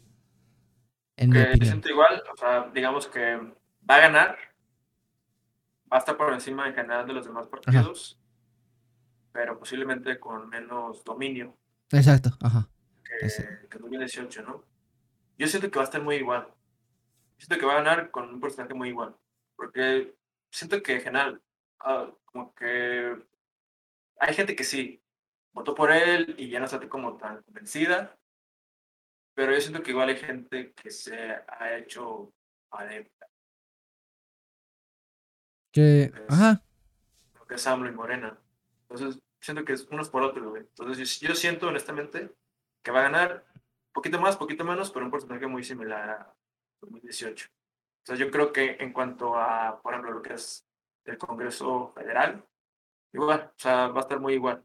[1.16, 1.68] En mi Que yo opinión.
[1.68, 3.36] siento igual, o sea, digamos que
[3.89, 4.36] va a ganar,
[5.92, 8.20] va a estar por encima en general de los demás partidos,
[9.32, 11.56] pero posiblemente con menos dominio
[11.92, 12.68] Exacto, ajá.
[13.04, 13.44] que, Ese.
[13.70, 14.64] que en 2018, ¿no?
[15.38, 16.48] Yo siento que va a estar muy igual.
[17.38, 19.14] Siento que va a ganar con un porcentaje muy igual.
[19.54, 20.14] Porque
[20.50, 21.42] siento que en general,
[21.80, 23.16] ah, como que
[24.18, 25.02] hay gente que sí,
[25.52, 28.18] votó por él y ya no está como tan convencida.
[29.34, 31.14] Pero yo siento que igual hay gente que se
[31.46, 32.32] ha hecho
[32.70, 33.26] adepta,
[35.77, 36.62] Que, Pues, ajá.
[37.39, 38.39] lo que es AMLO y Morena.
[38.89, 40.62] Entonces, siento que es unos por otros, güey.
[40.62, 42.35] Entonces, yo, yo siento honestamente
[42.82, 43.44] que va a ganar
[43.93, 46.35] poquito más, poquito menos, pero un porcentaje muy similar a
[46.81, 47.48] 2018.
[47.98, 50.65] Entonces, yo creo que en cuanto a, por ejemplo, lo que es
[51.05, 52.43] el Congreso Federal,
[53.12, 54.65] igual, o sea, va a estar muy igual.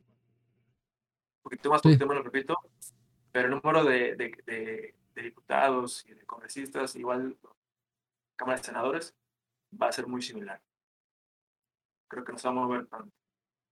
[1.44, 1.90] Poquito más, Sí.
[1.90, 2.56] poquito menos, repito,
[3.34, 7.38] pero el número de, de, de- de diputados y de congresistas, igual,
[8.38, 9.14] Cámara de Senadores,
[9.80, 10.62] va a ser muy similar.
[12.12, 13.10] Creo que nos vamos a mover tanto.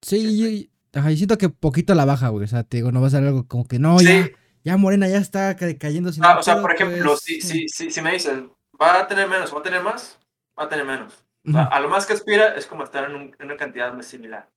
[0.02, 2.46] Sí, ajá, yo siento que poquito la baja, güey.
[2.46, 4.30] O sea, te digo, no va a ser algo como que no, Sí, ya,
[4.64, 7.68] ya Morena ya está ca- cayendo sin Ah, o sea, por ejemplo, pues, si, si,
[7.68, 8.44] si, si me dices,
[8.82, 10.18] ¿va a tener menos va a tener más?
[10.58, 11.26] Va a tener menos.
[11.54, 14.06] O a lo más que aspira es como estar en, un- en una cantidad más
[14.06, 14.50] similar.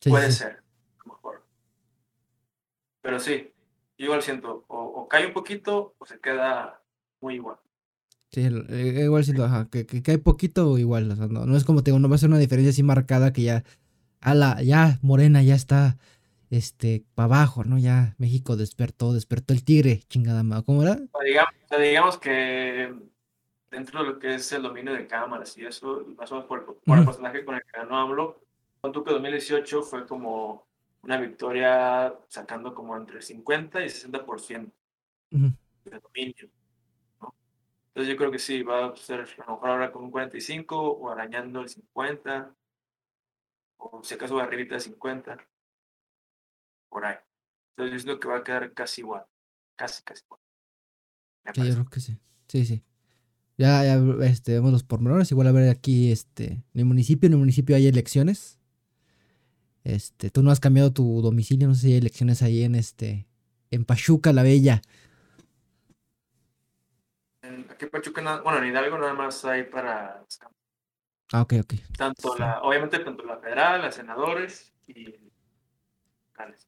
[0.00, 0.62] Sí, Puede sí, ser,
[1.04, 1.44] mejor.
[3.02, 3.52] Pero sí,
[3.98, 6.82] yo igual siento, o, o cae un poquito o se queda
[7.20, 7.58] muy igual.
[8.30, 11.56] Sí, eh, igual siento, ajá, que, que, que hay poquito igual, o sea, no, no
[11.56, 13.64] es como te digo, no va a ser una diferencia así marcada que ya,
[14.20, 15.96] a la, ya Morena ya está,
[16.50, 17.78] este, para abajo, ¿no?
[17.78, 20.98] Ya México despertó, despertó el tigre, chingada madre, ¿cómo era?
[21.12, 22.94] O digamos, o digamos que
[23.70, 26.78] dentro de lo que es el dominio de cámaras y eso, más o menos por,
[26.84, 28.40] por el personaje con el que ganó AMLO,
[28.92, 30.66] tú que 2018 fue como
[31.02, 34.70] una victoria sacando como entre 50 y 60%.
[35.30, 35.52] Ujú.
[35.84, 36.48] de dominio.
[37.98, 40.80] Entonces yo creo que sí, va a ser a lo mejor ahora con un 45
[40.80, 42.54] o arañando el 50,
[43.78, 45.36] o si acaso arribita de 50,
[46.88, 47.16] por ahí.
[47.72, 49.24] Entonces yo siento que va a quedar casi igual,
[49.74, 50.40] casi, casi igual.
[51.52, 52.20] Sí, yo creo que sí.
[52.46, 52.84] Sí, sí.
[53.56, 53.96] Ya, ya
[54.26, 55.32] este, vemos los pormenores.
[55.32, 58.60] Igual a ver aquí, este, en el municipio, en el municipio hay elecciones.
[59.82, 63.26] Este, tú no has cambiado tu domicilio, no sé si hay elecciones ahí en este,
[63.72, 64.82] en Pachuca la Bella.
[67.78, 70.24] Aquí en Pachuca, nada- bueno, en Hidalgo nada más hay para
[71.32, 71.74] Ah, ok, ok.
[71.96, 72.40] tanto Sí.
[72.40, 75.14] la, obviamente tanto la federal, las senadores y
[76.26, 76.66] locales.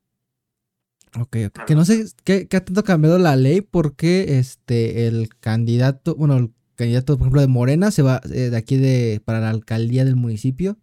[1.18, 1.64] Ok, ok.
[1.66, 6.36] Que no sé qué, qué ha tanto cambiado la ley porque este, el candidato, bueno,
[6.36, 10.04] el candidato, por ejemplo, de Morena se va eh, de aquí de, para la alcaldía
[10.04, 10.78] del municipio.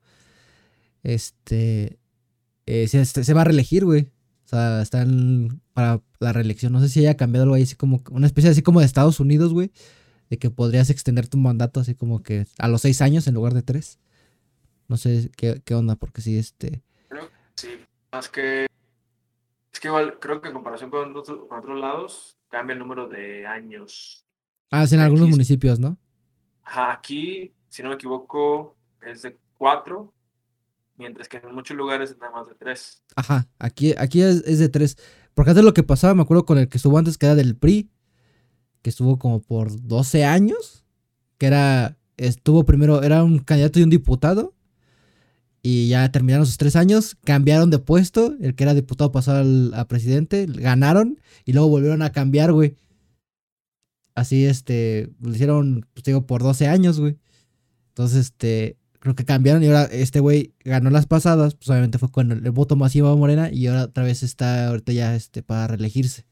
[1.03, 1.99] Este,
[2.65, 4.11] eh, se va a reelegir, güey.
[4.43, 6.73] O sea, están para la reelección.
[6.73, 9.21] No sé si haya cambiado algo ahí, así como una especie así como de Estados
[9.21, 9.71] Unidos, güey.
[10.29, 13.53] De que podrías extender tu mandato así como que a los seis años en lugar
[13.53, 13.99] de tres.
[14.87, 16.81] No sé qué, qué onda, porque sí, este.
[17.55, 17.69] Sí,
[18.11, 18.67] más que.
[19.73, 23.07] Es que igual creo que en comparación con, otro- con otros lados, cambia el número
[23.07, 24.25] de años.
[24.71, 25.97] Ah, es en algunos municipios, ¿no?
[26.63, 30.13] Ajá, aquí, si no me equivoco, es de cuatro,
[30.97, 33.03] mientras que en muchos lugares es nada más de tres.
[33.15, 34.97] Ajá, aquí, aquí es, es de tres.
[35.33, 37.55] Porque antes lo que pasaba, me acuerdo con el que estuvo antes, que era del
[37.55, 37.89] PRI,
[38.87, 40.85] que estuvo como por 12 años,
[41.37, 44.53] que era, estuvo primero, era un candidato y un diputado,
[45.61, 49.73] y ya terminaron sus tres años, cambiaron de puesto, el que era diputado pasó al,
[49.73, 52.75] a presidente, ganaron, y luego volvieron a cambiar, güey.
[54.15, 57.17] Así, este, lo hicieron, pues digo, por 12 años, güey.
[57.89, 62.09] Entonces, este, creo que cambiaron y ahora este güey ganó las pasadas, pues obviamente fue
[62.09, 65.43] con el, el voto masivo a Morena y ahora otra vez está ahorita ya este
[65.43, 66.25] para reelegirse.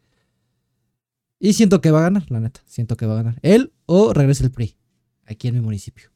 [1.40, 3.40] Y siento que va a ganar, la neta, siento que va a ganar.
[3.42, 4.78] Él o regresa el PRI,
[5.26, 6.10] aquí en mi municipio.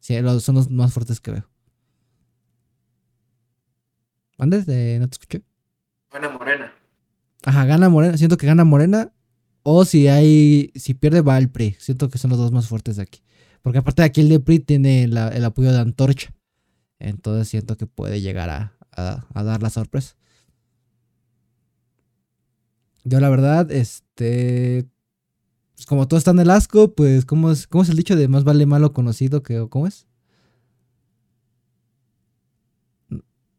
[0.00, 1.48] Sí, los- son los más fuertes que veo.
[4.38, 4.66] ¿Andes?
[4.66, 5.42] De, no te escuché.
[6.10, 6.72] Buena morena.
[7.44, 9.12] Ajá, gana Morena, siento que gana Morena.
[9.62, 11.76] O si hay, si pierde va el PRI.
[11.78, 13.22] Siento que son los dos más fuertes de aquí.
[13.62, 16.34] Porque aparte de aquí el de PRI tiene la- el apoyo de Antorcha.
[16.98, 20.16] Entonces siento que puede llegar a, a- a dar la sorpresa.
[23.04, 24.86] Yo la verdad, este...
[25.74, 28.28] Pues como todo está en el asco, pues ¿cómo es, cómo es el dicho de
[28.28, 29.66] más vale malo conocido que...
[29.68, 30.06] ¿Cómo es?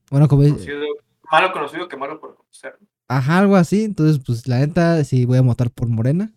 [0.10, 0.44] Bueno, como...
[0.44, 0.86] Conocido-
[1.32, 2.78] malo conocido que malo por conocer.
[3.08, 3.84] Ajá, algo así.
[3.84, 6.34] Entonces, pues la neta, sí voy a votar por Morena.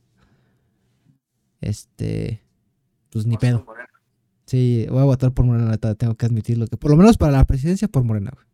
[1.61, 2.43] Este.
[3.11, 3.65] Pues ni pedo.
[4.47, 6.67] Sí, voy a votar por Morena, la neta, tengo que admitirlo.
[6.67, 8.47] Que por lo menos para la presidencia, por Morena, güey.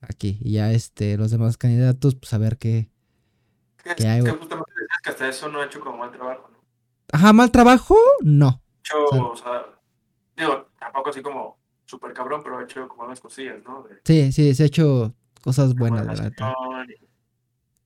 [0.00, 0.38] Aquí.
[0.40, 2.88] Y ya este, los demás candidatos, pues a ver qué.
[3.92, 6.48] Es ¿Qué hay, que justamente decías que hasta eso no ha hecho como mal trabajo,
[6.52, 6.58] ¿no?
[7.12, 8.62] Ajá, mal trabajo, no.
[8.80, 9.64] hecho, o sea,
[10.36, 13.82] digo, tampoco así como súper cabrón, pero ha hecho como unas cosillas, ¿no?
[13.82, 16.94] De Sí, sí, se ha hecho cosas buenas, la y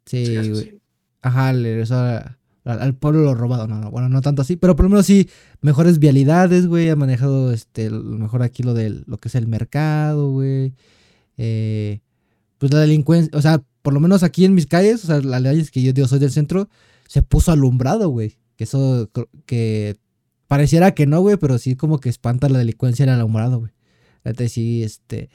[0.07, 0.81] Sí, güey.
[1.23, 3.67] Ajá, le regresó a- al, al pueblo lo robado.
[3.69, 5.31] No, no, bueno, no tanto así, pero por lo menos sí,
[5.61, 6.91] mejores vialidades, güey.
[6.91, 10.75] Ha manejado este, lo mejor aquí lo del lo que es el mercado, güey.
[11.37, 12.01] Eh,
[12.59, 15.43] pues la delincuencia, o sea, por lo menos aquí en mis calles, o sea, las
[15.43, 16.69] calles que yo digo soy del centro,
[17.09, 18.39] se puso alumbrado, güey.
[18.57, 19.11] Que eso,
[19.47, 19.97] que
[20.47, 23.73] pareciera que no, güey, pero sí como que espanta la delincuencia el alumbrado, güey.
[24.25, 25.29] Neta, sí, este.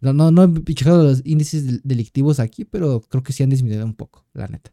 [0.00, 3.50] No, no, no he checado los índices del- delictivos aquí, pero creo que sí han
[3.50, 4.72] disminuido un poco, la neta.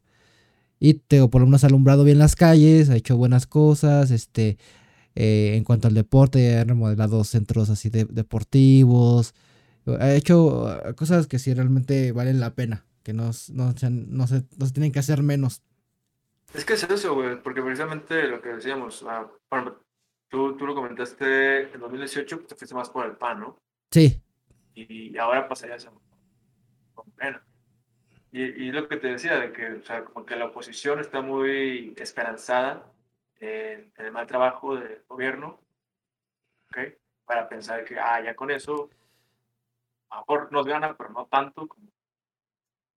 [0.80, 4.58] Y por lo menos ha alumbrado bien las calles, ha hecho buenas cosas, este,
[5.16, 9.34] eh, en cuanto al deporte, ha remodelado centros así de, deportivos,
[9.88, 14.44] ha hecho uh, cosas que sí realmente valen la pena, que no, no, no se,
[14.58, 15.62] no se tienen que hacer menos.
[16.53, 19.84] Es que es eso, güey, porque precisamente lo que decíamos, ah, ejemplo,
[20.28, 23.58] tú, tú lo comentaste en 2018, pues te fuiste más por el PAN, ¿no?
[23.90, 24.22] Sí,
[24.74, 25.91] Y ahora pasarías a
[26.94, 27.44] con Morena.
[28.32, 31.22] Y, y lo que te decía, de que, o sea, como que la oposición está
[31.22, 32.91] muy esperanzada
[33.40, 35.60] en, en el mal trabajo del gobierno,
[36.70, 36.95] ¿ok?
[37.26, 38.90] Para pensar que, ah, ya con eso,
[40.11, 41.89] a lo mejor nos gana, pero no tanto como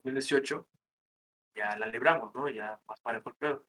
[0.05, 0.67] 2018,
[1.57, 2.49] ya la libramos, ¿no?
[2.49, 3.65] Ya más parejo el pedo.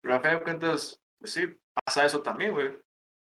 [0.00, 2.78] Pero a fin de cuentas, pues sí, pasa eso también, güey.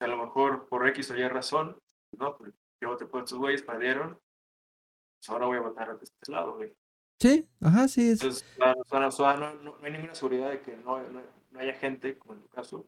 [0.00, 1.78] A lo mejor por X o Y razón,
[2.12, 2.36] ¿no?
[2.36, 4.20] Pues yo voté por estos güeyes, perdieron,
[5.18, 6.74] pues ahora voy a votar de este lado, güey.
[7.20, 10.14] sí, ajá, sí, es- Entonces, la- o sea, o sea, no, no- no hay ninguna
[10.14, 12.86] seguridad de que no, no, no haya gente, como en tu caso,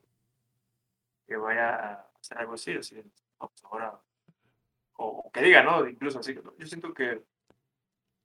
[1.27, 3.01] que vaya a hacer algo así, así,
[3.39, 3.98] pues ahora,
[4.97, 5.86] o, que diga, ¿no?
[5.89, 7.23] Incluso así, yo siento que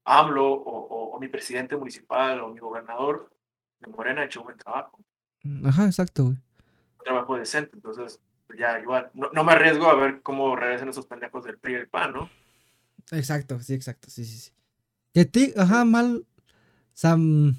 [0.06, 3.30] AMLO o, o- o mi presidente municipal o mi gobernador
[3.80, 5.00] de Morena ha hecho un buen trabajo.
[5.66, 6.38] Ajá, exacto, güey.
[7.00, 7.72] Un trabajo decente.
[7.76, 11.58] Entonces, pues ya igual, no, no me arriesgo a ver cómo regresan esos pendejos del
[11.58, 12.30] PRI y el PAN, ¿no?
[13.12, 14.52] Exacto, sí, exacto, sí, sí, sí.
[15.14, 16.26] Que ti, ajá, mal.
[16.94, 17.56] Sam.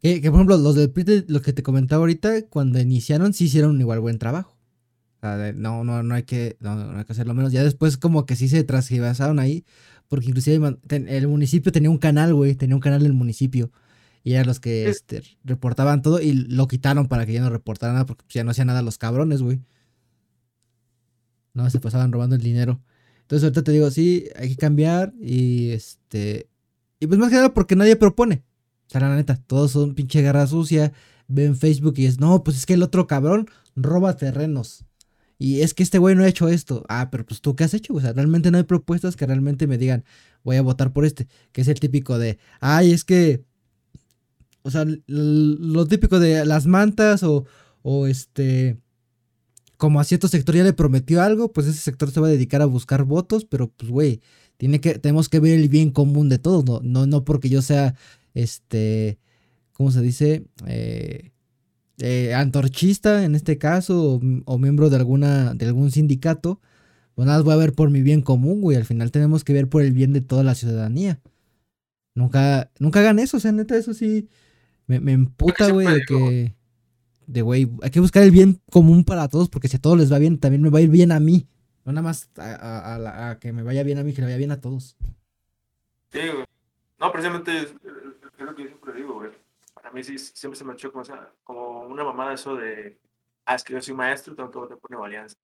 [0.00, 3.44] Que, que, por ejemplo, los del PRI, lo que te comentaba ahorita, cuando iniciaron, sí
[3.44, 4.51] hicieron un igual buen trabajo.
[5.22, 7.52] O sea, de- no, no, no hay que, no, no hay que hacerlo menos.
[7.52, 9.64] Ya después como que sí se transgiversaron ahí,
[10.08, 13.70] porque inclusive el municipio tenía un canal, güey, tenía un canal del municipio.
[14.24, 17.94] Y eran los que este, reportaban todo y lo quitaron para que ya no reportaran
[17.94, 19.60] nada, porque pues, ya no hacían nada los cabrones, güey.
[21.54, 22.80] No, se pasaban robando el dinero.
[23.22, 26.48] Entonces ahorita te digo, sí, hay que cambiar y este...
[26.98, 28.42] Y pues más que nada porque nadie propone.
[28.88, 30.92] O sea, la neta, todos son pinche guerra sucia.
[31.28, 34.84] Ven Facebook y es, no, pues es que el otro cabrón roba terrenos.
[35.42, 36.84] Y es que este güey no ha hecho esto.
[36.88, 37.94] Ah, pero pues tú qué has hecho.
[37.94, 40.04] O sea, realmente no hay propuestas que realmente me digan,
[40.44, 41.26] voy a votar por este.
[41.50, 43.42] Que es el típico de, ay, es que...
[44.62, 47.44] O sea, lo típico de las mantas o,
[47.82, 48.78] o este
[49.76, 52.62] como a cierto sector ya le prometió algo, pues ese sector se va a dedicar
[52.62, 54.20] a buscar votos, pero pues güey,
[54.58, 57.96] que tenemos que ver el bien común de todos, no no no porque yo sea
[58.34, 59.18] este
[59.72, 60.44] ¿cómo se dice?
[60.68, 61.31] Eh,
[62.02, 66.60] eh, antorchista en este caso o, o miembro de alguna de algún sindicato,
[67.14, 69.52] pues nada, más voy a ver por mi bien común, güey, al final tenemos que
[69.52, 71.20] ver por el bien de toda la ciudadanía.
[72.14, 74.28] Nunca nunca hagan eso, o sea, neta eso sí
[74.86, 76.54] me, me emputa, güey, de que
[77.26, 80.12] de güey, hay que buscar el bien común para todos, porque si a todos les
[80.12, 81.46] va bien, también me va a ir bien a mí.
[81.84, 84.20] No nada más a, a- a la- a que me vaya bien a mí, que
[84.20, 84.96] le vaya bien a todos.
[86.12, 86.44] Sí, güey.
[87.00, 89.30] No, precisamente es, es lo que yo siempre digo, güey.
[89.92, 91.04] Para mí sí, siempre se me ha hecho como,
[91.44, 92.98] como una mamada eso de,
[93.44, 95.36] ah, es que yo soy maestro, tengo que votar por Nueva Alianza.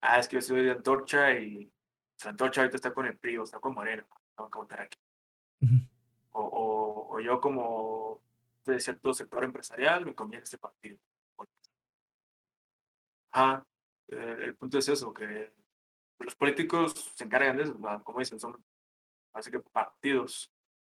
[0.00, 1.72] Ah, es que yo soy de Antorcha y
[2.14, 4.06] pues, Antorcha ahorita está con el PRI o está con Moreno,
[4.36, 4.96] tengo que votar aquí.
[6.30, 8.22] O, o, o yo como
[8.64, 10.98] de cierto sector empresarial me conviene este partido.
[13.32, 13.66] Ajá,
[14.06, 15.52] eh, el punto es eso, que
[16.20, 18.64] los políticos se encargan de eso, como dicen, son
[19.32, 20.52] así que partidos,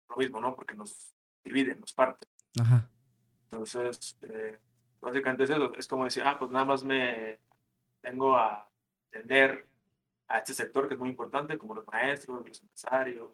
[0.09, 0.55] lo mismo, ¿no?
[0.55, 1.12] Porque nos
[1.43, 2.31] dividen, nos parten.
[2.61, 2.89] Ajá.
[3.51, 4.59] Entonces, eh,
[5.01, 7.40] básicamente es eso, es como decir, ah, pues nada más me
[8.01, 8.68] tengo a
[9.09, 9.66] atender
[10.28, 13.31] a este sector que es muy importante, como los maestros, los empresarios,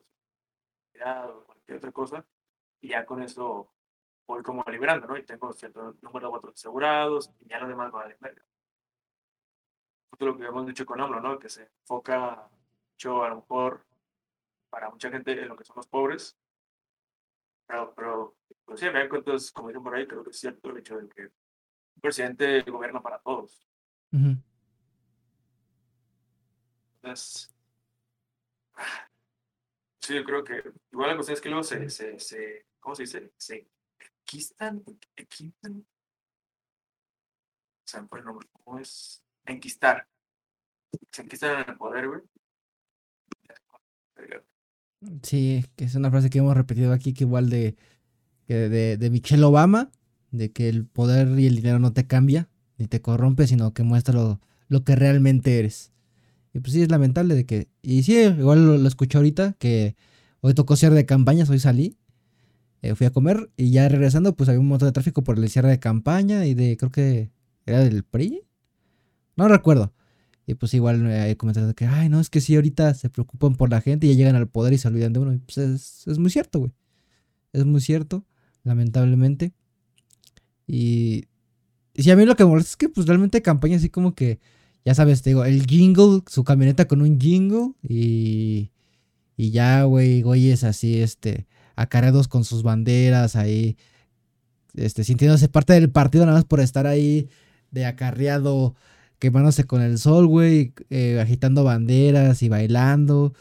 [0.94, 2.24] o cualquier otra cosa,
[2.80, 3.70] y ya con eso
[4.26, 5.18] voy como liberando, ¿no?
[5.18, 8.08] Y tengo cierto número de votos asegurados, y ya lo demás va a.
[10.10, 11.38] Justo lo que hemos dicho con AMLO, ¿no?
[11.38, 12.48] Que se enfoca
[12.92, 13.84] mucho, a lo mejor,
[14.70, 16.36] para mucha gente en lo que son los pobres,
[17.66, 18.35] pero, pero
[18.66, 20.98] pues sí, me dan cuenta, como dicen por ahí, creo que es cierto el hecho
[20.98, 23.66] de que un presidente gobierna para todos.
[26.96, 27.54] Entonces,
[30.00, 33.04] sí, yo creo que igual la cuestión es que luego se, se, se ¿cómo se
[33.04, 33.32] dice?
[33.36, 33.68] Se
[34.20, 34.82] enquistan,
[35.14, 35.86] enquistan.
[37.84, 39.22] O sea, el nombre, ¿cómo es?
[39.44, 40.08] Enquistar.
[41.12, 42.22] Se enquistan en el poder, güey.
[45.22, 47.76] Sí, que es una frase que hemos repetido aquí, que igual de,
[48.46, 49.90] que de, de Michelle Obama,
[50.30, 52.48] de que el poder y el dinero no te cambia,
[52.78, 55.92] ni te corrompe, sino que muestra lo, lo que realmente eres.
[56.52, 57.68] Y pues sí, es lamentable de que...
[57.82, 59.96] Y sí, igual lo, escuché ahorita, que
[60.40, 61.98] hoy tocó cierre de campañas, hoy salí,
[62.82, 65.48] eh, fui a comer y ya regresando pues había un montón de tráfico por el
[65.50, 67.30] cierre de campaña y de, creo que
[67.66, 68.42] era del PRI,
[69.36, 69.92] no recuerdo.
[70.46, 73.10] Y pues igual eh, hay comentarios de que, ay, no, es que sí, ahorita se
[73.10, 75.34] preocupan por la gente y ya llegan al poder y se olvidan de uno.
[75.34, 76.72] Y pues es, es muy cierto, güey.
[77.52, 78.24] Es muy cierto,
[78.66, 79.52] lamentablemente.
[80.66, 81.26] Y,
[81.94, 84.40] y a mí lo que me molesta es que pues realmente campaña así como que,
[84.84, 88.70] ya sabes, te digo, el jingle, su camioneta con un jingle y,
[89.36, 93.76] y ya, güey, güeyes así, este, acarreados con sus banderas ahí,
[94.74, 97.28] este, sintiéndose parte del partido nada más por estar ahí
[97.70, 98.74] de acarreado
[99.18, 103.32] quemándose con el sol, güey, eh, agitando banderas y bailando.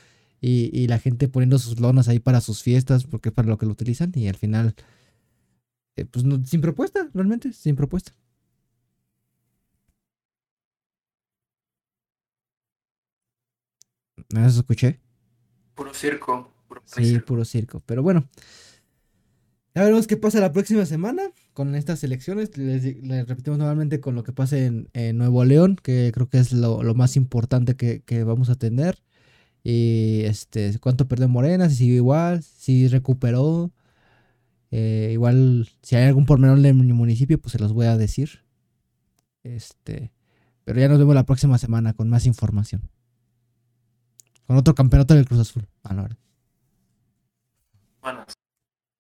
[0.42, 3.58] Y, y la gente poniendo sus lonas ahí para sus fiestas, porque es para lo
[3.58, 4.12] que lo utilizan.
[4.14, 4.76] Y al final,
[5.96, 8.14] eh, pues no- sin propuesta, realmente, sin propuesta.
[14.34, 15.00] ¿No eso escuché?
[15.76, 16.52] Puro circo.
[16.68, 17.82] Puro Sí, puro circo.
[17.86, 18.28] Pero bueno.
[19.76, 21.24] Ya veremos qué pasa la próxima semana
[21.54, 22.58] con estas elecciones.
[22.58, 22.84] Les,
[23.28, 26.82] repetimos nuevamente con lo que pase en, en Nuevo León, que creo que es lo,
[26.82, 29.00] lo más importante que, que vamos a tener.
[29.64, 33.72] Y este, cuánto perdió Morena, si siguió igual, si recuperó.
[34.78, 38.44] Eh, igual, si hay algún pormenor de mi municipio, pues se los voy a decir.
[39.44, 40.12] Este,
[40.66, 42.90] pero ya nos vemos la próxima semana con más información.
[44.46, 45.66] Con otro campeonato del Cruz Azul.
[45.84, 46.08] Ah, no,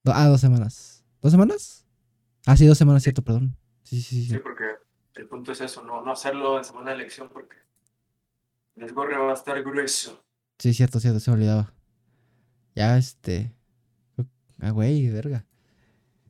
[0.03, 1.03] Do- Ah, dos semanas.
[1.21, 1.85] ¿Dos semanas?
[2.45, 3.57] Ah, sí, dos semanas, cierto, perdón.
[3.83, 4.29] Sí, sí, sí.
[4.31, 4.63] Sí, porque
[5.15, 7.57] el punto es eso, no, no hacerlo en segunda elección porque
[8.77, 10.23] el gorre va a estar grueso.
[10.57, 11.73] Sí, cierto, cierto, se me olvidaba.
[12.75, 13.51] Ya, este.
[14.61, 15.45] Ah, güey, verga.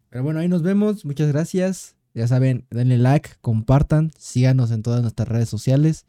[0.10, 1.06] Pero bueno, ahí nos vemos.
[1.06, 1.96] Muchas gracias.
[2.14, 6.06] Ya saben, denle like, compartan, síganos en todas nuestras redes sociales.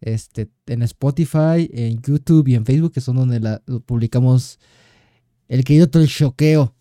[0.00, 4.58] Este, en Spotify, en YouTube y en Facebook, que son donde la, publicamos
[5.48, 6.74] el querido todo el choqueo.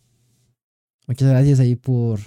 [1.08, 2.20] Muchas gracias ahí por,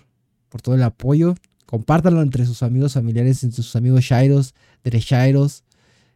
[0.49, 1.35] por todo el apoyo.
[1.67, 5.65] Compártanlo entre sus amigos familiares, entre sus amigos Shairos, derechairos,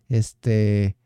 [0.09, 0.97] este,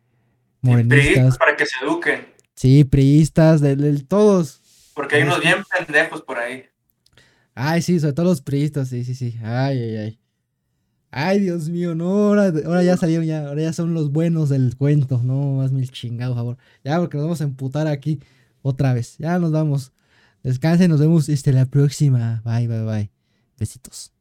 [0.61, 1.39] morenistas.
[1.39, 2.27] para que se eduquen.
[2.55, 4.61] Sí, priistas, de, todos.
[4.95, 6.65] Porque hay unos bien pendejos por ahí.
[7.59, 9.35] Ay, sí, sobre todo los priistas, sí, sí, sí.
[9.43, 10.21] Ay, ay, ay.
[11.11, 14.77] Ay, Dios mío, no, ahora, ahora ya salieron, ya, ahora ya son los buenos del
[14.77, 15.23] cuento.
[15.25, 16.59] No, más mil chingado, favor.
[16.85, 18.21] Ya, porque nos vamos a emputar aquí
[18.63, 19.17] otra vez.
[19.19, 19.93] Ya nos vamos.
[20.43, 22.43] Descansen, nos vemos este, la próxima.
[22.45, 23.11] Bye, bye, bye.
[23.59, 24.16] Besitos.